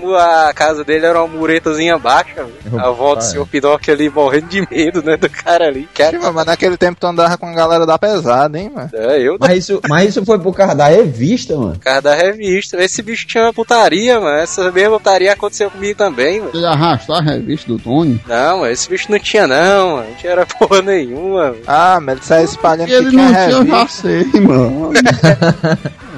[0.47, 2.53] a casa dele era uma muretazinha baixa, mano.
[2.79, 5.17] A avó do senhor Pinóquio ali morrendo de medo, né?
[5.17, 5.87] Do cara ali.
[5.95, 8.89] Sim, mas naquele tempo tu andava com a galera da pesada, hein, mano?
[8.93, 11.77] É, eu Mas isso, mas isso foi por causa da revista, mano.
[11.79, 12.81] cara da revista.
[12.83, 14.37] Esse bicho tinha uma putaria, mano.
[14.37, 16.51] Essa mesma putaria aconteceu comigo também, mano.
[16.51, 18.19] Você arrastou a revista do Tony?
[18.27, 20.09] Não, mano, esse bicho não tinha não, mano.
[20.09, 21.57] Não tinha era porra nenhuma, mano.
[21.67, 24.01] Ah, mas ele saiu espalhando que Ele tinha não tinha, eu já revista.
[24.01, 24.93] sei, mano.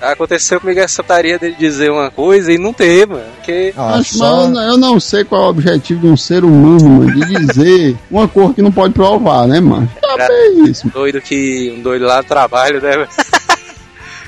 [0.00, 3.22] Aconteceu comigo essa putaria dele dizer uma coisa e não ter, mano.
[3.36, 6.44] Porque Ah, Mas, só- mas eu não sei qual é o objetivo de um ser
[6.44, 9.88] humano, mano, de dizer uma cor que não pode provar, né, mano?
[10.18, 10.88] Já bem isso.
[10.90, 11.74] doido que.
[11.78, 12.96] Um doido lá no trabalho, né?
[12.96, 13.08] mano?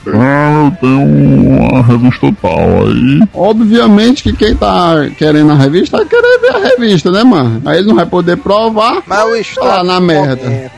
[0.04, 1.00] Ah, eu tenho
[1.70, 3.20] uma revista tal aí.
[3.32, 7.62] Obviamente que quem tá querendo a revista vai querer ver a revista, né, mano?
[7.64, 9.00] Aí ele não vai poder provar.
[9.06, 10.42] Mas o status lá na merda.
[10.42, 10.70] momento, mano,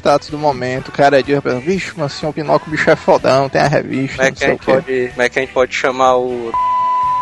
[0.00, 3.48] status do momento, o cara diz, vixe, mas assim, o Pinóquio o bicho é fodão,
[3.48, 5.08] tem a revista, Como é que a gente pode.
[5.10, 6.50] Como é que a gente pode chamar o.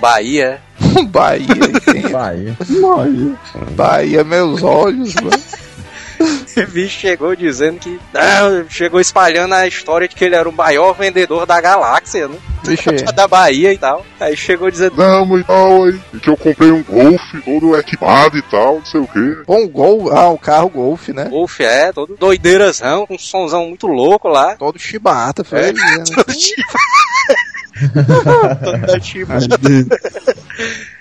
[0.00, 0.60] Bahia?
[1.10, 1.48] Bahia?
[2.10, 2.56] Bahia.
[2.58, 5.67] Mas, Bahia, meus olhos, mano.
[6.20, 8.00] O bicho chegou dizendo que.
[8.12, 12.36] Não, chegou espalhando a história de que ele era o maior vendedor da galáxia, né?
[12.64, 14.04] Vixe, Da Bahia e tal.
[14.18, 14.96] Aí chegou dizendo.
[14.96, 16.00] Não, mas tal aí.
[16.14, 19.42] E que eu comprei um Golf todo equipado e tal, não sei o quê.
[19.46, 21.24] bom gol, ah, o carro Golf, né?
[21.26, 24.56] Golf é, todo doideirazão, com um sonzão muito louco lá.
[24.56, 25.72] Todo chibata, foi É.
[25.72, 26.10] dizendo.
[26.14, 26.78] Todo tipo.
[28.64, 29.32] Todo tipo.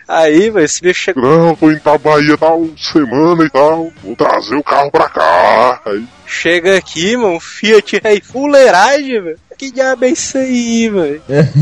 [0.08, 3.92] Aí, mano, esse bicho chegou, Não, tô indo pra Bahia tal semana e tal.
[4.02, 5.82] Vou trazer o carro pra cá.
[5.86, 9.40] Aí, chega aqui, mano, Fiat aí, fuleiragem, velho.
[9.58, 11.22] Que diabo é isso aí, velho?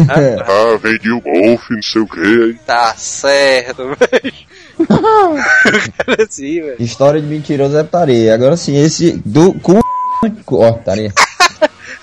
[0.09, 2.19] Ah, ah, vendi o Golf, não sei o que.
[2.19, 4.33] Aí, tá certo, velho.
[6.05, 6.75] Cara, assim, velho.
[6.77, 8.33] História de mentiroso é putaria.
[8.33, 9.79] Agora sim, esse do cu.
[10.51, 11.13] Ó, putaria.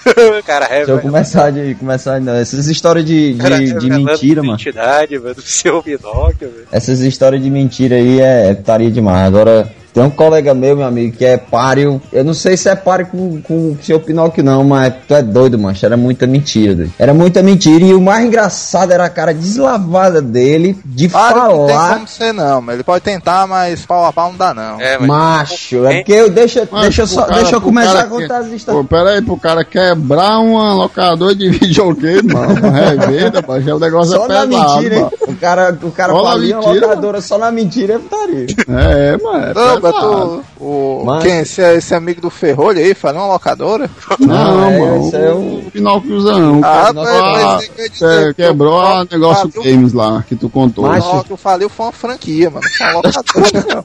[0.46, 1.74] Cara, é, Deixa eu começar de.
[1.74, 2.34] Começar, não.
[2.34, 4.54] Essas histórias de, Cara, de, de revelando mentira, mano.
[4.54, 6.66] identidade, mano, do seu Pinóquio, velho.
[6.72, 9.26] Essas histórias de mentira aí é, é putaria demais.
[9.26, 12.00] Agora, tem um colega meu, meu amigo, que é páreo.
[12.12, 15.22] Eu não sei se é páreo com, com o seu Pinóquio, não, mas tu é
[15.22, 15.84] doido, mancho.
[15.84, 16.92] Era muita mentira, doido.
[16.98, 17.84] Era muita mentira.
[17.84, 21.94] E o mais engraçado era a cara deslavada dele de que não tem falar.
[21.94, 24.80] como ser não, mas ele pode tentar, mas pau a pau não dá não.
[24.80, 28.06] É, mas Macho, é porque eu deixa, Mas deixa, só, cara- deixa eu começar a
[28.06, 28.82] contar as que- histórias.
[28.82, 32.54] Pô, pera aí, pro cara quebrar uma locadora de videogame, mano.
[32.60, 35.00] Uma revenda, mas é o negócio Só é na pesado, mentira, hein?
[35.02, 35.12] mano.
[35.28, 38.46] O cara, o cara na falia uma mentira, locadora só na mentira é putaria.
[38.68, 39.46] É, mano.
[39.46, 43.90] É Não, mas o, Mas- quem, esse, esse amigo do Ferrolho aí, falou uma locadora?
[44.18, 45.06] Não, é, mano.
[45.06, 46.60] isso é o Pinóquiozão.
[46.62, 49.92] Ah, Ah, mas- ah, mas quer dizer é, que quebrou o- o negócio o- games
[49.92, 50.86] lá que tu contou.
[50.86, 52.64] Mas- Não, que eu falei foi uma franquia, mano.
[52.76, 53.84] Foi uma locadora.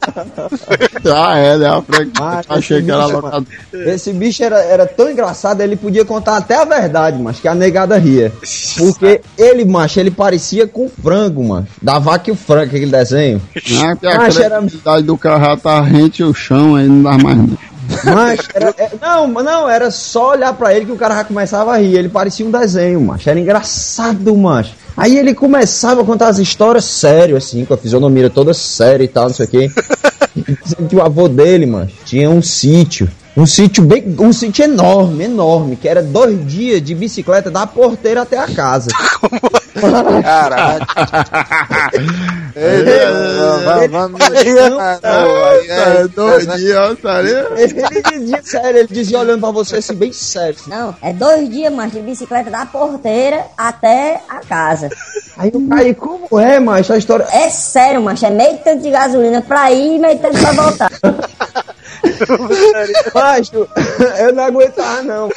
[1.15, 1.67] Ah, é, né?
[1.67, 2.11] A franquia.
[2.19, 3.45] Mas Achei esse que era bicho, locadora.
[3.73, 7.55] Esse bicho era, era tão engraçado, ele podia contar até a verdade, mas que a
[7.55, 8.31] negada ria.
[8.77, 11.67] Porque ele, macho, ele parecia com frango, mano.
[11.81, 13.41] Da vaca e o frango, aquele desenho.
[13.83, 14.61] Ah, que a Mas era-
[15.01, 15.57] do carro já
[15.91, 17.57] tá rente o chão, aí não dá mais não.
[18.03, 21.73] Mas era, é- não, não, era só olhar pra ele que o cara já começava
[21.73, 21.95] a rir.
[21.95, 23.29] Ele parecia um desenho, macho.
[23.29, 24.73] Era engraçado, macho.
[24.95, 29.07] Aí ele começava a contar as histórias sério, assim, com a fisionomia toda séria e
[29.07, 29.71] tal, não sei o quê.
[30.63, 33.09] Dizendo que o avô dele, macho, tinha um sítio.
[33.35, 34.03] Um sítio bem.
[34.19, 38.89] Um sítio enorme, enorme, que era dois dias de bicicleta da porteira até a casa.
[40.23, 40.85] Caralho.
[43.63, 43.87] Ah, é-
[45.69, 46.01] É.
[47.57, 50.57] Ele dizia sério, ele dizia olhando pra você assim, bem sério.
[50.67, 54.89] Não, é dois dias, mas de bicicleta da porteira até a casa.
[55.71, 56.93] Aí como é, macho?
[56.93, 57.27] A história.
[57.31, 60.91] É sério, macho, é meio tanto de gasolina pra ir e meio tanto pra voltar.
[63.13, 63.67] Macho,
[64.19, 65.29] eu não aguentava, não.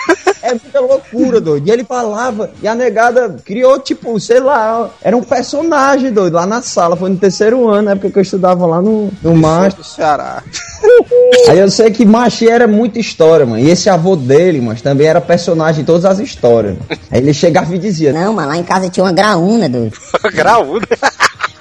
[0.42, 1.68] É muita loucura, doido.
[1.68, 6.46] E ele falava, e a negada criou, tipo, sei lá, era um personagem, doido, lá
[6.46, 6.96] na sala.
[6.96, 9.76] Foi no terceiro ano, na época que eu estudava lá no, no Macho.
[9.76, 10.42] do Ceará.
[11.48, 13.62] Aí eu sei que Machi era muita história, mano.
[13.62, 16.74] E esse avô dele, mas também era personagem em todas as histórias.
[16.74, 17.00] Mano.
[17.10, 19.96] Aí ele chegava e dizia, Não, mas lá em casa tinha uma graúna, doido.
[20.32, 20.86] Graúdo.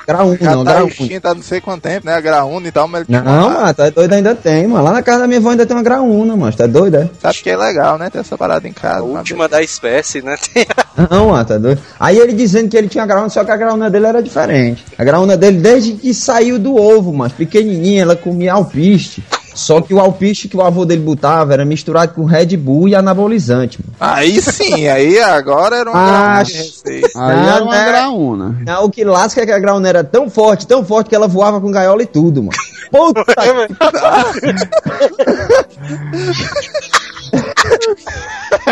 [0.10, 0.94] Graúna, Já não, tá graúna.
[1.24, 2.14] há não sei quanto tempo, né?
[2.14, 4.84] A graúna e tal, mas ele Não, mano, tá doido, ainda tem, mano.
[4.84, 6.56] Lá na casa da minha avó ainda tem uma graúna, mano.
[6.56, 7.10] Tá doido, é?
[7.24, 8.10] Acho que é legal, né?
[8.10, 9.00] Ter essa parada em casa.
[9.00, 10.36] A última da espécie, né?
[11.10, 11.82] Não, mano, tá doido.
[12.00, 14.84] Aí ele dizendo que ele tinha graúna, só que a graúna dele era diferente.
[14.98, 19.24] A graúna dele, desde que saiu do ovo, mas pequenininha, ela comia alpiste.
[19.60, 22.96] Só que o alpiste que o avô dele botava era misturado com Red Bull e
[22.96, 23.94] anabolizante, mano.
[24.00, 26.40] Aí sim, aí agora era uma Ah.
[26.40, 27.86] Aí Não, era uma né?
[27.86, 28.58] graúna.
[28.66, 31.28] Não, o que lasca é que a graúna era tão forte, tão forte que ela
[31.28, 32.58] voava com gaiola e tudo, mano.
[32.90, 33.36] Puta que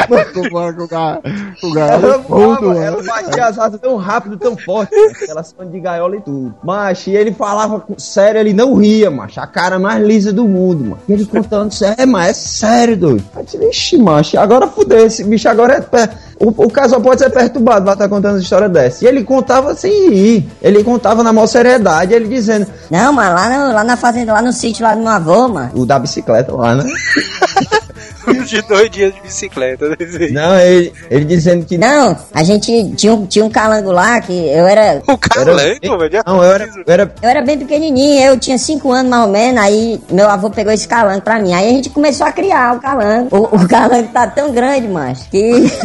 [0.08, 1.22] Com o cara-
[1.60, 5.70] com o Ela todo, ela batia as asas tão rápido, tão forte, mano, elas são
[5.70, 6.56] de gaiola e tudo.
[6.64, 9.40] Macho, e ele falava com- sério, ele não ria, macho.
[9.40, 11.00] A cara mais lisa do mundo, mano.
[11.08, 13.24] E ele contando sério, é, mas é sério, doido.
[13.36, 15.82] Aí eu disse, Vixe, macho, agora fudeu, esse bicho agora é.
[15.82, 19.04] per- O, o casal pode ser perturbado, vai estar contando uma história dessa.
[19.04, 20.50] E ele contava sem rir.
[20.62, 24.42] Ele contava na maior seriedade, ele dizendo, Não, mas lá, no- lá na fazenda, lá
[24.42, 25.72] no sítio lá do meu avô, mano.
[25.74, 26.86] o da bicicleta lá, né?
[28.46, 29.90] de dois dias de bicicleta.
[29.90, 29.96] né?
[30.32, 31.78] Não, ele, ele dizendo que.
[31.78, 35.02] Não, a gente tinha um, tinha um calango lá que eu era.
[35.08, 36.24] O calango, velho.
[36.26, 39.30] Não, eu era, eu era Eu era bem pequenininho, eu tinha 5 anos mais ou
[39.30, 41.54] menos, aí meu avô pegou esse calango pra mim.
[41.54, 43.36] Aí a gente começou a criar o calango.
[43.36, 45.52] O, o calango tá tão grande, mas que.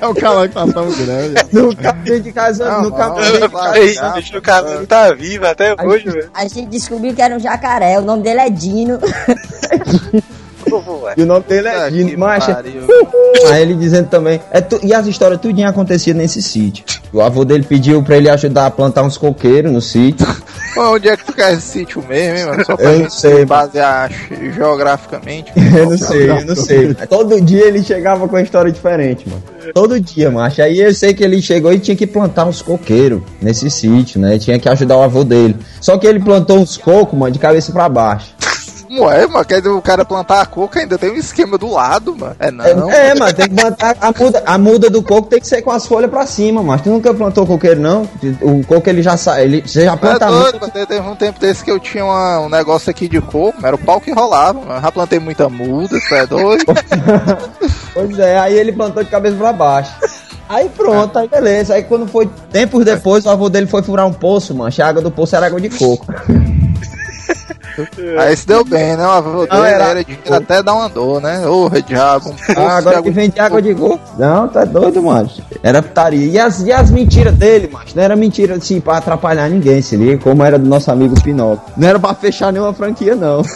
[0.00, 1.34] O que tá tão grande.
[1.52, 3.50] no cabelo de casa, Não, no cabelo
[4.14, 6.30] bicho, o calango tá vivo até hoje, velho.
[6.32, 8.98] A gente descobriu que era um jacaré, o nome dele é Dino.
[11.16, 12.54] E o nome dele é que Macha.
[12.54, 12.82] pariu.
[13.50, 14.40] Aí ele dizendo também.
[14.50, 16.84] É tu- e as histórias tudinho acontecia nesse sítio.
[17.12, 20.26] O avô dele pediu pra ele ajudar a plantar uns coqueiros no sítio.
[20.74, 22.64] Pô, onde é que tu quer esse sítio mesmo, hein, mano?
[22.64, 24.10] Só pra Eu não gente sei, se basear
[24.52, 25.52] geograficamente.
[25.76, 26.94] Eu não sei, eu não sei.
[27.08, 29.42] Todo dia ele chegava com uma história diferente, mano.
[29.72, 30.62] Todo dia, macho.
[30.62, 34.38] Aí eu sei que ele chegou e tinha que plantar uns coqueiros nesse sítio, né?
[34.38, 35.56] Tinha que ajudar o avô dele.
[35.80, 38.34] Só que ele plantou uns cocos, mano, de cabeça pra baixo.
[38.96, 39.44] Como é, mano?
[39.44, 42.36] Quer o cara plantar a coca ainda tem um esquema do lado, mano.
[42.38, 42.90] É não.
[42.90, 45.62] É, é, mano, tem que plantar a muda, a muda do coco tem que ser
[45.62, 48.08] com as folhas pra cima, mas tu nunca plantou coqueiro, não?
[48.40, 50.60] O coco ele já sai, ele você já É planta doido, muito.
[50.60, 50.72] mano.
[50.86, 53.78] Teve- um tempo desse que eu tinha uma- um negócio aqui de coco, era o
[53.78, 54.80] pau que rolava, mano.
[54.80, 56.64] Já plantei muita muda, tu é doido?
[57.94, 59.92] Pois é, aí ele plantou de cabeça pra baixo.
[60.48, 61.74] Aí pronto, aí beleza.
[61.74, 64.72] Aí quando foi tempos depois, o avô dele foi furar um poço, mano.
[64.76, 66.04] A água do poço era água de coco.
[68.18, 69.04] Aí se deu bem, né?
[69.04, 71.46] Não, dele era- era dinheiro até dar uma dor, né?
[71.46, 72.30] Ô, diabo.
[72.30, 74.00] Um poço Ah, agora de que vende água de coco.
[74.18, 75.30] Não, tá doido, mano.
[75.62, 76.26] Era putaria.
[76.26, 77.84] E as, e as mentiras dele, mano?
[77.94, 80.22] Não era mentira assim pra atrapalhar ninguém, se liga?
[80.22, 81.62] Como era do nosso amigo Pinóquio.
[81.76, 83.42] Não era pra fechar nenhuma franquia, não.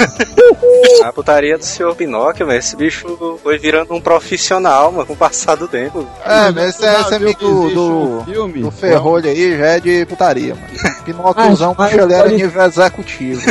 [1.04, 2.58] A putaria do senhor Pinóquio, velho.
[2.58, 6.04] Esse bicho foi virando um profissional, mano, com o passar do tempo.
[6.24, 7.38] É, mas esse, é- esse amigo
[7.70, 8.60] do, um filme?
[8.62, 10.66] do Ferrolho aí já é de putaria, mano.
[11.04, 13.42] Pinóquiozão, Mas- ele era pode- nível executivo.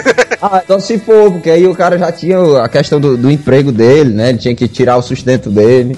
[0.41, 3.71] Ah, então se for, porque aí o cara já tinha a questão do, do emprego
[3.71, 4.29] dele, né?
[4.29, 5.97] Ele tinha que tirar o sustento dele.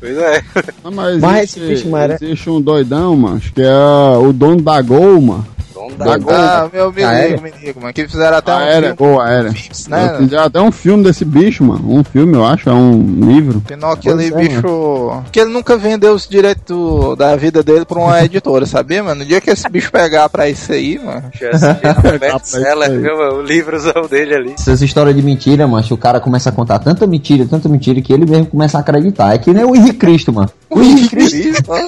[0.00, 0.42] Pois é.
[0.82, 4.32] Não, mas, Mas existe, esse bicho, mano, existe um doidão, mano, acho que é o
[4.32, 5.46] dono da Gol, mano.
[5.88, 7.40] Dono Da ah, meu amigo, Aérea?
[7.80, 9.50] mano, que fizeram até um Aérea, filme, Gol, aérea.
[9.88, 10.16] né?
[10.18, 11.98] Fizeram até um filme desse bicho, mano.
[11.98, 13.60] Um filme, eu acho, é um livro.
[13.62, 15.22] Pinóquio ali, é, bicho.
[15.32, 19.20] Que ele nunca vendeu os direitos da vida dele pra uma editora, sabia, mano?
[19.20, 21.30] No dia que esse bicho pegar pra isso aí, mano.
[22.20, 23.38] Best-seller, mano?
[23.38, 24.52] O livrozão dele ali.
[24.52, 28.12] Essas histórias de mentira, macho, o cara começa a contar tanta mentira, tanta mentira, que
[28.12, 29.34] ele mesmo começa a acreditar.
[29.34, 30.50] É que nem o Henrique Cristo, mano.
[30.68, 31.70] O Henrique Cristo.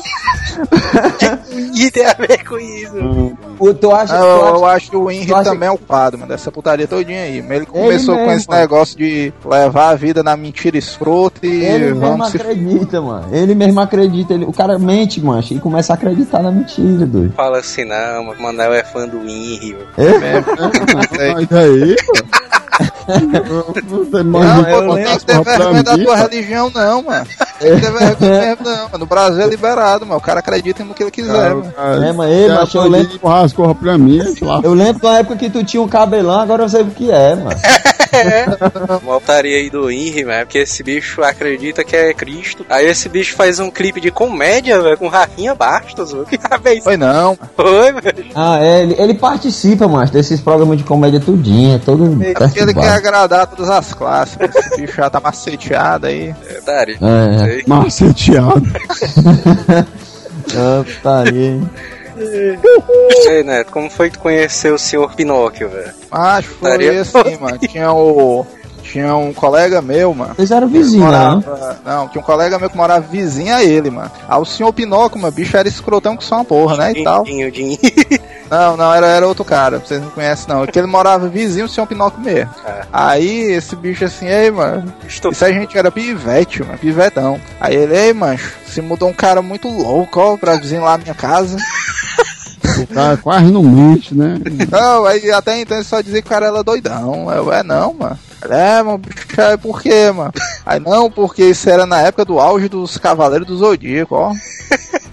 [1.74, 3.36] E tem a ver com isso.
[3.69, 5.73] O- tu acha, Ah, tu eu, acha- eu acho que o Henry acha- também é
[5.73, 7.39] o quadro, mano, dessa putaria todinha aí.
[7.39, 8.61] Ele começou com mesmo, esse mano.
[8.61, 13.27] negócio de levar a vida na mentira escrota e Ele mesmo vamos se acredita, mano.
[13.33, 14.35] Ele mesmo acredita.
[14.35, 17.33] Ele, o cara mente, mancha, e começa a acreditar na mentira, doido.
[17.35, 19.77] Fala assim, não, mano, Manel é fã do Henry.
[19.97, 20.45] mano.
[21.17, 21.35] Sei.
[21.35, 22.13] Mas aí, pô.
[23.07, 27.27] Você Não, manda pô, não tem que ter vergonha da tua religião, não, mano.
[27.59, 28.99] Tem que ter vergonha mesmo, não, mano.
[28.99, 30.19] No Brasil é liberado, mano.
[30.19, 31.73] O cara acredita no que ele quiser, mano.
[31.73, 34.21] Cara, É, mas ele, cara, macho, eu lembro- rascorra pra mim.
[34.63, 37.35] Eu lembro da época que tu tinha um cabelão, agora eu sei o que é,
[37.35, 37.51] mano.
[39.03, 42.65] Uma putaria aí do Henry, velho, porque esse bicho acredita que é Cristo.
[42.69, 46.27] Aí esse bicho faz um clipe de comédia, velho, com Rafinha Bastos, mano.
[46.27, 47.37] Que vez Foi não.
[47.57, 48.27] foi, velho.
[48.35, 52.75] Ah, é, ele, ele participa, macho, desses programas de comédia tudinho, todo É porque ele
[52.75, 54.36] quer agradar todas as classes.
[54.40, 56.34] Esse bicho já tá maceteado aí.
[56.49, 56.99] É, putaria.
[57.01, 57.64] É, Sei.
[57.66, 58.62] Maceteado.
[60.57, 61.61] ah, putaria.
[63.28, 65.93] Ei, Neto, como foi que tu conheceu o senhor Pinóquio, velho?
[66.11, 67.59] Acho que foi assim, mano.
[67.59, 68.47] Tinha o.
[68.82, 70.34] Tinha um colega meu, mano.
[70.34, 71.43] Vocês eram vizinhos, né?
[71.86, 72.09] não?
[72.09, 74.11] tinha um colega meu que morava vizinho a ele, mano.
[74.28, 76.93] Aí o senhor Pinóquio, mano, bicho era escrotão que só uma porra, né?
[76.93, 77.24] E tal.
[77.24, 77.78] Dinho, Dinho.
[78.51, 80.64] Não, não, era, era outro cara, vocês não conhecem não.
[80.64, 82.51] É que ele morava vizinho, o senhor Pinóquio mesmo.
[82.64, 82.86] Ah.
[82.93, 84.93] Aí esse bicho assim, ei, mano.
[85.07, 87.40] Estou Isso a gente era pivete, mano, pivetão.
[87.61, 91.05] Aí ele, ei, mancho, se mudou um cara muito louco, ó, pra vizinho lá na
[91.05, 91.57] minha casa.
[92.93, 94.38] Tá quase não mente, né?
[94.70, 97.30] Não, aí até então ele só dizia que o cara era doidão.
[97.30, 98.18] Eu, é não, mano.
[98.49, 100.32] É, mano, bicho, é por quê, mano?
[100.64, 104.32] Aí não, porque isso era na época do auge dos Cavaleiros do Zodíaco, ó.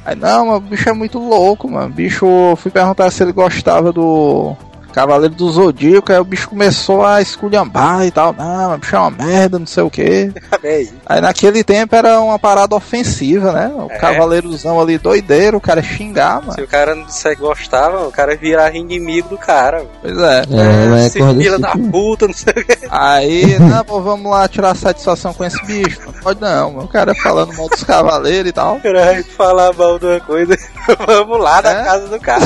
[0.05, 1.93] Aí não, mano, o bicho é muito louco, mano.
[1.93, 4.55] Bicho, eu fui perguntar se ele gostava do
[4.93, 8.33] Cavaleiro do Zodíaco, aí o bicho começou a esculhambar e tal.
[8.33, 10.31] Não, mas bicho é uma merda, não sei o quê.
[10.63, 13.71] Aí, Aí naquele tempo era uma parada ofensiva, né?
[13.75, 13.97] O É.
[13.97, 16.53] cavaleirozão ali doideiro, o cara xingar, mano.
[16.53, 19.85] se o cara não disser que gostava, o cara virava inimigo do cara.
[20.01, 20.43] Pois é.
[20.51, 21.91] É, é Esse coisa filho desse da tipo.
[21.91, 22.77] puta, não sei o que.
[22.89, 25.99] Aí, não, pô, vamos lá tirar satisfação com esse bicho.
[26.05, 26.85] Não pode não, mano.
[26.85, 28.79] o cara falando mal dos cavaleiros e tal.
[28.79, 30.57] Caralho, falar mal de uma coisa.
[31.05, 31.83] Vamos lá na É?
[31.83, 32.45] casa do cara.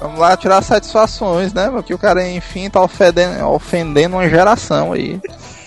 [0.00, 5.20] Vamos lá tirar satisfações, né, Que o cara, enfim, tá ofendendo, ofendendo uma geração aí.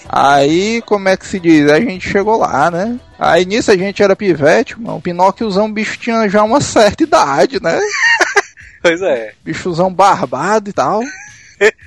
[0.10, 1.70] Aí, como é que se diz?
[1.72, 3.00] A gente chegou lá, né?
[3.18, 4.98] Aí nisso a gente era pivete, mano.
[4.98, 7.80] O Pinóquiozão, bicho tinha já uma certa idade, né?
[8.82, 9.34] Pois é.
[9.44, 11.02] Bichozão barbado e tal.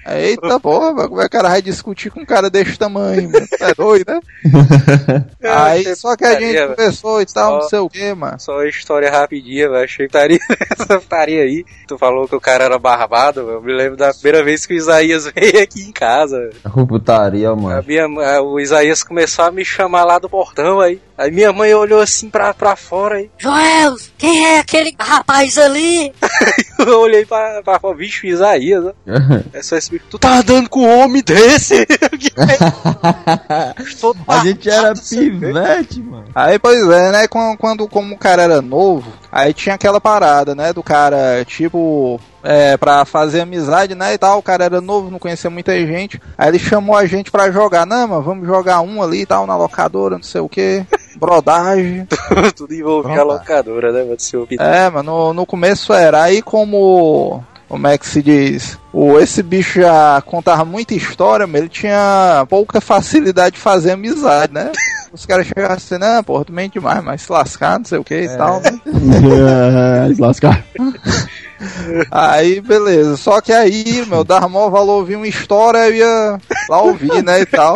[0.06, 3.30] Eita porra, mano, como é que o cara vai discutir com um cara desse tamanho,
[3.30, 3.46] mano?
[3.58, 4.20] Tá doido, né?
[5.42, 8.38] Aí só que a gente Putaria, conversou e tal, não sei o que, mano.
[8.40, 9.84] Só história rapidinha, velho.
[9.84, 10.38] Achei que estaria
[10.72, 11.64] essa putaria aí.
[11.86, 13.56] Tu falou que o cara era barbado, velho.
[13.58, 16.50] Eu me lembro da primeira vez que o Isaías veio aqui em casa.
[16.64, 17.84] É Putaria, A mano.
[17.86, 21.00] minha, a- o Isaías começou a me chamar lá do portão aí.
[21.16, 23.28] Aí minha mãe olhou assim pra, pra fora aí.
[23.38, 26.12] Joel, quem é aquele rapaz ali?
[26.78, 28.92] eu olhei pra, pra, pra bicho Isaías, né?
[29.58, 30.04] É só esse bicho.
[30.08, 31.84] Tu tá andando com um homem desse?
[34.28, 36.26] A gente era pivete, mano.
[36.32, 37.26] Aí, pois é, né?
[37.26, 40.72] Quando, quando como o cara era novo, aí tinha aquela parada, né?
[40.72, 44.14] Do cara, tipo, é, pra fazer amizade, né?
[44.14, 44.38] E tal.
[44.38, 46.22] O cara era novo, não conhecia muita gente.
[46.36, 47.84] Aí ele chamou a gente pra jogar.
[47.84, 50.86] Não, mano, vamos jogar um ali e tal, na locadora, não sei o que.
[51.18, 52.06] Brodagem.
[52.54, 54.16] Tudo envolvia a locadora, né, mano?
[54.62, 56.22] É, mano, no, no começo era.
[56.22, 57.42] Aí como.
[57.68, 58.78] Como é que se diz?
[58.92, 64.54] O, esse bicho já contava muita história, mas ele tinha pouca facilidade de fazer amizade,
[64.54, 64.72] né?
[65.12, 68.04] Os caras chegavam assim, não, porra, tu mente demais, mas se lascar, não sei o
[68.04, 68.78] que e tal, né?
[68.86, 70.64] É, se lascar.
[72.10, 73.16] Aí, beleza.
[73.16, 76.38] Só que aí, meu, dava maior valor ouvir uma história, eu ia
[76.68, 77.74] lá ouvir, né, e tal.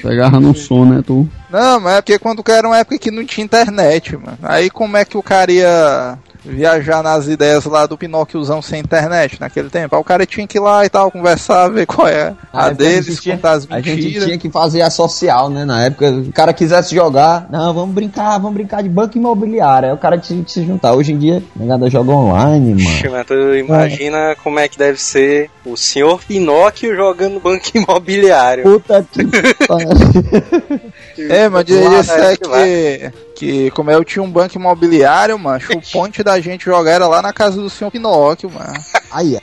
[0.00, 1.28] Pegava no som, né, tu?
[1.50, 4.38] Não, mas é porque quando era uma época que não tinha internet, mano.
[4.42, 9.40] Aí como é que o cara ia viajar nas ideias lá do Pinóquiozão sem internet
[9.40, 9.94] naquele tempo?
[9.94, 12.74] Aí o cara tinha que ir lá e tal, conversar, ver qual é a época
[12.74, 14.24] deles, tinha- contar as A gente mentiras.
[14.24, 15.64] tinha que fazer a social, né?
[15.64, 19.88] Na época, o cara quisesse jogar, não, vamos brincar, vamos brincar de banco imobiliário.
[19.90, 20.92] Aí o cara tinha que se juntar.
[20.94, 23.16] Hoje em dia, a negada joga online, Ixi, mano.
[23.16, 28.64] mas tu imagina como é que deve ser o senhor Pinóquio jogando banco imobiliário.
[28.64, 29.24] Puta que
[29.66, 29.88] pariu.
[31.28, 33.12] É, mas isso é, é que.
[33.42, 37.20] Que, como eu tinha um banco imobiliário, mano, o ponte da gente jogar era lá
[37.20, 38.72] na casa do senhor Pinóquio, mano.
[39.10, 39.40] Aí é.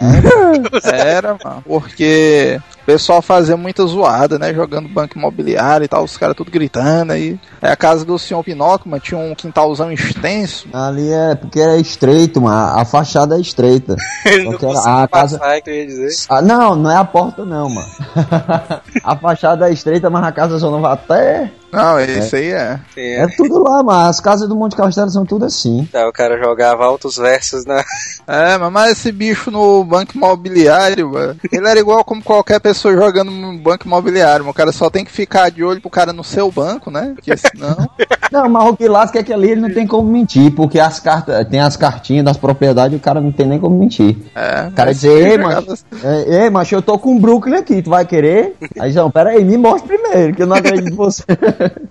[0.96, 1.62] Era, mano.
[1.68, 2.58] Porque
[2.90, 4.52] pessoal fazia muita zoada, né?
[4.52, 7.40] Jogando banco imobiliário e tal, os caras tudo gritando aí.
[7.62, 10.68] É a casa do senhor Pinóquio, mano, tinha um quintalzão extenso.
[10.74, 12.80] Ali é porque é estreito, mano.
[12.80, 13.96] A fachada é estreita.
[14.26, 16.10] Ele não era- a casa- passar, é que eu ia dizer.
[16.30, 17.88] Ah, não, não é a porta não, mano.
[19.04, 21.52] a fachada é estreita, mas a casa só não vai até.
[21.72, 22.80] Não, esse aí é.
[22.96, 24.10] Sim, É tudo lá, mano.
[24.10, 25.88] As casas do Monte Castelo são tudo assim.
[25.94, 27.84] Aí o cara jogava altos versos na.
[28.28, 32.79] É, mas- mas esse bicho no banco imobiliário, mano, ele era igual como qualquer pessoa
[32.82, 34.48] jogando no banco imobiliário.
[34.48, 37.12] O cara só tem que ficar de olho pro cara no seu banco, né?
[37.16, 37.76] Porque senão.
[38.32, 41.00] Não, mas o que lasca é que ali ele não tem como mentir, porque as
[41.00, 44.16] cartas, tem as cartinhas das propriedades e o cara não tem nem como mentir.
[44.36, 45.74] É, O cara mas diz, ei, macho,
[46.04, 48.56] é, ei, macho, eu tô com um Brooklyn aqui, tu vai querer?
[48.80, 51.24] Aí, não, pera aí, me mostra primeiro, que eu não acredito em você.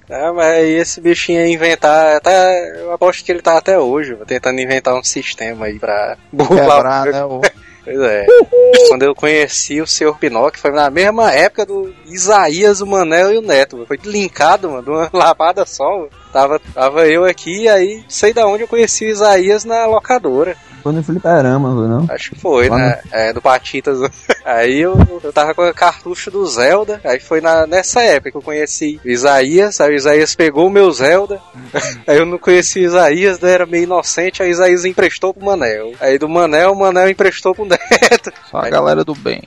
[0.09, 2.19] Ah, mas aí esse bichinho ia inventar.
[2.19, 6.17] Até, eu aposto que ele tá até hoje, tentando inventar um sistema aí pra
[6.47, 7.25] Quebrar, né?
[7.25, 7.41] o-
[7.89, 8.27] Pois é.
[8.89, 10.15] Quando eu conheci o Sr.
[10.19, 13.87] Pinóquio, foi na mesma época do Isaías, o Manel e o Neto.
[13.87, 15.89] Foi linkado, mano, de uma lapada só.
[15.89, 16.11] mano.
[16.33, 20.57] Tava, tava eu aqui, aí sei da onde eu conheci o Isaías na locadora.
[20.83, 22.07] Foi no fliperama, não?
[22.09, 23.01] Acho que foi, Lá né?
[23.11, 23.99] É, do Patitas.
[24.45, 27.01] Aí eu, eu tava com a cartucho do Zelda.
[27.05, 29.81] Aí foi na, nessa época que eu conheci o Isaías.
[29.81, 31.41] Aí o Isaías pegou o meu Zelda.
[32.07, 33.51] Aí eu não conheci o Isaías, né?
[33.51, 34.43] era meio inocente.
[34.43, 35.93] Aí o Isaías emprestou pro Manel.
[36.01, 38.33] Aí do Manel, o Manel emprestou pro Neto.
[38.51, 39.43] Só a galera do bem.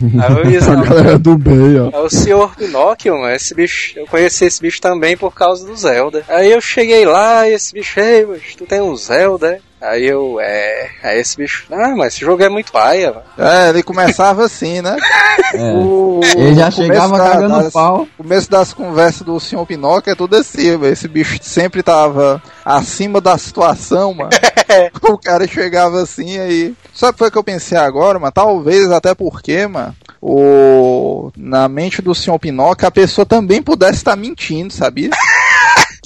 [0.46, 1.90] Aí A galera do bem, ó.
[1.90, 3.34] É o senhor Pinóquio, mano.
[3.34, 6.22] Esse bicho, eu conheci esse bicho também por causa do Zelda.
[6.28, 9.60] Aí eu cheguei lá e esse bicho, ei, mas tu tem um Zelda, é?
[9.88, 10.90] Aí eu, é.
[11.02, 13.22] Aí esse bicho, ah, mas esse jogo é muito paia, mano.
[13.38, 14.96] É, ele começava assim, né?
[15.54, 18.02] O, Ele já chegava da- cagando das- pau.
[18.18, 20.92] O começo das conversas do senhor Pinóquio é tudo assim, velho.
[20.92, 24.30] Esse bicho sempre tava acima da situação, mano.
[25.02, 26.74] o cara chegava assim aí.
[26.92, 28.32] Sabe o que foi que eu pensei agora, mano?
[28.32, 29.94] Talvez até porque, mano.
[30.20, 31.30] O...
[31.36, 35.10] Na mente do senhor Pinóquio, a pessoa também pudesse estar mentindo, sabia?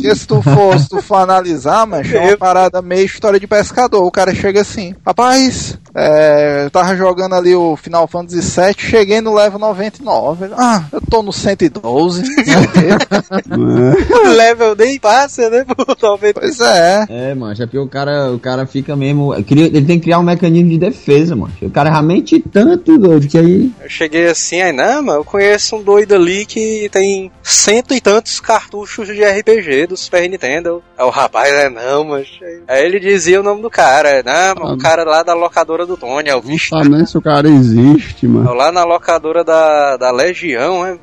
[0.01, 3.47] Porque se tu for, se tu for analisar, mas é uma parada meio história de
[3.47, 4.05] pescador.
[4.05, 9.21] O cara chega assim, rapaz, é, eu tava jogando ali o Final Fantasy VII, cheguei
[9.21, 10.51] no level 99.
[10.57, 12.23] Ah, eu tô no 112.
[12.23, 12.35] não
[12.73, 14.29] sei o.
[14.37, 15.65] Level nem passa, né?
[16.01, 16.33] Talvez.
[16.33, 17.05] pois é.
[17.09, 19.33] É, mano, é porque o cara, o cara fica mesmo.
[19.45, 21.53] cria- Ele tem que criar um mecanismo de defesa, mano.
[21.63, 23.73] O cara já mente tanto, doido, que aí.
[23.83, 28.01] Eu cheguei assim, aí, não, mano, eu conheço um doido ali que tem cento e
[28.01, 30.83] tantos cartuchos de RPG do Super Nintendo.
[30.97, 32.29] Aí o rapaz, é não, mas.
[32.67, 35.85] Aí ele dizia o nome do cara, é, não, mano, o cara lá da locadora
[35.85, 36.71] do Tony, é o Não bicho.
[36.71, 38.55] sabe nem se o cara existe, mano.
[38.55, 40.99] Lá na locadora da, da Legião, né?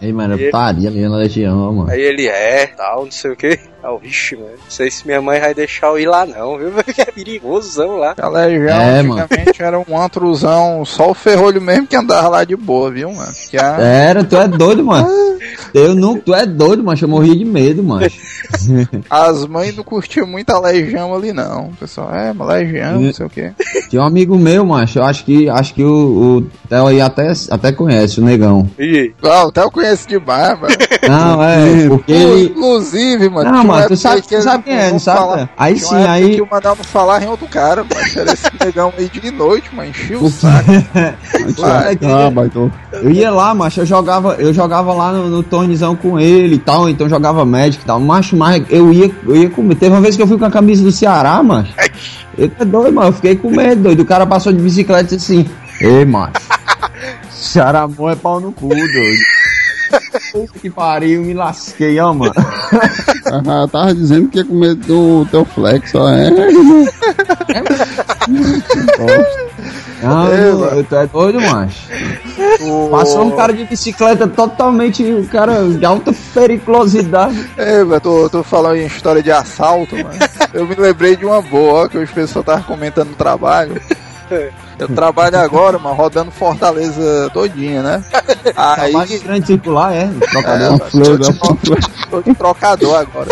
[0.00, 1.90] Ei, mano, E- eu estaria ali na legião, mano.
[1.90, 3.58] Aí ele é, tal, não sei o que.
[3.82, 4.50] Ah, o vixe, mano.
[4.50, 6.70] Não sei se minha mãe vai deixar eu ir lá, não, viu?
[6.84, 8.14] Porque é perigosão lá.
[8.20, 9.22] A Legião É, mano.
[9.22, 13.32] antigamente era um antrozão, só o ferrolho mesmo que andava lá de boa, viu, mano?
[13.50, 13.76] Que a...
[13.80, 15.08] Era, tu é doido, mano.
[15.72, 16.98] Eu não, tu é doido, mano.
[17.00, 18.06] Eu morria de medo, mano.
[19.08, 21.70] As mães não curtiam muito a Legião ali, não.
[21.78, 23.52] Pessoal, é, uma Legião, não sei o quê.
[23.88, 24.98] Tinha um amigo meu, macho.
[24.98, 28.68] Eu acho que, acho que o, o Theo aí até, até conhece, o Negão.
[28.78, 29.14] E aí.
[29.22, 30.74] Não, até eu conheço demais, mano.
[31.08, 32.12] Não, é, porque.
[32.14, 33.50] Inclusive, mano.
[33.50, 35.48] Não, mano, tu sabe, que tu sabe quem é, não não sabe?
[35.56, 36.34] Aí tinha sim, aí.
[36.34, 39.90] que eu mandava falar em outro cara, mas era esse negão aí de noite, mano.
[39.90, 40.70] Enchia o saco.
[42.02, 42.70] Ah, baitou.
[42.92, 46.58] Eu ia lá, macho, eu jogava, eu jogava lá no, no tornezão com ele e
[46.58, 48.00] tal, então jogava Magic e tal.
[48.00, 49.74] Macho, mas eu ia, eu ia comer.
[49.74, 51.72] Teve uma vez que eu fui com a camisa do Ceará, macho.
[52.38, 53.08] Eu tô doido, mano.
[53.08, 54.00] Eu fiquei com medo, doido.
[54.00, 55.50] O cara passou de bicicleta e disse assim:
[55.80, 56.32] Ei, macho.
[57.30, 59.22] Ceará bom é pau no cu, doido.
[60.32, 62.32] Puta que pariu, me lasquei, ó, mano.
[63.26, 66.08] Ah, tava dizendo que ia comer do teu flex, ó.
[66.08, 66.30] É,
[70.02, 70.76] Não, É, eu, mano.
[70.78, 71.88] eu tô é doido, macho.
[72.90, 77.50] Passou um cara de bicicleta totalmente, um cara de alta periculosidade.
[77.56, 80.10] É, mas tô, tô falando em história de assalto, mano.
[80.54, 83.80] Eu me lembrei de uma boa, ó, que as pessoas estavam comentando no trabalho.
[84.78, 88.04] Eu trabalho agora, mano, rodando Fortaleza todinha, né?
[88.56, 88.90] Aí.
[88.90, 90.04] Trabalho de grande circular, é?
[90.04, 90.70] É, Trocador.
[90.70, 93.28] mano, tô, de, tô de trocador agora.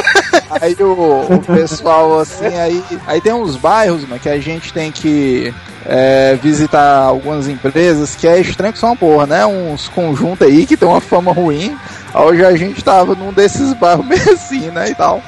[0.60, 4.92] Aí o, o pessoal, assim, aí, aí tem uns bairros, mano, que a gente tem
[4.92, 5.54] que
[5.86, 9.46] é, visitar algumas empresas que é estranho que são uma porra, né?
[9.46, 11.76] Uns conjuntos aí que tem uma fama ruim.
[12.14, 14.90] Hoje a gente tava num desses bairros meio assim, né?
[14.90, 15.22] E tal.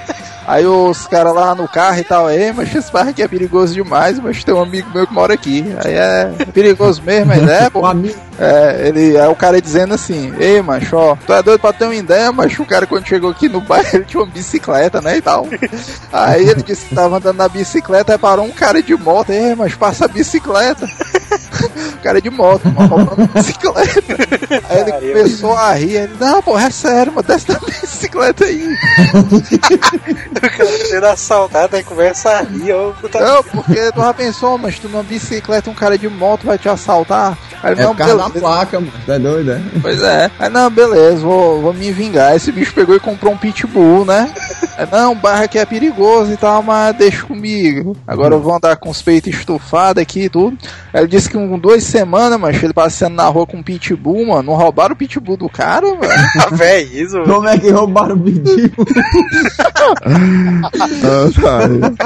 [0.47, 4.18] Aí os caras lá no carro e tal, ei, mas esse aqui é perigoso demais,
[4.18, 5.64] mas tem um amigo meu que mora aqui.
[5.84, 7.84] Aí é perigoso mesmo, mas é, pô.
[7.86, 8.18] Amigo.
[8.38, 11.84] É, ele, é o cara dizendo assim, ei, macho, ó, tu é doido pra ter
[11.84, 15.18] uma ideia, mas o cara quando chegou aqui no bairro, ele tinha uma bicicleta, né,
[15.18, 15.47] e tal.
[16.11, 19.55] Aí ele disse que tava andando na bicicleta, aí parou um cara de moto, ei,
[19.55, 20.88] mas passa a bicicleta.
[21.95, 24.16] O cara de moto, mano, roubando bicicleta.
[24.68, 28.68] Aí ele começou a rir, ele, não, pô, é sério, mano, desce da bicicleta aí.
[30.41, 32.93] O cara sendo assaltado, aí começa a rir, ó.
[32.93, 36.59] Puta Não, porque tu já pensou, mas tu numa bicicleta, um cara de moto vai
[36.59, 37.36] te assaltar.
[37.62, 38.41] Aí, ele, É não, por causa beleza.
[38.41, 38.93] placa, mano.
[39.07, 39.61] Tá doido, é?
[39.82, 40.30] Pois é.
[40.38, 42.34] Aí, não, beleza, vou, vou me vingar.
[42.34, 44.32] Esse bicho pegou e comprou um pitbull, né?
[44.78, 47.97] Aí, não, o bairro aqui é perigoso e tal, mas deixa comigo.
[48.07, 50.57] Agora eu vou andar com os peitos estufados aqui e tudo.
[50.93, 54.26] Aí ele disse que com duas semanas, mas ele passeando na rua com um pitbull,
[54.26, 56.01] mano, não roubaram o pitbull do cara, mano.
[56.41, 57.20] Ah, véi, isso.
[57.22, 58.72] Como é que roubaram o pedido?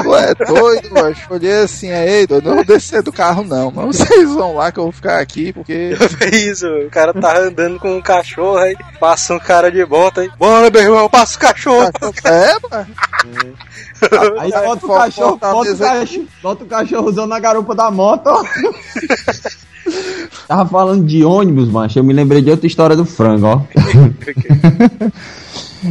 [0.03, 1.17] Tu é doido, mano.
[1.31, 4.79] Olhei assim, aí, doido, não vou descer do carro não, mas vocês vão lá que
[4.79, 5.95] eu vou ficar aqui, porque...
[6.21, 10.23] É isso, o cara tá andando com um cachorro, aí passa um cara de bota
[10.23, 10.31] aí.
[10.39, 11.91] Bora, meu irmão, passa o cachorro.
[12.25, 12.87] É, mano.
[14.39, 18.45] Aí bota o cachorro, bota o cachorro, bota o cachorrozão na garupa da moto, ó.
[20.47, 21.99] Tava falando de ônibus, macho.
[21.99, 23.61] Eu me lembrei de outra história do frango, ó.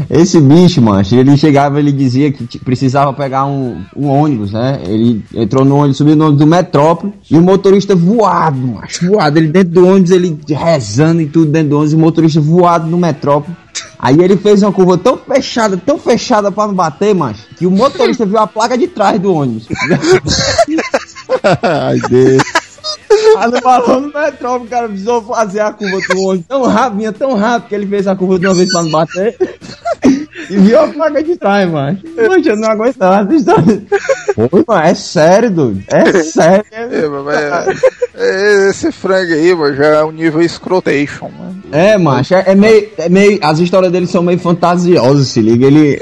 [0.10, 4.82] Esse bicho, macho, ele chegava, ele dizia que precisava pegar um, um ônibus, né?
[4.88, 9.38] Ele entrou no ônibus, subiu no ônibus do Metrópole e o motorista voado, macho, voado.
[9.38, 12.98] Ele dentro do ônibus, ele rezando e tudo dentro do ônibus, o motorista voado no
[12.98, 13.56] Metrópole.
[14.00, 17.72] Aí ele fez uma curva tão fechada, tão fechada pra não bater, macho, que o
[17.72, 19.68] motorista viu a placa de trás do ônibus.
[21.62, 22.44] Ai, Deus.
[23.38, 26.98] Aí no balão no metrópole, o cara precisou fazer a curva do ônibus tão rápido,
[26.98, 29.38] vinha tão rápido que ele fez a curva de uma vez pra não bater.
[30.50, 31.98] E viu a placa de trás, mano.
[32.16, 33.82] Poxa, eu não aguentava essa história.
[34.36, 35.84] Pô, mano, é sério, doido.
[35.88, 36.66] É sério.
[36.74, 37.74] É, mas é-
[38.16, 41.64] é- esse frango aí, mano, já é um nível escrotation, mano.
[41.72, 43.40] É, macho, é, é meio, é meio.
[43.42, 45.66] As histórias dele são meio fantasiosas, se liga.
[45.66, 45.98] Ele.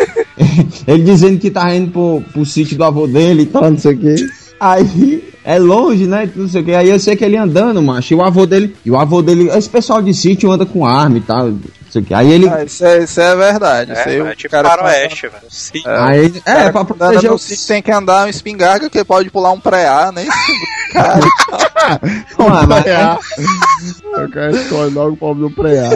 [0.87, 3.93] ele dizendo que tá indo pro, pro sítio do avô dele e tal, não sei
[3.93, 4.15] o quê.
[4.59, 5.30] Aí.
[5.43, 6.29] É longe, né?
[6.35, 6.73] Não sei o que.
[6.73, 8.13] Aí eu sei que ele andando, macho.
[8.13, 8.75] E o avô dele.
[8.85, 9.49] E o avô dele.
[9.49, 11.47] Esse pessoal de sítio anda com arma e tal.
[11.47, 12.13] Não sei o que.
[12.13, 12.47] Aí ele.
[12.47, 13.91] Ah, isso, é, isso é verdade.
[13.91, 15.43] isso aí É, o é tipo cara faroeste, velho.
[15.49, 15.81] Sim.
[15.85, 19.29] Aí, O é, cara pra proteger o sítio tem que andar um espingarda que pode
[19.31, 20.25] pular um pré-A, né?
[20.91, 21.19] Cara,
[22.37, 23.19] Mano, mas- Preá.
[24.13, 25.89] Eu quero escolher logo o pobre do preá.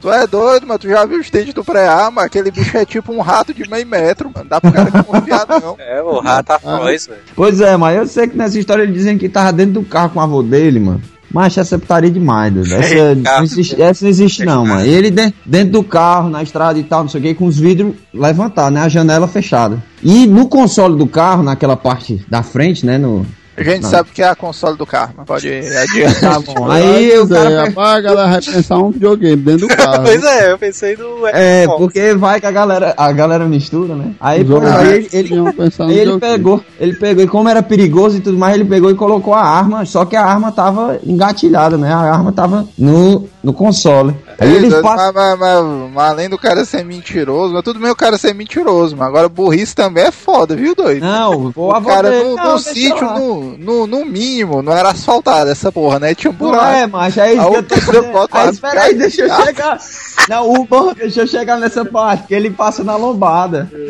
[0.00, 2.84] tu é doido, mas tu já viu os dentes do pré-A, mas aquele bicho é
[2.84, 4.48] tipo um rato de meio metro, mano.
[4.48, 5.76] Dá pro cara confiar, não.
[5.78, 7.20] É, o rato afroz, velho.
[7.36, 10.10] Pois é, mas eu sei que nessa história ele dizem que tava dentro do carro
[10.10, 11.02] com o avô dele, mano.
[11.32, 12.72] Mas essa putaria demais, doido.
[12.74, 14.80] Essa, não existe, essa não existe não, mano.
[14.84, 17.56] Ele de- dentro do carro, na estrada e tal, não sei o que, com os
[17.56, 18.80] vidros levantados, né?
[18.80, 19.80] A janela fechada.
[20.02, 22.98] E no console do carro, naquela parte da frente, né?
[22.98, 23.24] No...
[23.60, 23.90] A gente Não.
[23.90, 26.20] sabe que é a console do carro, mas pode adiante.
[26.20, 26.70] Tá bom.
[26.70, 27.50] Aí Pois cara...
[27.50, 30.02] é, a galera vai pensar um videogame dentro do carro.
[30.02, 31.26] Pois é, eu pensei no.
[31.26, 34.12] É, porque vai que a galera, a galera mistura, né?
[34.20, 35.48] Aí, pô, aí ele, ele, no
[35.90, 39.34] ele pegou, ele pegou, e como era perigoso e tudo mais, ele pegou e colocou
[39.34, 41.92] a arma, só que a arma tava engatilhada, né?
[41.92, 44.14] A arma tava no, no console.
[44.38, 45.12] Aí eles mas, passam.
[45.12, 48.96] mas- mas- mas além do cara ser mentiroso, mas tudo bem o cara ser mentiroso,
[48.96, 51.02] mas agora burrice também é foda, viu, doido?
[51.04, 53.14] Não, o cara dele- no, não, no sítio, lá.
[53.58, 56.14] No, no, no mínimo, não era asfaltado essa porra, né?
[56.14, 56.90] Tinha um Não buraco.
[56.90, 57.74] macho, é isso Aí eu tô
[58.32, 59.44] Aí, espera aí, deixa eu gaita.
[59.46, 59.80] chegar.
[60.28, 63.70] Não, o bom, deixa eu chegar nessa parte, que ele passa na lombada.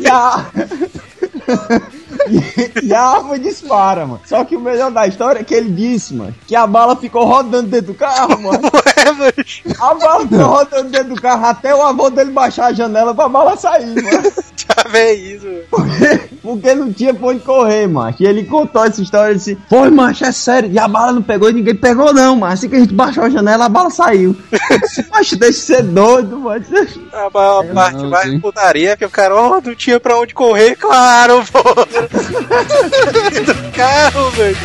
[0.00, 0.46] E a...
[2.26, 4.20] e, e a arma dispara, mano.
[4.24, 7.24] Só que o melhor da história é que ele disse, mano, que a bala ficou
[7.24, 8.60] rodando dentro do carro, mano.
[8.74, 9.32] Ué,
[9.80, 13.28] A bala ficou rodando dentro do carro até o avô dele baixar a janela pra
[13.28, 14.32] bala sair, mano.
[14.58, 15.46] já vê isso.
[15.46, 15.62] mano.
[15.70, 18.22] Porque, porque não tinha pra onde correr, macho.
[18.22, 20.70] E ele contou essa história e disse: Foi, macho, é sério.
[20.70, 22.54] E a bala não pegou e ninguém pegou, não, macho.
[22.54, 24.36] Assim que a gente baixou a janela, a bala saiu.
[25.10, 26.64] Macho, deixa de ser doido, mano.
[27.12, 28.40] A maior parte não, mais sim.
[28.40, 31.62] putaria é que o cara, ó, não tinha pra onde correr, claro, pô.
[33.44, 34.56] do carro, velho.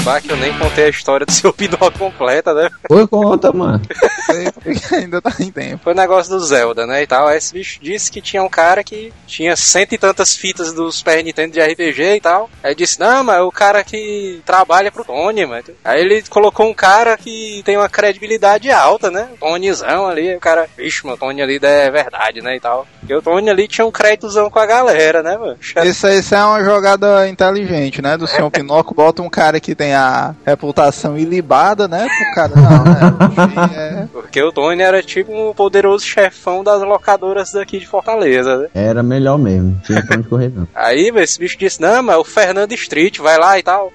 [0.00, 2.70] Acabar que eu nem contei a história do seu Pinóquio completa, né?
[2.88, 3.82] Foi conta, mano.
[4.24, 5.84] Sei porque ainda tá em tempo.
[5.84, 7.26] Foi o negócio do Zelda, né, e tal.
[7.26, 10.90] Aí esse bicho disse que tinha um cara que tinha cento e tantas fitas do
[10.90, 12.48] Super Nintendo de RPG e tal.
[12.62, 15.64] Aí disse, não, mas é o cara que trabalha pro Tony, mano.
[15.84, 19.28] Aí ele colocou um cara que tem uma credibilidade alta, né?
[19.38, 22.86] Tonyzão ali, o cara, vixe, meu, o Tony ali é verdade, né, e tal.
[23.10, 25.56] E o Tony ali tinha um créditozão com a galera, né, mano?
[25.60, 28.16] Isso, isso é uma jogada inteligente, né?
[28.16, 32.06] Do senhor Pinóquio, bota um cara que tem a reputação ilibada, né?
[32.06, 33.70] Pro cara, não, né?
[33.76, 34.06] É.
[34.12, 38.68] Porque o Tony era tipo um poderoso chefão das locadoras daqui de Fortaleza, né?
[38.72, 39.80] Era melhor mesmo.
[39.84, 40.68] Tinha pra onde correr, não.
[40.72, 43.92] Aí esse bicho disse, não, mas é o Fernando Street, vai lá e tal.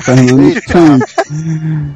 [0.00, 0.52] Fernando.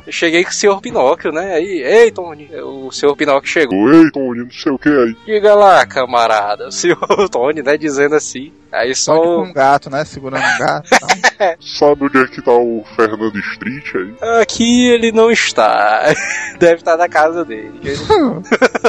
[0.07, 1.55] Eu cheguei com o senhor Pinóquio, né?
[1.55, 3.93] Aí, ei, Tony, o senhor Pinóquio chegou.
[3.93, 5.17] Ei, Tony, não sei o que aí.
[5.27, 6.99] Diga lá, camarada, o senhor
[7.31, 7.77] Tony, né?
[7.77, 8.53] Dizendo assim.
[8.71, 9.43] Aí Só tipo só.
[9.43, 10.05] um gato, né?
[10.05, 10.89] Segurando um gato.
[10.93, 11.09] e tal.
[11.61, 14.41] Sabe onde é que tá o Fernando Street aí?
[14.41, 16.05] Aqui ele não está.
[16.59, 17.81] Deve estar na casa dele.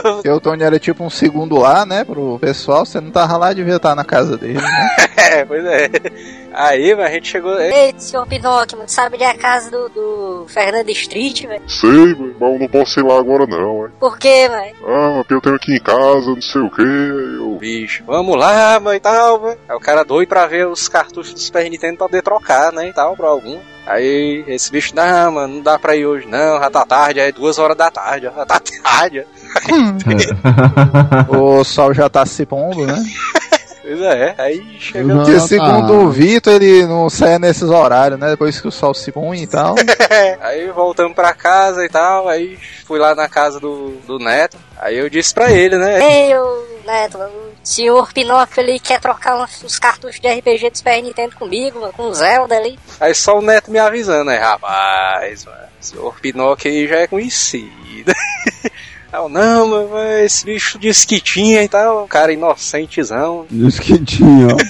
[0.03, 2.03] Porque o Tony era tipo um segundo lá, né?
[2.03, 4.95] Pro pessoal, você não tava lá, devia estar na casa dele, né?
[5.17, 5.89] é, pois é.
[6.53, 7.59] Aí, mas a gente chegou.
[7.59, 11.61] Ei, senhor Pinóquio, mano, sabe onde é a casa do, do Fernando Street, velho?
[11.69, 13.89] Sei, mas eu não posso ir lá agora não, é.
[13.99, 14.75] Por quê, velho?
[14.85, 17.57] Ah, porque eu tenho aqui em casa, não sei o que, eu...
[17.59, 19.59] Bicho, vamos lá, mãe e tal, velho.
[19.69, 22.87] Aí o cara doido pra ver os cartuchos do Super Nintendo pra poder trocar, né?
[22.89, 23.59] E tal, pra algum.
[23.85, 27.29] Aí esse bicho, não, mano, não dá pra ir hoje, não, já tá tarde, aí
[27.29, 29.25] é duas horas da tarde, ó, já tá tarde.
[31.29, 32.95] O sol já tá se pondo, né?
[33.81, 35.15] Pois é, aí chega.
[35.15, 35.93] Porque Ah, segundo tá.
[35.93, 38.29] o Vitor, ele não sai nesses horários, né?
[38.29, 39.73] Depois que o sol se põe e tal.
[40.41, 42.55] Aí voltamos pra casa e tal, aí
[42.85, 44.57] fui lá na casa do, do Neto.
[44.77, 46.27] Aí eu disse pra ele, né?
[46.27, 47.17] Ei, ô Neto,
[47.69, 51.93] senhor Pinóquio ali quer trocar uns, uns cartuchos de RPG do Super Nintendo comigo, mano,
[51.93, 52.79] com o Zelda ali.
[52.99, 57.07] Aí só o Neto me avisando, aí, rapaz, mano, o senhor Pinóquio aí já é
[57.07, 58.11] conhecido.
[59.11, 63.43] Eu, não, mas mas esse bicho disse que tinha e tal, um cara inocentezão.
[63.49, 64.57] Diz que tinha, ó.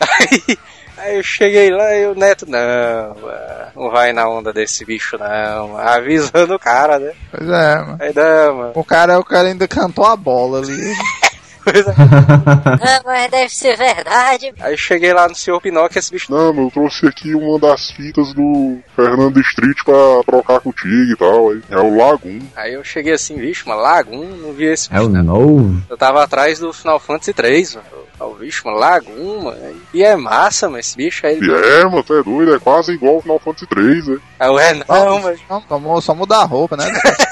[0.00, 0.58] Aí,
[0.96, 5.16] aí eu cheguei lá e o Neto, não, mano, não vai na onda desse bicho
[5.16, 5.88] não, mano.
[5.88, 7.12] avisando o cara, né?
[7.30, 7.96] Pois é, mano.
[8.00, 8.72] Aí não, mano.
[8.74, 10.76] O cara, o cara ainda cantou a bola ali.
[11.68, 14.52] Ah, mas deve ser verdade.
[14.60, 17.90] Aí cheguei lá no senhor Pinóquio, esse bicho, Não, mas eu trouxe aqui uma das
[17.90, 19.94] fitas do Fernando Street pra
[20.26, 21.62] trocar contigo e tal, aí.
[21.70, 22.40] É o Lagoon.
[22.56, 25.82] Aí eu cheguei assim, bicho, mano, Lagoon, não vi esse É o novo.
[25.88, 27.86] Eu tava atrás do Final Fantasy 3, mano.
[28.20, 29.80] Eu, bicho, mano, Lagoon, mano.
[29.94, 31.38] E é massa, mano, esse bicho aí.
[31.40, 34.18] E é, mano, tu é doido, é quase igual ao Final Fantasy 3, né?
[34.40, 36.84] Eu, é, não, mas Não, só, só mudar a roupa, né?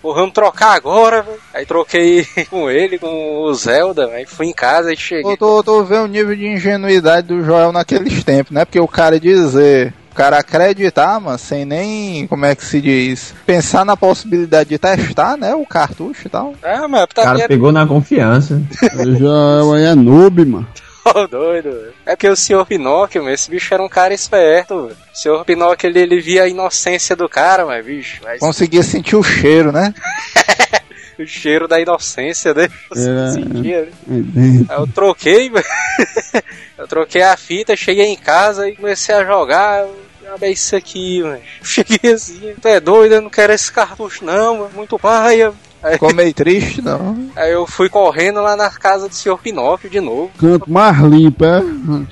[0.00, 1.38] pô, vamos trocar agora, velho.
[1.54, 5.32] Aí troquei com ele, com o Zelda, aí fui em casa e cheguei.
[5.32, 8.64] Eu tô, tô vendo o nível de ingenuidade do Joel naqueles tempos, né?
[8.64, 13.34] Porque o cara dizer, o cara acreditar, mano, sem nem, como é que se diz,
[13.46, 15.54] pensar na possibilidade de testar, né?
[15.54, 16.54] O cartucho e tal.
[16.62, 17.48] Ah, mas O tá cara vendo?
[17.48, 18.60] pegou na confiança.
[18.98, 20.66] Eu já aí é noob, mano.
[21.04, 21.92] Ô, doido.
[22.04, 24.74] É porque o senhor Pinóquio, esse bicho era um cara esperto.
[24.74, 29.16] O senhor Pinóquio, ele, ele via a inocência do cara, mas, bicho, mas Conseguia sentir
[29.16, 29.94] o cheiro, né?
[31.18, 32.68] o cheiro da inocência, né?
[32.90, 33.88] Você Era- sentia, né?
[34.10, 34.72] Aí dentro.
[34.72, 35.50] Aí eu troquei,
[36.78, 39.84] eu troquei a fita, cheguei em casa e comecei a jogar.
[40.42, 41.40] "Ah, isso aqui, mano.
[41.64, 44.70] Cheguei assim, tu é doido, eu não quero esse cartucho não, mano.
[44.74, 45.52] Muito paia.
[45.82, 47.30] Aí, Ficou meio triste, não.
[47.34, 50.30] aí eu fui correndo lá na casa do senhor Pinóquio de novo.
[50.38, 51.62] Canto mais limpo, é?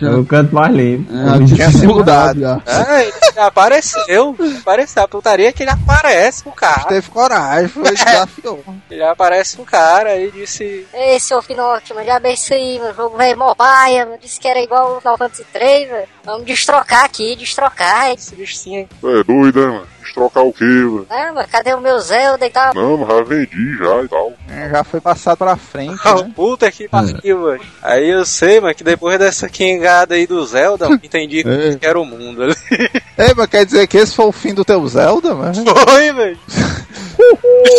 [0.01, 1.13] É o canto mais limpo.
[1.13, 2.41] É, tinha se mudado.
[2.41, 2.61] já.
[2.67, 4.37] Ah, ele apareceu.
[4.61, 5.03] Apareceu.
[5.03, 6.85] A putaria é que ele aparece pro cara.
[6.85, 8.65] Teve coragem, foi desafiou.
[8.91, 10.87] Ele aparece pro cara e disse.
[10.95, 12.93] Ei, seu Pinóquio, mano, já bem isso aí, mano.
[12.93, 14.19] O jogo velho mano.
[14.21, 16.09] Disse que era igual o 93, velho.
[16.25, 18.13] Vamos destrocar aqui, destrocar.
[18.13, 19.98] Esse bicho sim, É doido, né, mano?
[20.15, 21.07] Trocar o quê, velho?
[21.11, 22.75] Ah, mano, cadê o meu Zelda e tal?
[22.75, 24.33] Não, mas já vendi já e tal.
[24.51, 26.33] É, já foi passado pra frente, Ah, né?
[26.35, 27.61] Puta que pariu, mano.
[27.83, 31.77] Aí eu sei, mano, que depois dessa quingada aí do Zelda, eu entendi É.
[31.77, 32.55] que era o mundo ali.
[33.19, 35.55] Ei, mas quer dizer que esse foi o fim do teu Zelda, mano?
[35.89, 36.39] Foi, velho.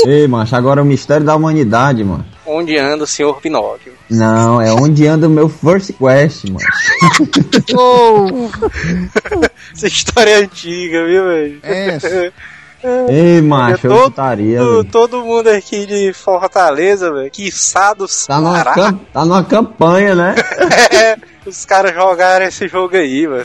[0.06, 2.26] Ei, macho, agora é o mistério da humanidade, mano.
[2.46, 3.94] Onde anda o senhor Pinóquio?
[4.10, 6.60] Não, é onde anda o meu First Quest, mano.
[9.74, 11.60] Essa história é antiga, viu, velho?
[11.64, 12.32] É,
[13.10, 18.40] Ei, macho, eu todo, putaria, todo, todo mundo aqui de Fortaleza, velho, quiçá do Tá
[18.40, 20.34] numa, tá numa campanha, né?
[20.90, 23.44] é, os caras jogaram esse jogo aí, mano.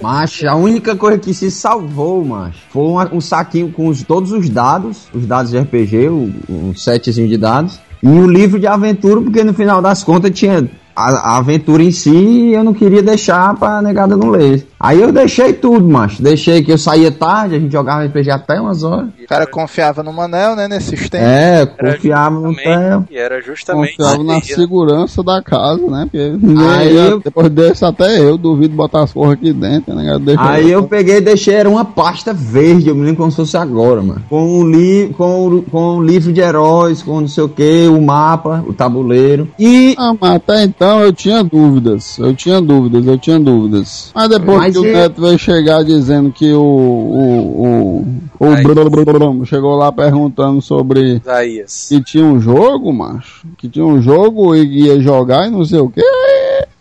[0.00, 4.32] Macho, a única coisa que se salvou, macho, foi um, um saquinho com os- todos
[4.32, 8.66] os dados, os dados de RPG, o- um setzinho de dados, e o livro de
[8.66, 13.02] aventura, porque no final das contas tinha a, a aventura em si eu não queria
[13.02, 14.66] deixar pra negada não ler.
[14.78, 16.20] Aí eu deixei tudo, macho.
[16.20, 19.10] Deixei que eu saía tarde, a gente jogava RPG até umas horas.
[19.22, 21.28] o cara confiava no Manel, né, nesses tempos.
[21.28, 23.00] É, confiava no pé.
[23.08, 26.08] E era justamente Confiava na segurança da casa, né?
[26.10, 26.32] Porque
[26.68, 30.18] Aí eu- depois desse até eu duvido botar as porra aqui dentro, né?
[30.36, 33.56] Aí eu peguei e deixei, era uma pasta verde, eu me lembro como se fosse
[33.56, 34.22] agora, mano.
[34.28, 37.86] Com o, li com o, com o livro de heróis, com não sei o que,
[37.86, 39.48] o mapa, o tabuleiro.
[39.58, 39.94] E.
[39.96, 44.10] Ah, mas até então eu tinha dúvidas, eu tinha dúvidas, eu tinha dúvidas.
[44.14, 46.62] Mas depois Mas que o Neto veio chegar dizendo que o.
[46.62, 48.06] O, o,
[48.40, 49.46] o Aí.
[49.46, 51.86] chegou lá perguntando sobre Isaías.
[51.88, 53.46] que tinha um jogo, macho.
[53.56, 56.02] Que tinha um jogo e ia jogar e não sei o que.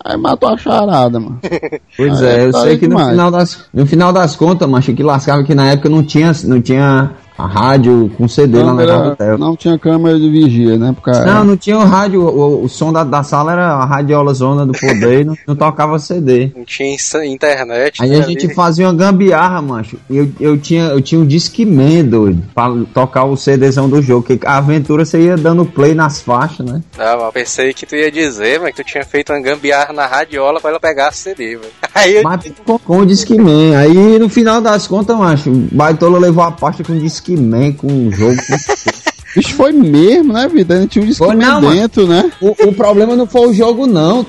[0.04, 1.40] Aí matou a charada, mano.
[1.96, 4.94] Pois Ah, é, eu tá sei que no final, das, no final das contas, macho,
[4.94, 9.10] que lascava que na época não tinha, não tinha a rádio com CD lá na
[9.10, 9.38] do Theo.
[9.38, 10.94] não tinha câmera de vigia, né?
[10.94, 14.34] Porque Não, não tinha o rádio, o, o som da, da sala era a radiola
[14.34, 16.52] zona do poder e não, não tocava CD.
[16.56, 18.02] Não tinha internet.
[18.02, 18.56] Aí né, a gente ali.
[18.56, 19.98] fazia uma gambiarra, macho.
[20.10, 24.26] E Eu, eu, tinha, eu tinha um Discman, doido, pra tocar o CDzão do jogo.
[24.26, 26.82] Que a aventura você ia dando play nas faixas, né?
[26.98, 29.94] Não, mas eu pensei que tu ia dizer, mas que tu tinha feito uma gambiarra
[29.94, 31.72] na radiola pra ela pegar a CD, velho.
[31.94, 33.76] Aí eu Mas com, com o Discman.
[33.76, 37.31] Aí no final das contas, macho, o Baitola levou a pasta com Discman,
[37.74, 38.36] com o jogo.
[39.34, 40.76] Isso foi mesmo, né, Vitor?
[40.76, 41.72] Ainda tinha um disco não, mano.
[41.74, 42.30] dentro, né?
[42.42, 44.26] o, o problema não foi o jogo, não.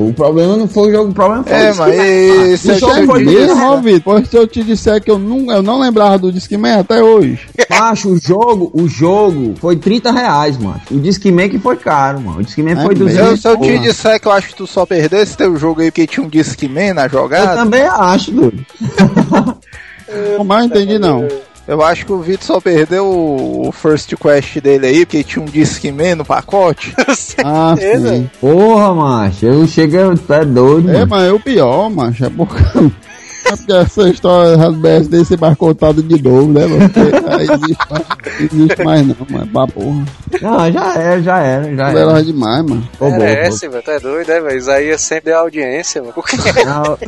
[0.00, 1.92] O problema não foi o jogo, o problema foi É, o mas
[2.62, 2.72] Discman.
[2.72, 5.52] O é jogo o foi mesmo, Vitor, pois se eu te disser que eu não,
[5.52, 7.40] eu não lembrava do Discman até hoje.
[7.68, 10.80] Macho, o jogo, o jogo foi 30 reais, mano.
[10.90, 12.38] O Discman que foi caro, mano.
[12.38, 13.08] O Discman É foi mesmo?
[13.08, 13.78] 200 Eu, se eu te porra.
[13.86, 16.30] disser que eu acho que tu só perdeu esse teu jogo aí porque tinha um
[16.30, 18.64] Discman na Eu jogada, também acho, doido.
[20.46, 21.28] Mas não entendi, não.
[21.68, 25.46] Eu acho que o Vitor só perdeu o First Quest dele aí porque tinha um
[25.46, 26.94] Discman no pacote.
[27.44, 28.28] Ah, sim.
[28.40, 29.46] Porra, macho.
[29.46, 31.06] Eu cheguei, tu é doido, É, mano.
[31.08, 32.24] mas é o pior, macho.
[32.24, 32.56] É porque,
[33.46, 36.88] é porque essa história das BSD ser mais contada de novo, né, mano?
[36.90, 38.06] Porque Não existe, mais-
[38.38, 39.46] não existe mais, não, mano.
[39.52, 40.04] Pra porra.
[40.40, 42.22] Não, já era, já era, já Era era.
[42.24, 42.88] demais, mano.
[43.00, 43.82] Merece, velho.
[43.82, 44.56] Tu é doido, né, velho?
[44.58, 46.14] Isaías sempre deu audiência, mano.
[46.64, 46.98] Não,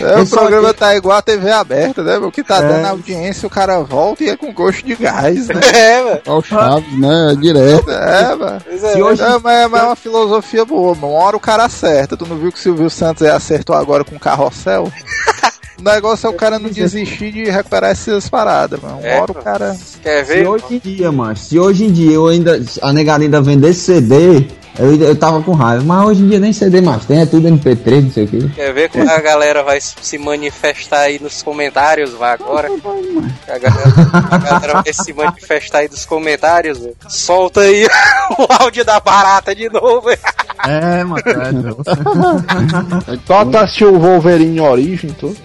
[0.00, 2.16] É, o programa que- tá igual a TV aberta, né?
[2.18, 2.68] O que tá É.
[2.68, 5.54] dando audiência, o cara volta e é com gosto de gás, né?
[5.72, 6.20] é, velho.
[6.26, 7.36] Olha o Chaves, né?
[7.40, 7.90] Direto.
[7.90, 8.60] É, mano.
[8.64, 11.14] Pois é, Se hoje- É, mas, mas é uma filosofia boa, mano.
[11.14, 12.16] Uma hora o cara acerta.
[12.16, 14.90] Tu não viu que o Silvio Santos acertou agora com o carrossel?
[15.78, 18.98] O negócio é o cara não desistir de recuperar essas paradas, mano.
[18.98, 19.76] Uma É, hora o cara.
[20.00, 20.46] Quer se ver?
[20.46, 24.46] hoje em dia, macho, se hoje em dia eu ainda, a negada ainda vendesse CD,
[24.78, 25.84] eu, eu tava com raiva.
[25.84, 28.50] Mas hoje em dia nem CD mais tem, é tudo MP3, não sei o quê.
[28.54, 32.68] Quer ver como a galera vai se manifestar aí nos comentários, vai agora?
[33.48, 33.92] A galera,
[34.30, 36.96] a galera vai se manifestar aí nos comentários, velho.
[37.08, 37.86] Solta aí
[38.38, 40.18] o áudio da barata de novo, velho.
[40.64, 41.22] É, mano,
[43.08, 45.36] é Só tu assistiu o Wolverine Origem, tu?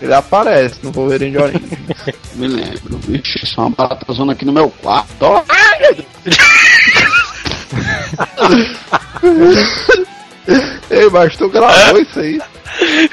[0.00, 1.78] Ele aparece no Wolverine de Origem.
[2.36, 3.36] Me lembro, bicho.
[3.42, 5.22] Isso é uma barata zona aqui no meu quarto.
[5.22, 5.42] Ó.
[10.90, 12.40] Ei, mas tu gravou isso aí?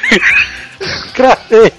[1.14, 1.74] Cravei.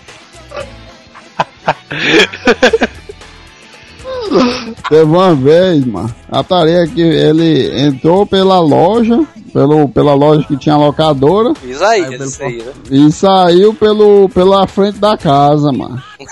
[4.88, 6.14] Teve uma vez, mano.
[6.30, 12.42] A tarefa que ele entrou pela loja, pelo, pela loja que tinha locadora, Isaías, isso
[12.42, 12.72] aí, né?
[12.90, 16.02] e saiu pelo, pela frente da casa, mano.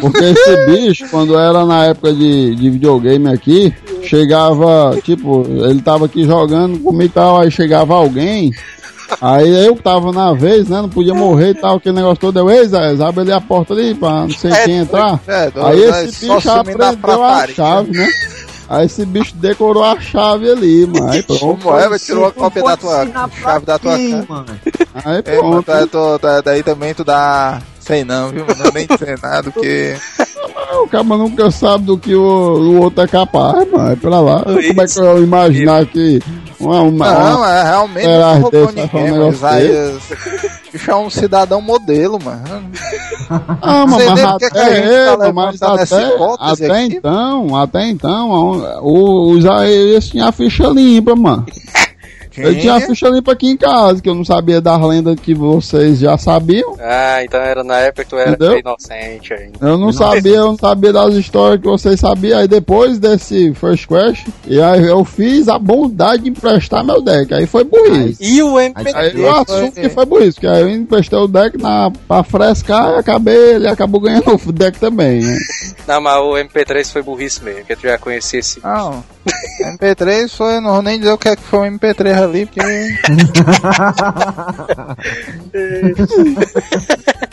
[0.00, 6.04] Porque esse bicho, quando era na época de, de videogame aqui, chegava, tipo, ele tava
[6.06, 8.52] aqui jogando comigo e tal, aí chegava alguém.
[9.20, 10.80] Aí eu que tava na vez, né?
[10.82, 12.38] Não podia morrer e tal, aquele negócio todo.
[12.38, 15.20] Eu, ei, Zé, abre ali a porta ali pra não sei É, quem entrar.
[15.26, 18.08] é, aí é, esse bicho aprendeu a chave, né?
[18.68, 21.10] Aí esse bicho decorou a chave ali, mano.
[21.10, 21.40] Aí pronto.
[21.64, 23.08] Como é, mas tirou a cópia da tua
[23.42, 24.46] chave da tua mano.
[25.04, 25.66] Aí É, pronto.
[26.44, 27.60] daí também tu dá.
[27.90, 28.46] Sei não, viu?
[28.46, 29.96] Não nem sei nada, porque.
[30.82, 33.90] O cara nunca sabe do que o, o outro é capaz, mano.
[33.90, 34.42] É pra lá.
[34.44, 36.20] Como é que eu imaginar que
[36.60, 40.02] uma, uma, Não, uma- é realmente não roubou ninguém, mas Isaías.
[40.72, 42.70] Bicho é um cidadão modelo, mano.
[43.60, 47.86] Ah, mas, sei mas nem que até, tá é, levantando mas até, até então, até
[47.88, 48.30] então,
[48.82, 51.46] o, Isaías tinha a ficha limpa, mano.
[52.36, 55.34] Ele tinha a ficha limpa aqui em casa, que eu não sabia das lendas que
[55.34, 56.76] vocês já sabiam.
[56.80, 58.58] Ah, então era na época que tu era Entendeu?
[58.58, 59.58] inocente ainda.
[59.60, 62.38] Eu não sabia, eu não sabia das histórias que vocês sabiam.
[62.38, 67.32] Aí depois desse First Quest, e aí eu fiz a bondade de emprestar meu deck.
[67.34, 68.22] Aí foi burrice.
[68.22, 69.14] E o Aí MP3?
[69.18, 72.92] eu assumo que foi por isso, que aí eu emprestei o deck na, pra frescar
[72.92, 75.38] e acabei, ele acabou ganhando o deck também, né?
[75.86, 78.60] Não, mas o MP3 foi burrice mesmo, que tu já conhecia esse.
[78.62, 79.02] Não.
[79.60, 82.60] MP3 foi, não vou nem dizer o que é que foi um MP3 ali, porque.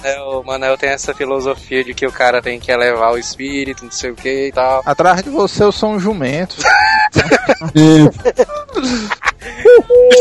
[0.03, 3.83] É, o Manel tem essa filosofia de que o cara tem que elevar o espírito,
[3.83, 4.81] não sei o que e tal.
[4.85, 6.55] Atrás de você eu sou um jumento.
[7.75, 8.09] E...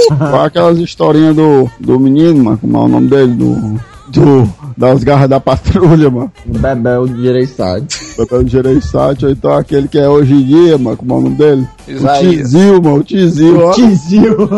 [0.08, 3.34] Com aquelas historinhas do, do menino, mano, como é o nome dele?
[3.34, 6.32] Do, do, das garras da patrulha, mano.
[6.44, 7.86] Bebel de Gereissade.
[8.16, 11.20] Papel de Gereissati, ou então aquele que é hoje em dia, mano, como é o
[11.20, 11.68] nome dele?
[11.86, 12.50] O Isaías.
[12.50, 13.70] Tizil, mano, o Tizil, ó.
[13.72, 14.36] Tizil.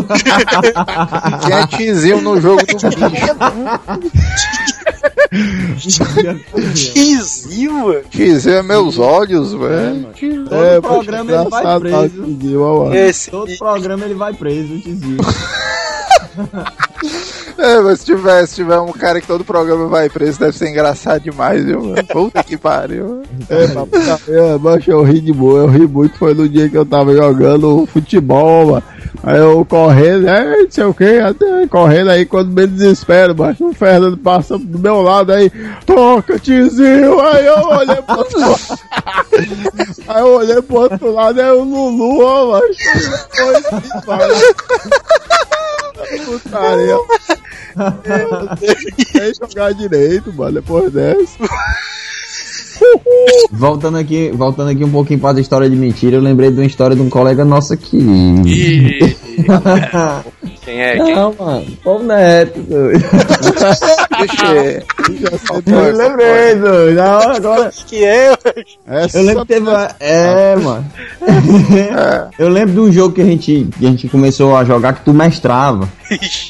[1.45, 2.89] Tinha tizil no jogo do bicho.
[6.75, 8.01] Tizil, mano.
[8.11, 10.07] Tizil é meus olhos, velho.
[10.49, 12.23] Todo É, programa ele vai tá, preso.
[12.23, 12.95] Tizil, ó, mano.
[12.97, 13.31] Esse.
[13.31, 15.17] Todo programa ele vai preso, o Tizil.
[17.59, 20.69] É, mas se tiver, se tiver um cara que todo programa vai preso, deve ser
[20.69, 22.07] engraçado demais, viu, mano?
[22.07, 23.23] Puta que pariu.
[23.51, 26.87] É, é, mas eu ri de boa, eu ri muito, foi no dia que eu
[26.87, 28.83] tava jogando futebol, mano.
[29.25, 33.61] Aí eu correndo, é, não sei o que, até correndo aí quando me desespero, mas
[33.61, 35.51] o Fernando passa do meu lado aí,
[35.85, 38.59] toca, tiozinho, aí eu olhei pro outro lado.
[40.09, 42.77] Aí eu olhei pro outro lado, é o Lulu, ó, mas
[46.25, 46.97] Putaria.
[49.13, 51.39] Sem jogar direito, mano, depois dessa.
[53.51, 56.67] Voltando aqui, voltando aqui um pouquinho para a história de mentira, eu lembrei de uma
[56.67, 57.97] história de um colega nosso aqui.
[57.97, 59.17] Ih,
[60.65, 60.97] Quem é?
[60.99, 61.15] Quem?
[61.15, 63.05] Não, mano, Pô Neto, doido.
[65.67, 66.95] Eu lembrei, doido.
[66.97, 67.71] Na hora agora.
[67.87, 68.33] Que é?
[69.15, 69.91] Eu lembro que teve uma...
[70.01, 70.85] É, mano.
[72.39, 75.05] Eu lembro de um jogo que a gente, que a gente começou a jogar que
[75.05, 75.89] tu mestrava.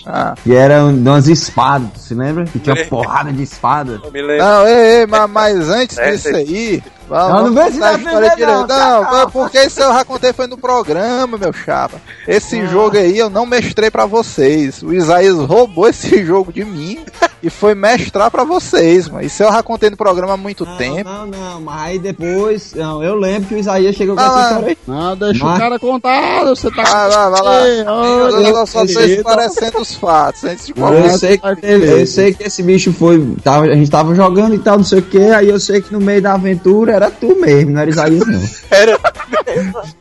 [0.07, 0.35] Ah.
[0.43, 2.45] Que era um- de umas espadas, se lembra?
[2.45, 4.01] Que tinha uma porrada de espada.
[4.05, 4.45] Eu me lembro.
[4.45, 6.83] Não, ei, ei, mas, mas antes É, disso aí.
[7.09, 8.47] Não, Vamos, não vem vamos se defender, direito.
[8.51, 8.67] não, Não,
[9.05, 9.31] tá, não.
[9.31, 12.01] porque isso eu já contei foi no programa, meu chapa.
[12.27, 14.83] Esse jogo aí eu não mestrei pra vocês.
[14.83, 17.05] O Isaías roubou esse jogo de mim
[17.43, 19.25] e foi mestrar pra vocês, mano.
[19.25, 21.09] Isso eu já contei no programa há muito tempo.
[21.09, 22.75] Não, não, mas aí depois.
[22.75, 24.79] Não, eu lembro que o Isaías chegou com Ah, essa história aí.
[24.87, 27.69] Não, deixa Mas- o cara contar, você tá Vai lá, vai lá.
[27.69, 30.45] Ei, Eu, eu só tô esclarecendo os fatos.
[30.45, 33.35] Antes de Eu qualquer sei, que eu sei que esse bicho foi.
[33.43, 35.19] Tava, a gente tava jogando e tal, não sei o que.
[35.19, 38.39] Aí eu sei que no meio da aventura era tu mesmo, não era Isaías não.
[38.71, 38.99] Era.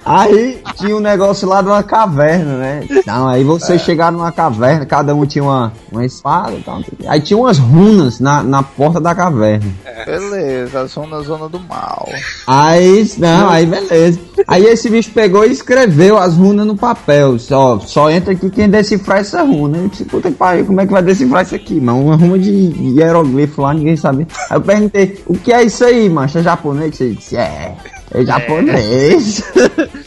[0.05, 2.87] Aí tinha um negócio lá de uma caverna, né?
[3.05, 6.79] Não, aí vocês chegaram numa caverna, cada um tinha uma, uma espada e tal.
[6.79, 7.11] não.
[7.11, 9.69] Aí tinha umas runas na, na porta da caverna.
[10.05, 12.07] Beleza, zona, zona do mal.
[12.47, 14.19] Aí, não, aí beleza.
[14.47, 17.37] Aí esse bicho pegou e escreveu as runas no papel.
[17.37, 19.77] Só, só entra aqui quem decifrar essa runa.
[19.77, 22.05] Eu disse, puta que pariu, como é que vai decifrar isso aqui, mano?
[22.05, 22.49] Uma runa de
[22.95, 24.27] hieroglifo lá, ninguém sabia.
[24.49, 26.37] Aí eu perguntei, o que é isso aí, macho?
[26.37, 27.01] É japonês?
[27.01, 27.75] Ele disse, é.
[28.11, 29.43] É japonês.
[29.55, 30.06] é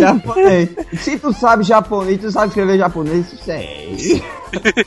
[0.00, 0.68] japonês.
[0.98, 4.22] Se tu sabe japonês, tu sabe escrever japonês, sei.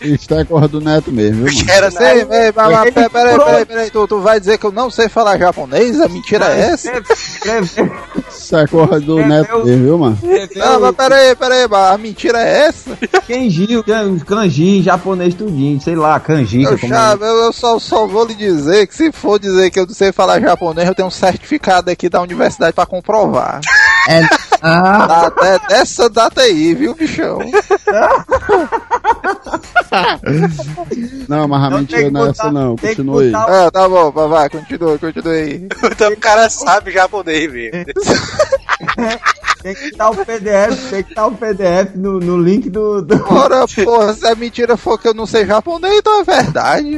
[0.02, 1.66] Isso é coisa do neto mesmo, viu?
[1.70, 4.90] Era Sei, mas, Ele peraí, peraí, peraí, peraí, tu, tu vai dizer que eu não
[4.90, 6.00] sei falar japonês?
[6.02, 6.92] A mentira é essa?
[8.52, 10.18] É coisa do neto mesmo, viu, mano?
[10.56, 12.98] Não, mas peraí, peraí, mas a mentira é essa?
[13.28, 13.68] Kenji,
[14.26, 16.64] kanji, japonês tudinho, sei lá, kanji.
[16.64, 19.80] Eu, como chave, eu, eu só, só vou lhe dizer que se for dizer que
[19.80, 23.62] eu não sei falar japonês, eu tenho um certificado aqui da universidade pra comprovar.
[24.10, 24.22] é.
[24.66, 27.38] Ah, até dessa data aí, viu, bichão?
[31.28, 33.32] Não, mas a Então mentira não é essa não, continua aí.
[33.36, 35.68] Ah, tá bom, vai, vai, continua, continua aí.
[35.92, 37.86] Então o cara sabe japonês mesmo.
[39.62, 43.02] Tem que estar o PDF, tem que estar o PDF no, no link do.
[43.02, 43.16] do...
[43.34, 46.98] Ora, porra, se a mentira for que eu não sei japonês, então é verdade.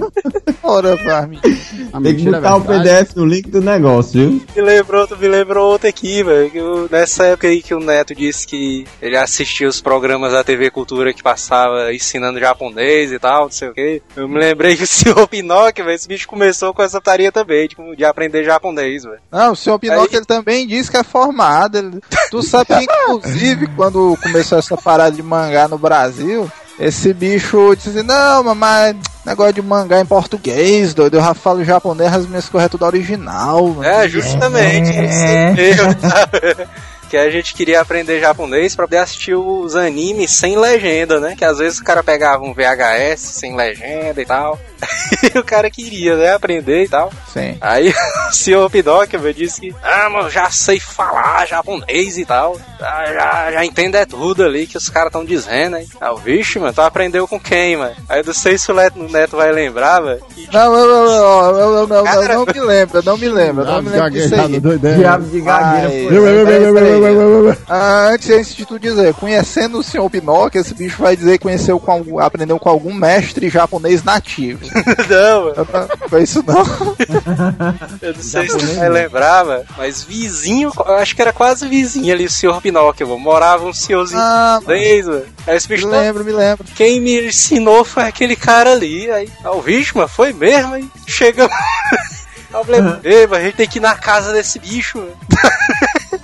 [0.63, 1.39] Ora, pra mim.
[1.43, 3.05] Tem que é botar o verdade.
[3.05, 4.41] PDF no link do negócio, viu?
[4.55, 6.85] Me lembrou, me lembrou outra aqui, velho.
[6.85, 10.71] o- Nessa época aí que o Neto disse que ele assistia os programas da TV
[10.71, 14.01] Cultura que passava ensinando japonês e tal, não sei o quê.
[14.15, 17.67] Eu me lembrei que o senhor Pinóquio, velho, esse bicho começou com essa taria também,
[17.67, 19.19] tipo, de aprender japonês, velho.
[19.31, 22.01] Não, o senhor Pinóquio ele também diz que é formado.
[22.29, 26.49] Tu sabe que, inclusive, quando começou essa parada de mangá no Brasil,
[26.79, 31.63] esse bicho disse assim, não, mamãe, negócio de mangá em português, doido, eu já falo
[31.63, 33.67] japonês, as minhas coisas é tudo original.
[33.69, 34.91] mano." É, justamente.
[34.91, 36.67] É.
[37.09, 41.35] Que a gente queria aprender japonês pra poder assistir os animes sem legenda, né?
[41.37, 44.59] Que às vezes o cara pegava um VHS sem legenda e tal.
[45.33, 46.33] E o cara queria, né?
[46.33, 47.11] Aprender e tal.
[47.31, 47.57] Sim.
[47.61, 47.93] Aí
[48.29, 52.57] o senhor Pinóquio me disse que, ah, mano, já sei falar japonês e tal.
[52.79, 55.87] Já, já, já entendo é tudo ali que os caras estão dizendo, hein?
[55.99, 57.95] Ah, o vixe, mano, tu aprendeu com quem, mano?
[58.09, 60.21] Aí eu não sei se o Neto, o Neto vai lembrar, velho.
[60.51, 63.81] Não, não, não, não, não, não, não, Cara- não me lembro, não me lembro, não
[63.81, 64.59] me lembro disso aí.
[64.59, 64.97] doideira.
[64.97, 66.07] Diabo de gagueira Ai,
[67.67, 71.43] Ah, antes, antes de tu dizer, conhecendo o senhor Pinóquio, esse bicho vai dizer que
[71.43, 74.59] conheceu com algum, aprendeu com algum mestre japonês nativo.
[75.09, 75.89] não, mano.
[76.09, 76.63] Foi isso não.
[78.01, 81.67] Eu não sei se você vai lembrar, mano, mas vizinho, eu acho que era quase
[81.67, 83.19] vizinho ali, o senhor Pinóquio, mano.
[83.19, 85.25] Morava um senhorzinho Ah, japonês, mano.
[85.47, 86.65] Aí esse me bicho, lembro, me lembro.
[86.75, 89.09] quem me ensinou foi aquele cara ali.
[89.11, 91.55] Aí, ah, o bicho, mano, foi mesmo, aí chegamos.
[92.53, 95.11] Eu falei, "Ei, mano, a gente tem que ir na casa desse bicho, mano.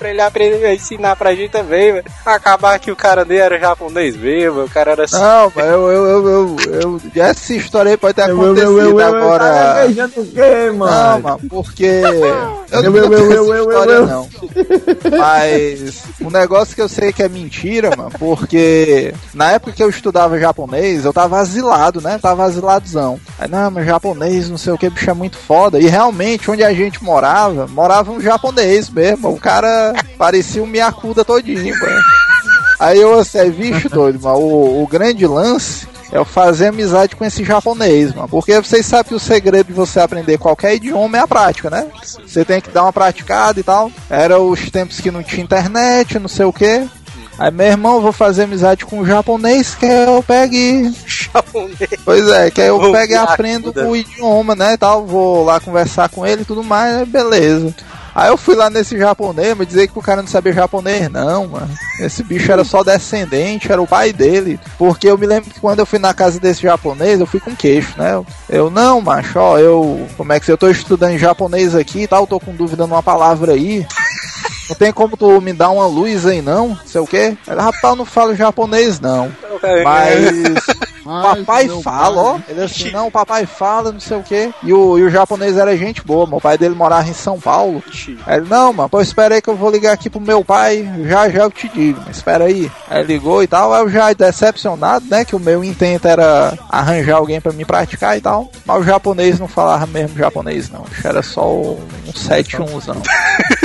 [0.02, 2.04] pra ele aprender a ensinar pra gente também, mano.
[2.26, 5.16] Acabar que o cara nem era japonês mesmo, o cara era assim.
[5.20, 9.00] Não, mas eu, eu, eu, eu, eu- essa história aí pode ter acontecido eu, eu,
[9.00, 9.44] eu, agora.
[9.44, 10.92] Tá gaguejando o quê, mano?
[10.92, 11.86] Não, mano, porque.
[11.86, 14.08] Eu Eu, não eu, eu, eu, história, eu.
[14.08, 14.30] não.
[15.18, 19.90] Mas um negócio que eu sei que é mentira, mano, porque na época que eu
[19.90, 22.18] estudava japonês, eu tava asilado, né?
[22.22, 23.20] Tava asiladozão.
[23.38, 25.80] Aí, não, mas japonês, não sei o que, bicho é muito foda.
[25.80, 29.30] E realmente, onde a gente morava, morava um japonês mesmo.
[29.30, 32.02] O cara parecia um Miyakuda todinho, mano.
[32.80, 37.24] Aí eu assim, vixe, doido, mano, o, o grande lance é eu fazer amizade com
[37.24, 38.28] esse japonês, mano.
[38.28, 41.88] Porque vocês sabem que o segredo de você aprender qualquer idioma é a prática, né?
[42.04, 43.92] Você tem que dar uma praticada e tal.
[44.10, 46.88] Era os tempos que não tinha internet, não sei o que.
[47.40, 50.94] Aí, meu irmão, vou fazer amizade com o japonês, que eu pegue.
[51.08, 51.90] japonês.
[52.04, 54.76] Pois é, que aí eu pego e aprendo o idioma, né?
[54.78, 57.74] Tal, vou lá conversar com ele e tudo mais, beleza.
[58.14, 61.48] Aí eu fui lá nesse japonês, mas dizer que o cara não sabia japonês, não,
[61.48, 61.70] mano.
[62.00, 64.60] Esse bicho era só descendente, era o pai dele.
[64.78, 67.56] Porque eu me lembro que quando eu fui na casa desse japonês, eu fui com
[67.56, 68.14] queixo, né?
[68.14, 70.08] Eu, eu, não, macho, ó, eu.
[70.18, 73.04] Como é que se eu tô estudando japonês aqui e tal, tô com dúvida numa
[73.04, 73.86] palavra aí.
[74.70, 76.78] Não tem como tu me dar uma luz aí, não?
[76.86, 77.38] Sei o quê?
[77.46, 79.30] Ele, rapaz, eu não falo japonês, não.
[79.84, 80.82] Mas.
[81.04, 82.40] papai meu fala, ó.
[82.48, 84.52] Ele assim, não, o papai fala, não sei o quê.
[84.64, 86.28] E o, e o japonês era gente boa.
[86.32, 87.84] O pai dele morava em São Paulo.
[88.26, 90.88] Aí ele, não, mano, pô, espera aí que eu vou ligar aqui pro meu pai,
[91.08, 92.72] já já eu te digo, mas espera aí.
[92.90, 97.18] Aí ligou e tal, aí eu já decepcionado, né, que o meu intento era arranjar
[97.18, 98.50] alguém pra me praticar e tal.
[98.66, 100.86] Mas o japonês não falava mesmo japonês, não.
[101.04, 101.80] Era só um
[102.14, 103.02] 7-1zão.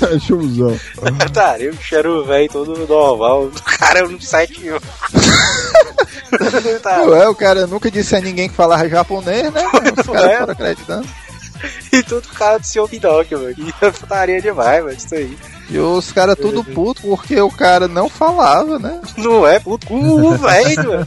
[0.20, 0.78] Chuzão.
[1.32, 3.44] Tá, eu cheiro velho todo normal.
[3.44, 4.70] O cara é um 7
[6.82, 7.02] tá.
[7.02, 9.62] Ué, o cara nunca disse a ninguém que falava japonês, né?
[9.66, 11.08] Os caras foram acreditando.
[11.92, 13.54] E tudo cara do seu Pinóquio, mano.
[13.58, 15.36] E é putaria demais, mano, isso aí.
[15.68, 19.00] E os caras tudo puto porque o cara não falava, né?
[19.16, 21.06] Não é puto com o velho, mano.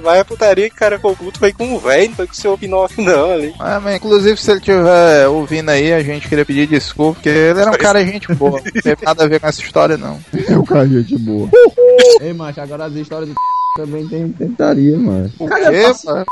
[0.00, 2.32] Vai a putaria que o cara ficou puto foi com o velho, não foi com
[2.32, 3.54] o seu Pinóquio, não, ali.
[3.58, 7.60] Ah, mas inclusive se ele estiver ouvindo aí, a gente queria pedir desculpa, porque ele
[7.60, 8.60] era um cara gente boa.
[8.64, 10.20] Não teve nada a ver com essa história, não.
[10.48, 11.48] É o cara gente boa.
[12.20, 13.34] Ei, macho, agora as histórias do
[13.76, 15.30] também tem tentaria, mano.
[15.38, 16.24] O quê, mano?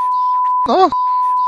[0.66, 0.92] Nossa,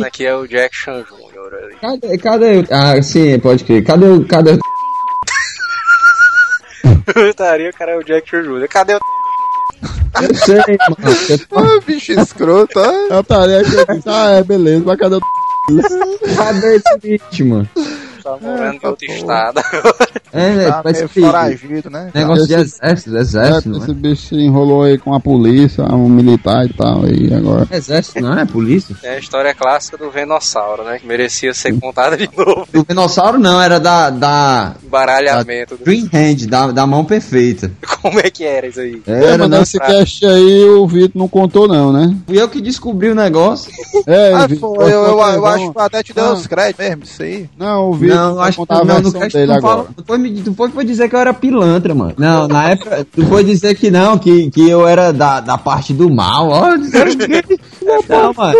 [0.02, 1.54] Aqui é o Jack Chan Jr.
[1.54, 1.76] ali.
[1.76, 2.64] cadê, cadê o...
[2.70, 3.84] Ah, sim, pode crer.
[3.84, 4.26] Cadê o...
[4.26, 4.58] Cadê o...
[7.14, 8.68] Putaria, o cara é o Jack Chan Jr.
[8.68, 8.98] Cadê o.
[10.22, 11.16] Eu sei, mano.
[11.28, 13.08] Eu tô- ah, bicho escroto, ah.
[13.10, 15.20] É o tarefa que eu disse, ah, é, beleza, mas cadê o
[16.36, 17.68] Cadê esse bicho, mano?
[18.24, 19.60] Tá morando em tá outro estado.
[20.32, 20.64] É, né?
[20.68, 21.20] Tá Parece meio que...
[21.20, 22.10] foragido, né?
[22.14, 23.94] Negócio de exército, É, exército, não esse é?
[23.94, 27.68] bicho se enrolou aí com a polícia, um militar e tal, e agora.
[27.70, 28.44] Exército, não é?
[28.44, 28.96] Polícia?
[29.02, 30.98] É a história clássica do Venossauro, né?
[30.98, 32.66] Que merecia ser contada de novo.
[32.72, 34.10] Do dinossauro não, era da...
[34.10, 34.74] da...
[34.84, 35.76] Baralhamento.
[35.76, 37.70] do- Green Hand, da, da mão perfeita.
[38.02, 39.02] Como é que era isso aí?
[39.06, 39.58] É, Era, mas não.
[39.60, 42.16] nesse cast aí o Vitor não contou não, né?
[42.26, 43.70] Fui eu que descobri o negócio.
[44.06, 46.32] É, Ah, eu, eu, aí, eu vamos- acho que até te deu Ah.
[46.32, 47.48] os créditos mesmo, isso aí.
[47.58, 49.86] Não, o Vitor Não, acho que não, versão cast dele não fala.
[50.06, 52.14] Foi tu foi, foi dizer que eu era pilantra, mano.
[52.16, 55.92] Não, na época, tu foi dizer que não, que, que eu era da, da parte
[55.92, 56.76] do mal, ó.
[58.08, 58.58] Não, mano.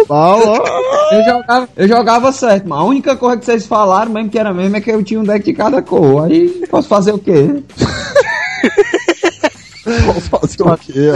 [1.12, 4.52] Eu jogava, eu jogava certo, mas a única coisa que vocês falaram mesmo que era
[4.52, 6.24] mesmo é que eu tinha um deck de cada cor.
[6.24, 7.62] Aí posso fazer o quê?
[9.84, 11.12] Fazer o quê?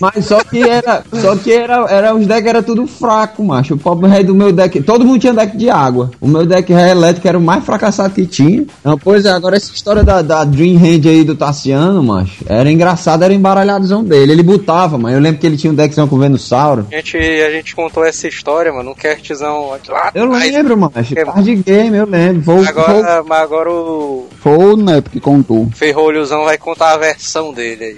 [0.00, 3.74] Mas só que era, só que era, era os decks era tudo fraco, macho.
[3.74, 6.10] O pobre rei do meu deck, todo mundo tinha deck de água.
[6.20, 8.66] O meu deck rei elétrico era o mais fracassado que tinha.
[8.84, 12.70] Não, pois é, agora essa história da, da Dream Hand aí do Tassiano, macho, era
[12.70, 14.32] engraçado, era embaralhadozão dele.
[14.32, 16.86] Ele botava, mas eu lembro que ele tinha um deckzão com Venusauro.
[16.92, 19.78] A gente, a gente contou essa história, mano, um castzão lá
[20.14, 20.52] Eu atrás.
[20.52, 21.18] lembro, macho.
[21.18, 22.42] É, Card game, eu lembro.
[22.42, 25.68] Vou, vou, Agora, mas agora o Foi o Neto que contou.
[25.74, 27.96] Ferrolhozão vai contar a versão dele aí.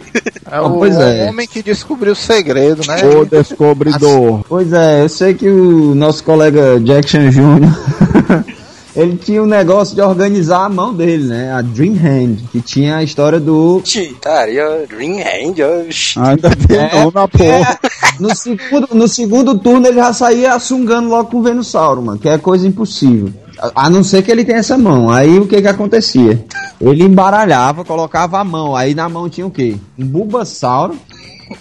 [0.50, 1.28] É o pois é.
[1.28, 3.02] homem que descobriu o segredo, né?
[3.04, 4.40] O descobridor.
[4.48, 8.44] Pois é, eu sei que o nosso colega Jackson Jr.
[8.96, 11.52] ele tinha um negócio de organizar a mão dele, né?
[11.52, 13.80] A Dream Hand, que tinha a história do.
[13.84, 16.20] Titaria, Dream Hand, ó.
[16.28, 17.78] Ainda tem É, nome a porra.
[18.20, 22.28] No segundo, no segundo turno ele já saía sungando logo com o Venusauro, mano, que
[22.28, 23.32] é coisa impossível.
[23.74, 25.10] A, não ser que ele tenha essa mão.
[25.10, 26.42] Aí o que que acontecia?
[26.80, 28.74] Ele embaralhava, colocava a mão.
[28.74, 29.76] Aí na mão tinha o quê?
[29.98, 30.96] Um Bulbasauro,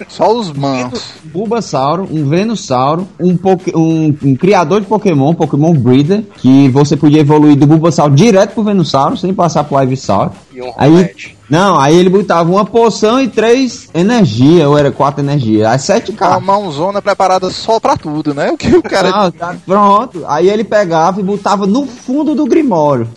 [0.08, 1.14] Só os manos.
[1.26, 3.38] um Bulbasauro, um Venusauro, um,
[3.76, 8.64] um, um criador de Pokémon, Pokémon Breeder, que você podia evoluir do Bulbasauro direto pro
[8.64, 10.32] Venusauro, sem passar pro Ivysaur.
[10.54, 11.10] E um Aí.
[11.50, 15.70] Não, aí ele botava uma poção e três energia, ou era quatro energia.
[15.72, 16.44] As sete Uma cartas.
[16.44, 18.52] mãozona preparada só pra tudo, né?
[18.52, 19.10] O que o cara.
[19.10, 20.24] Não, tá pronto.
[20.28, 23.08] Aí ele pegava e botava no fundo do Grimório.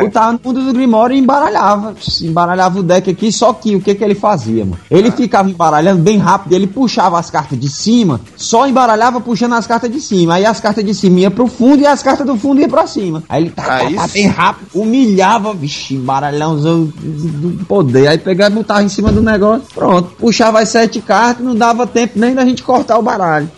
[0.00, 1.94] Botava no fundo do Grimório e embaralhava.
[2.22, 4.78] Embaralhava o deck aqui, só que o que que ele fazia, mano?
[4.90, 9.66] Ele ficava embaralhando bem rápido, ele puxava as cartas de cima, só embaralhava puxando as
[9.66, 10.34] cartas de cima.
[10.34, 12.86] Aí as cartas de cima iam pro fundo e as cartas do fundo iam pra
[12.86, 13.22] cima.
[13.28, 18.08] Aí ele tá, tá, Aí tá bem rápido, humilhava, vixe, embaralhãozão do poder.
[18.08, 20.10] Aí pegava e botava em cima do negócio, pronto.
[20.18, 23.50] Puxava as sete cartas, não dava tempo nem da gente cortar o baralho.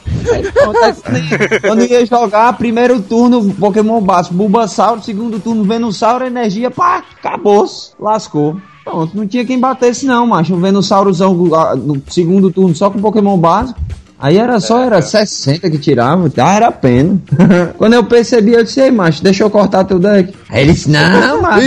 [0.53, 7.03] Pronto, aí quando- ia jogar, primeiro turno Pokémon básico, Bulbasauro, segundo turno Venusauro, energia, pá,
[7.19, 8.57] acabou-se, lascou.
[8.85, 10.55] Pronto, não tinha quem batesse não, macho.
[10.55, 13.79] Um Venusaurozão ah, no segundo turno só com Pokémon básico.
[14.19, 17.19] Aí era só, era 60 que tirava, ah, era pena.
[17.77, 20.33] Quando eu percebi, eu disse, ei, macho, deixa eu cortar teu deck.
[20.49, 21.67] Aí ele disse, não, macho.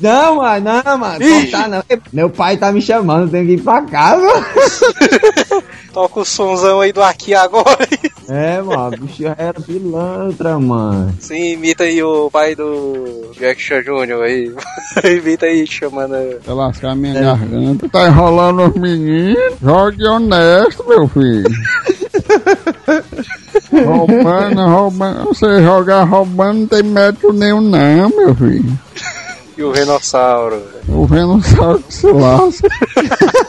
[0.00, 1.82] Não, mano, não, mano, cortar não.
[2.12, 4.26] Meu pai tá me chamando, tenho que ir pra casa.
[5.92, 7.86] Toca o sonzão aí do aqui agora.
[8.28, 11.14] É, mano, bicho era pilantra, mano.
[11.20, 14.22] Sim, imita aí o pai do Jackson Jr.
[14.22, 14.54] aí.
[15.04, 16.14] imita aí, chamando.
[16.46, 17.88] Vai lascar minha garganta.
[17.90, 19.58] Tá enrolando os meninos.
[19.60, 21.50] Jogue honesto, meu filho.
[23.84, 25.24] roubando, roubando.
[25.24, 28.78] Você jogar roubando não tem mérito nenhum, não, meu filho.
[29.62, 30.60] E o Renossauro.
[30.88, 32.68] O Venusauro que se lasca.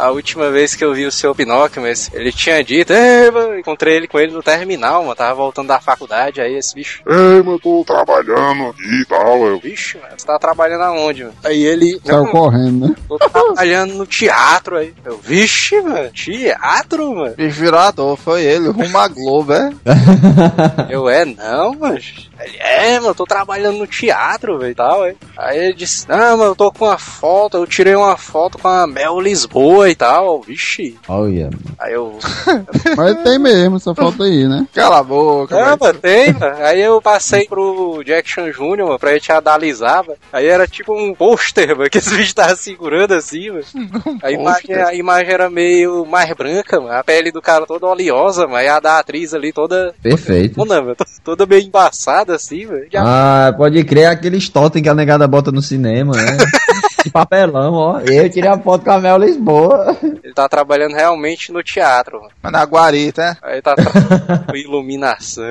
[0.00, 3.58] A última vez que eu vi o seu Pinóquio, mas ele tinha dito, "Ei, mano",
[3.58, 7.42] encontrei ele com ele no terminal, mano, tava voltando da faculdade, aí esse bicho, Ei,
[7.42, 9.46] mas eu tô trabalhando aqui e tal.
[9.46, 11.34] Eu, bicho, mano, você tá trabalhando aonde, mano?
[11.44, 12.94] Aí ele, Saiu "Não, correndo, né?
[13.08, 14.94] tô trabalhando no teatro aí.
[15.04, 17.34] Eu, vixe, mano, teatro, mano?
[17.36, 19.70] Bicho virador, foi ele, rumo à Globo, é?
[20.88, 21.96] Eu, é, não, mano.
[22.40, 25.16] Ele, é, mano, eu tô trabalhando no teatro, velho, e tal, aí.
[25.36, 28.68] Aí ele disse, não, mano, eu tô com uma foto, eu tirei uma foto com
[28.68, 30.96] a Mel Lisboa e tal, vixe.
[31.08, 32.18] Olha, Aí eu,
[32.96, 34.66] Mas tem mesmo essa foto aí, né?
[34.74, 35.78] Cala a boca, Ah, velho.
[35.80, 36.56] mano, tem, mano.
[36.64, 40.18] Aí eu passei pro Jackson Jr., mano, pra gente analisar, mano.
[40.32, 43.64] Aí era tipo um pôster, mano, que esse bicho tava segurando assim, mano.
[44.22, 46.92] A imagem, a imagem era meio mais branca, mano.
[46.92, 48.62] A pele do cara toda oleosa, mano.
[48.62, 49.94] E a da atriz ali toda.
[50.02, 50.54] perfeito.
[50.56, 52.84] Toda, mano, toda meio embaçada assim, mano.
[52.90, 56.36] Já- Ah, pode crer aqueles totem que a negada bota no cinema, né?
[57.04, 58.00] De papelão, ó.
[58.00, 59.96] Eu tirei a foto com a Mel Lisboa.
[60.02, 62.30] Ele tá trabalhando realmente no teatro, mano.
[62.42, 63.36] Mas na guarita, é?
[63.42, 65.44] Aí tá trabalhando com iluminação.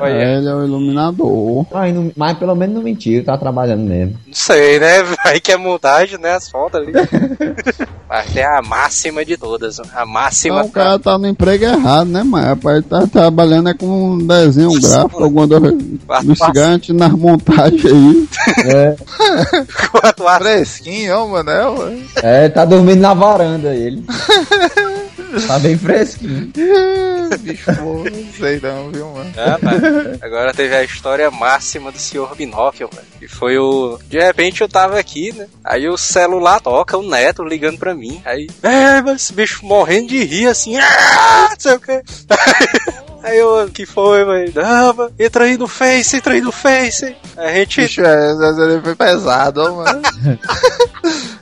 [0.00, 1.66] Olha, Ele é o iluminador.
[1.70, 4.18] Não- mas pelo menos não mentiu, tá trabalhando mesmo.
[4.26, 5.04] Não sei, né?
[5.24, 6.32] Aí que é montagem, né?
[6.34, 6.92] As fotos ali.
[8.08, 9.80] Mas é a máxima de todas.
[9.94, 10.56] A máxima.
[10.56, 13.86] Então o cara tá no emprego errado, né, mas rapaz, ele tá trabalhando é com
[13.86, 15.76] um desenho gráfico, alguma coisa
[16.22, 18.28] investigante nas montagens aí.
[18.72, 18.85] É,
[19.90, 24.04] Quanto a Fresquinho, ó, mano, é, é, tá dormindo na varanda ele.
[25.46, 26.50] Tá bem fresquinho.
[27.40, 29.32] Bicho, pô, não sei não, viu, mano?
[29.36, 32.34] Ah, mas agora teve a história máxima do Sr.
[32.36, 33.06] Pinóquio, mano.
[33.18, 33.98] Que foi o.
[34.08, 35.46] De repente eu tava aqui, né?
[35.64, 38.22] Aí o celular toca, o neto ligando pra mim.
[38.24, 41.92] Aí, é, mas esse bicho morrendo de rir assim, ah, não sei o que.
[42.30, 44.24] Aí eu, que foi?
[44.54, 47.16] Não, mano, entra aí no Face, entra aí no Face.
[47.36, 47.80] A gente.
[47.82, 50.02] Bicho, é, ele foi pesado, ó, mano.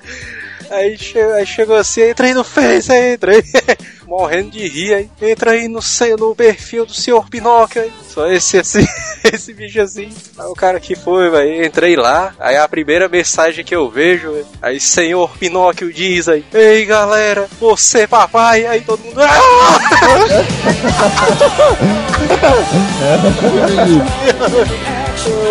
[0.71, 3.43] Aí, che aí chegou assim, entra aí no Face, aí entra aí.
[4.07, 5.81] Morrendo de rir, aí entra aí no,
[6.19, 7.83] no perfil do senhor Pinóquio.
[7.83, 7.93] Aí.
[8.09, 8.87] Só esse assim,
[9.33, 10.13] esse bicho assim.
[10.39, 12.35] Aí o cara que foi, velho, entrei lá.
[12.39, 17.49] Aí a primeira mensagem que eu vejo, véi, aí senhor Pinóquio diz aí: Ei galera,
[17.59, 18.67] você papai.
[18.67, 19.21] Aí todo mundo.
[19.21, 19.79] "Ah!"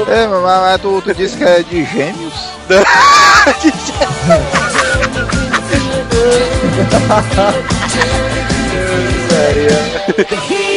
[0.08, 2.34] É, mas, tu, tu disse que é de gêmeos?
[2.70, 3.64] Hasta
[9.44, 10.70] Yeah.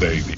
[0.00, 0.33] Baby.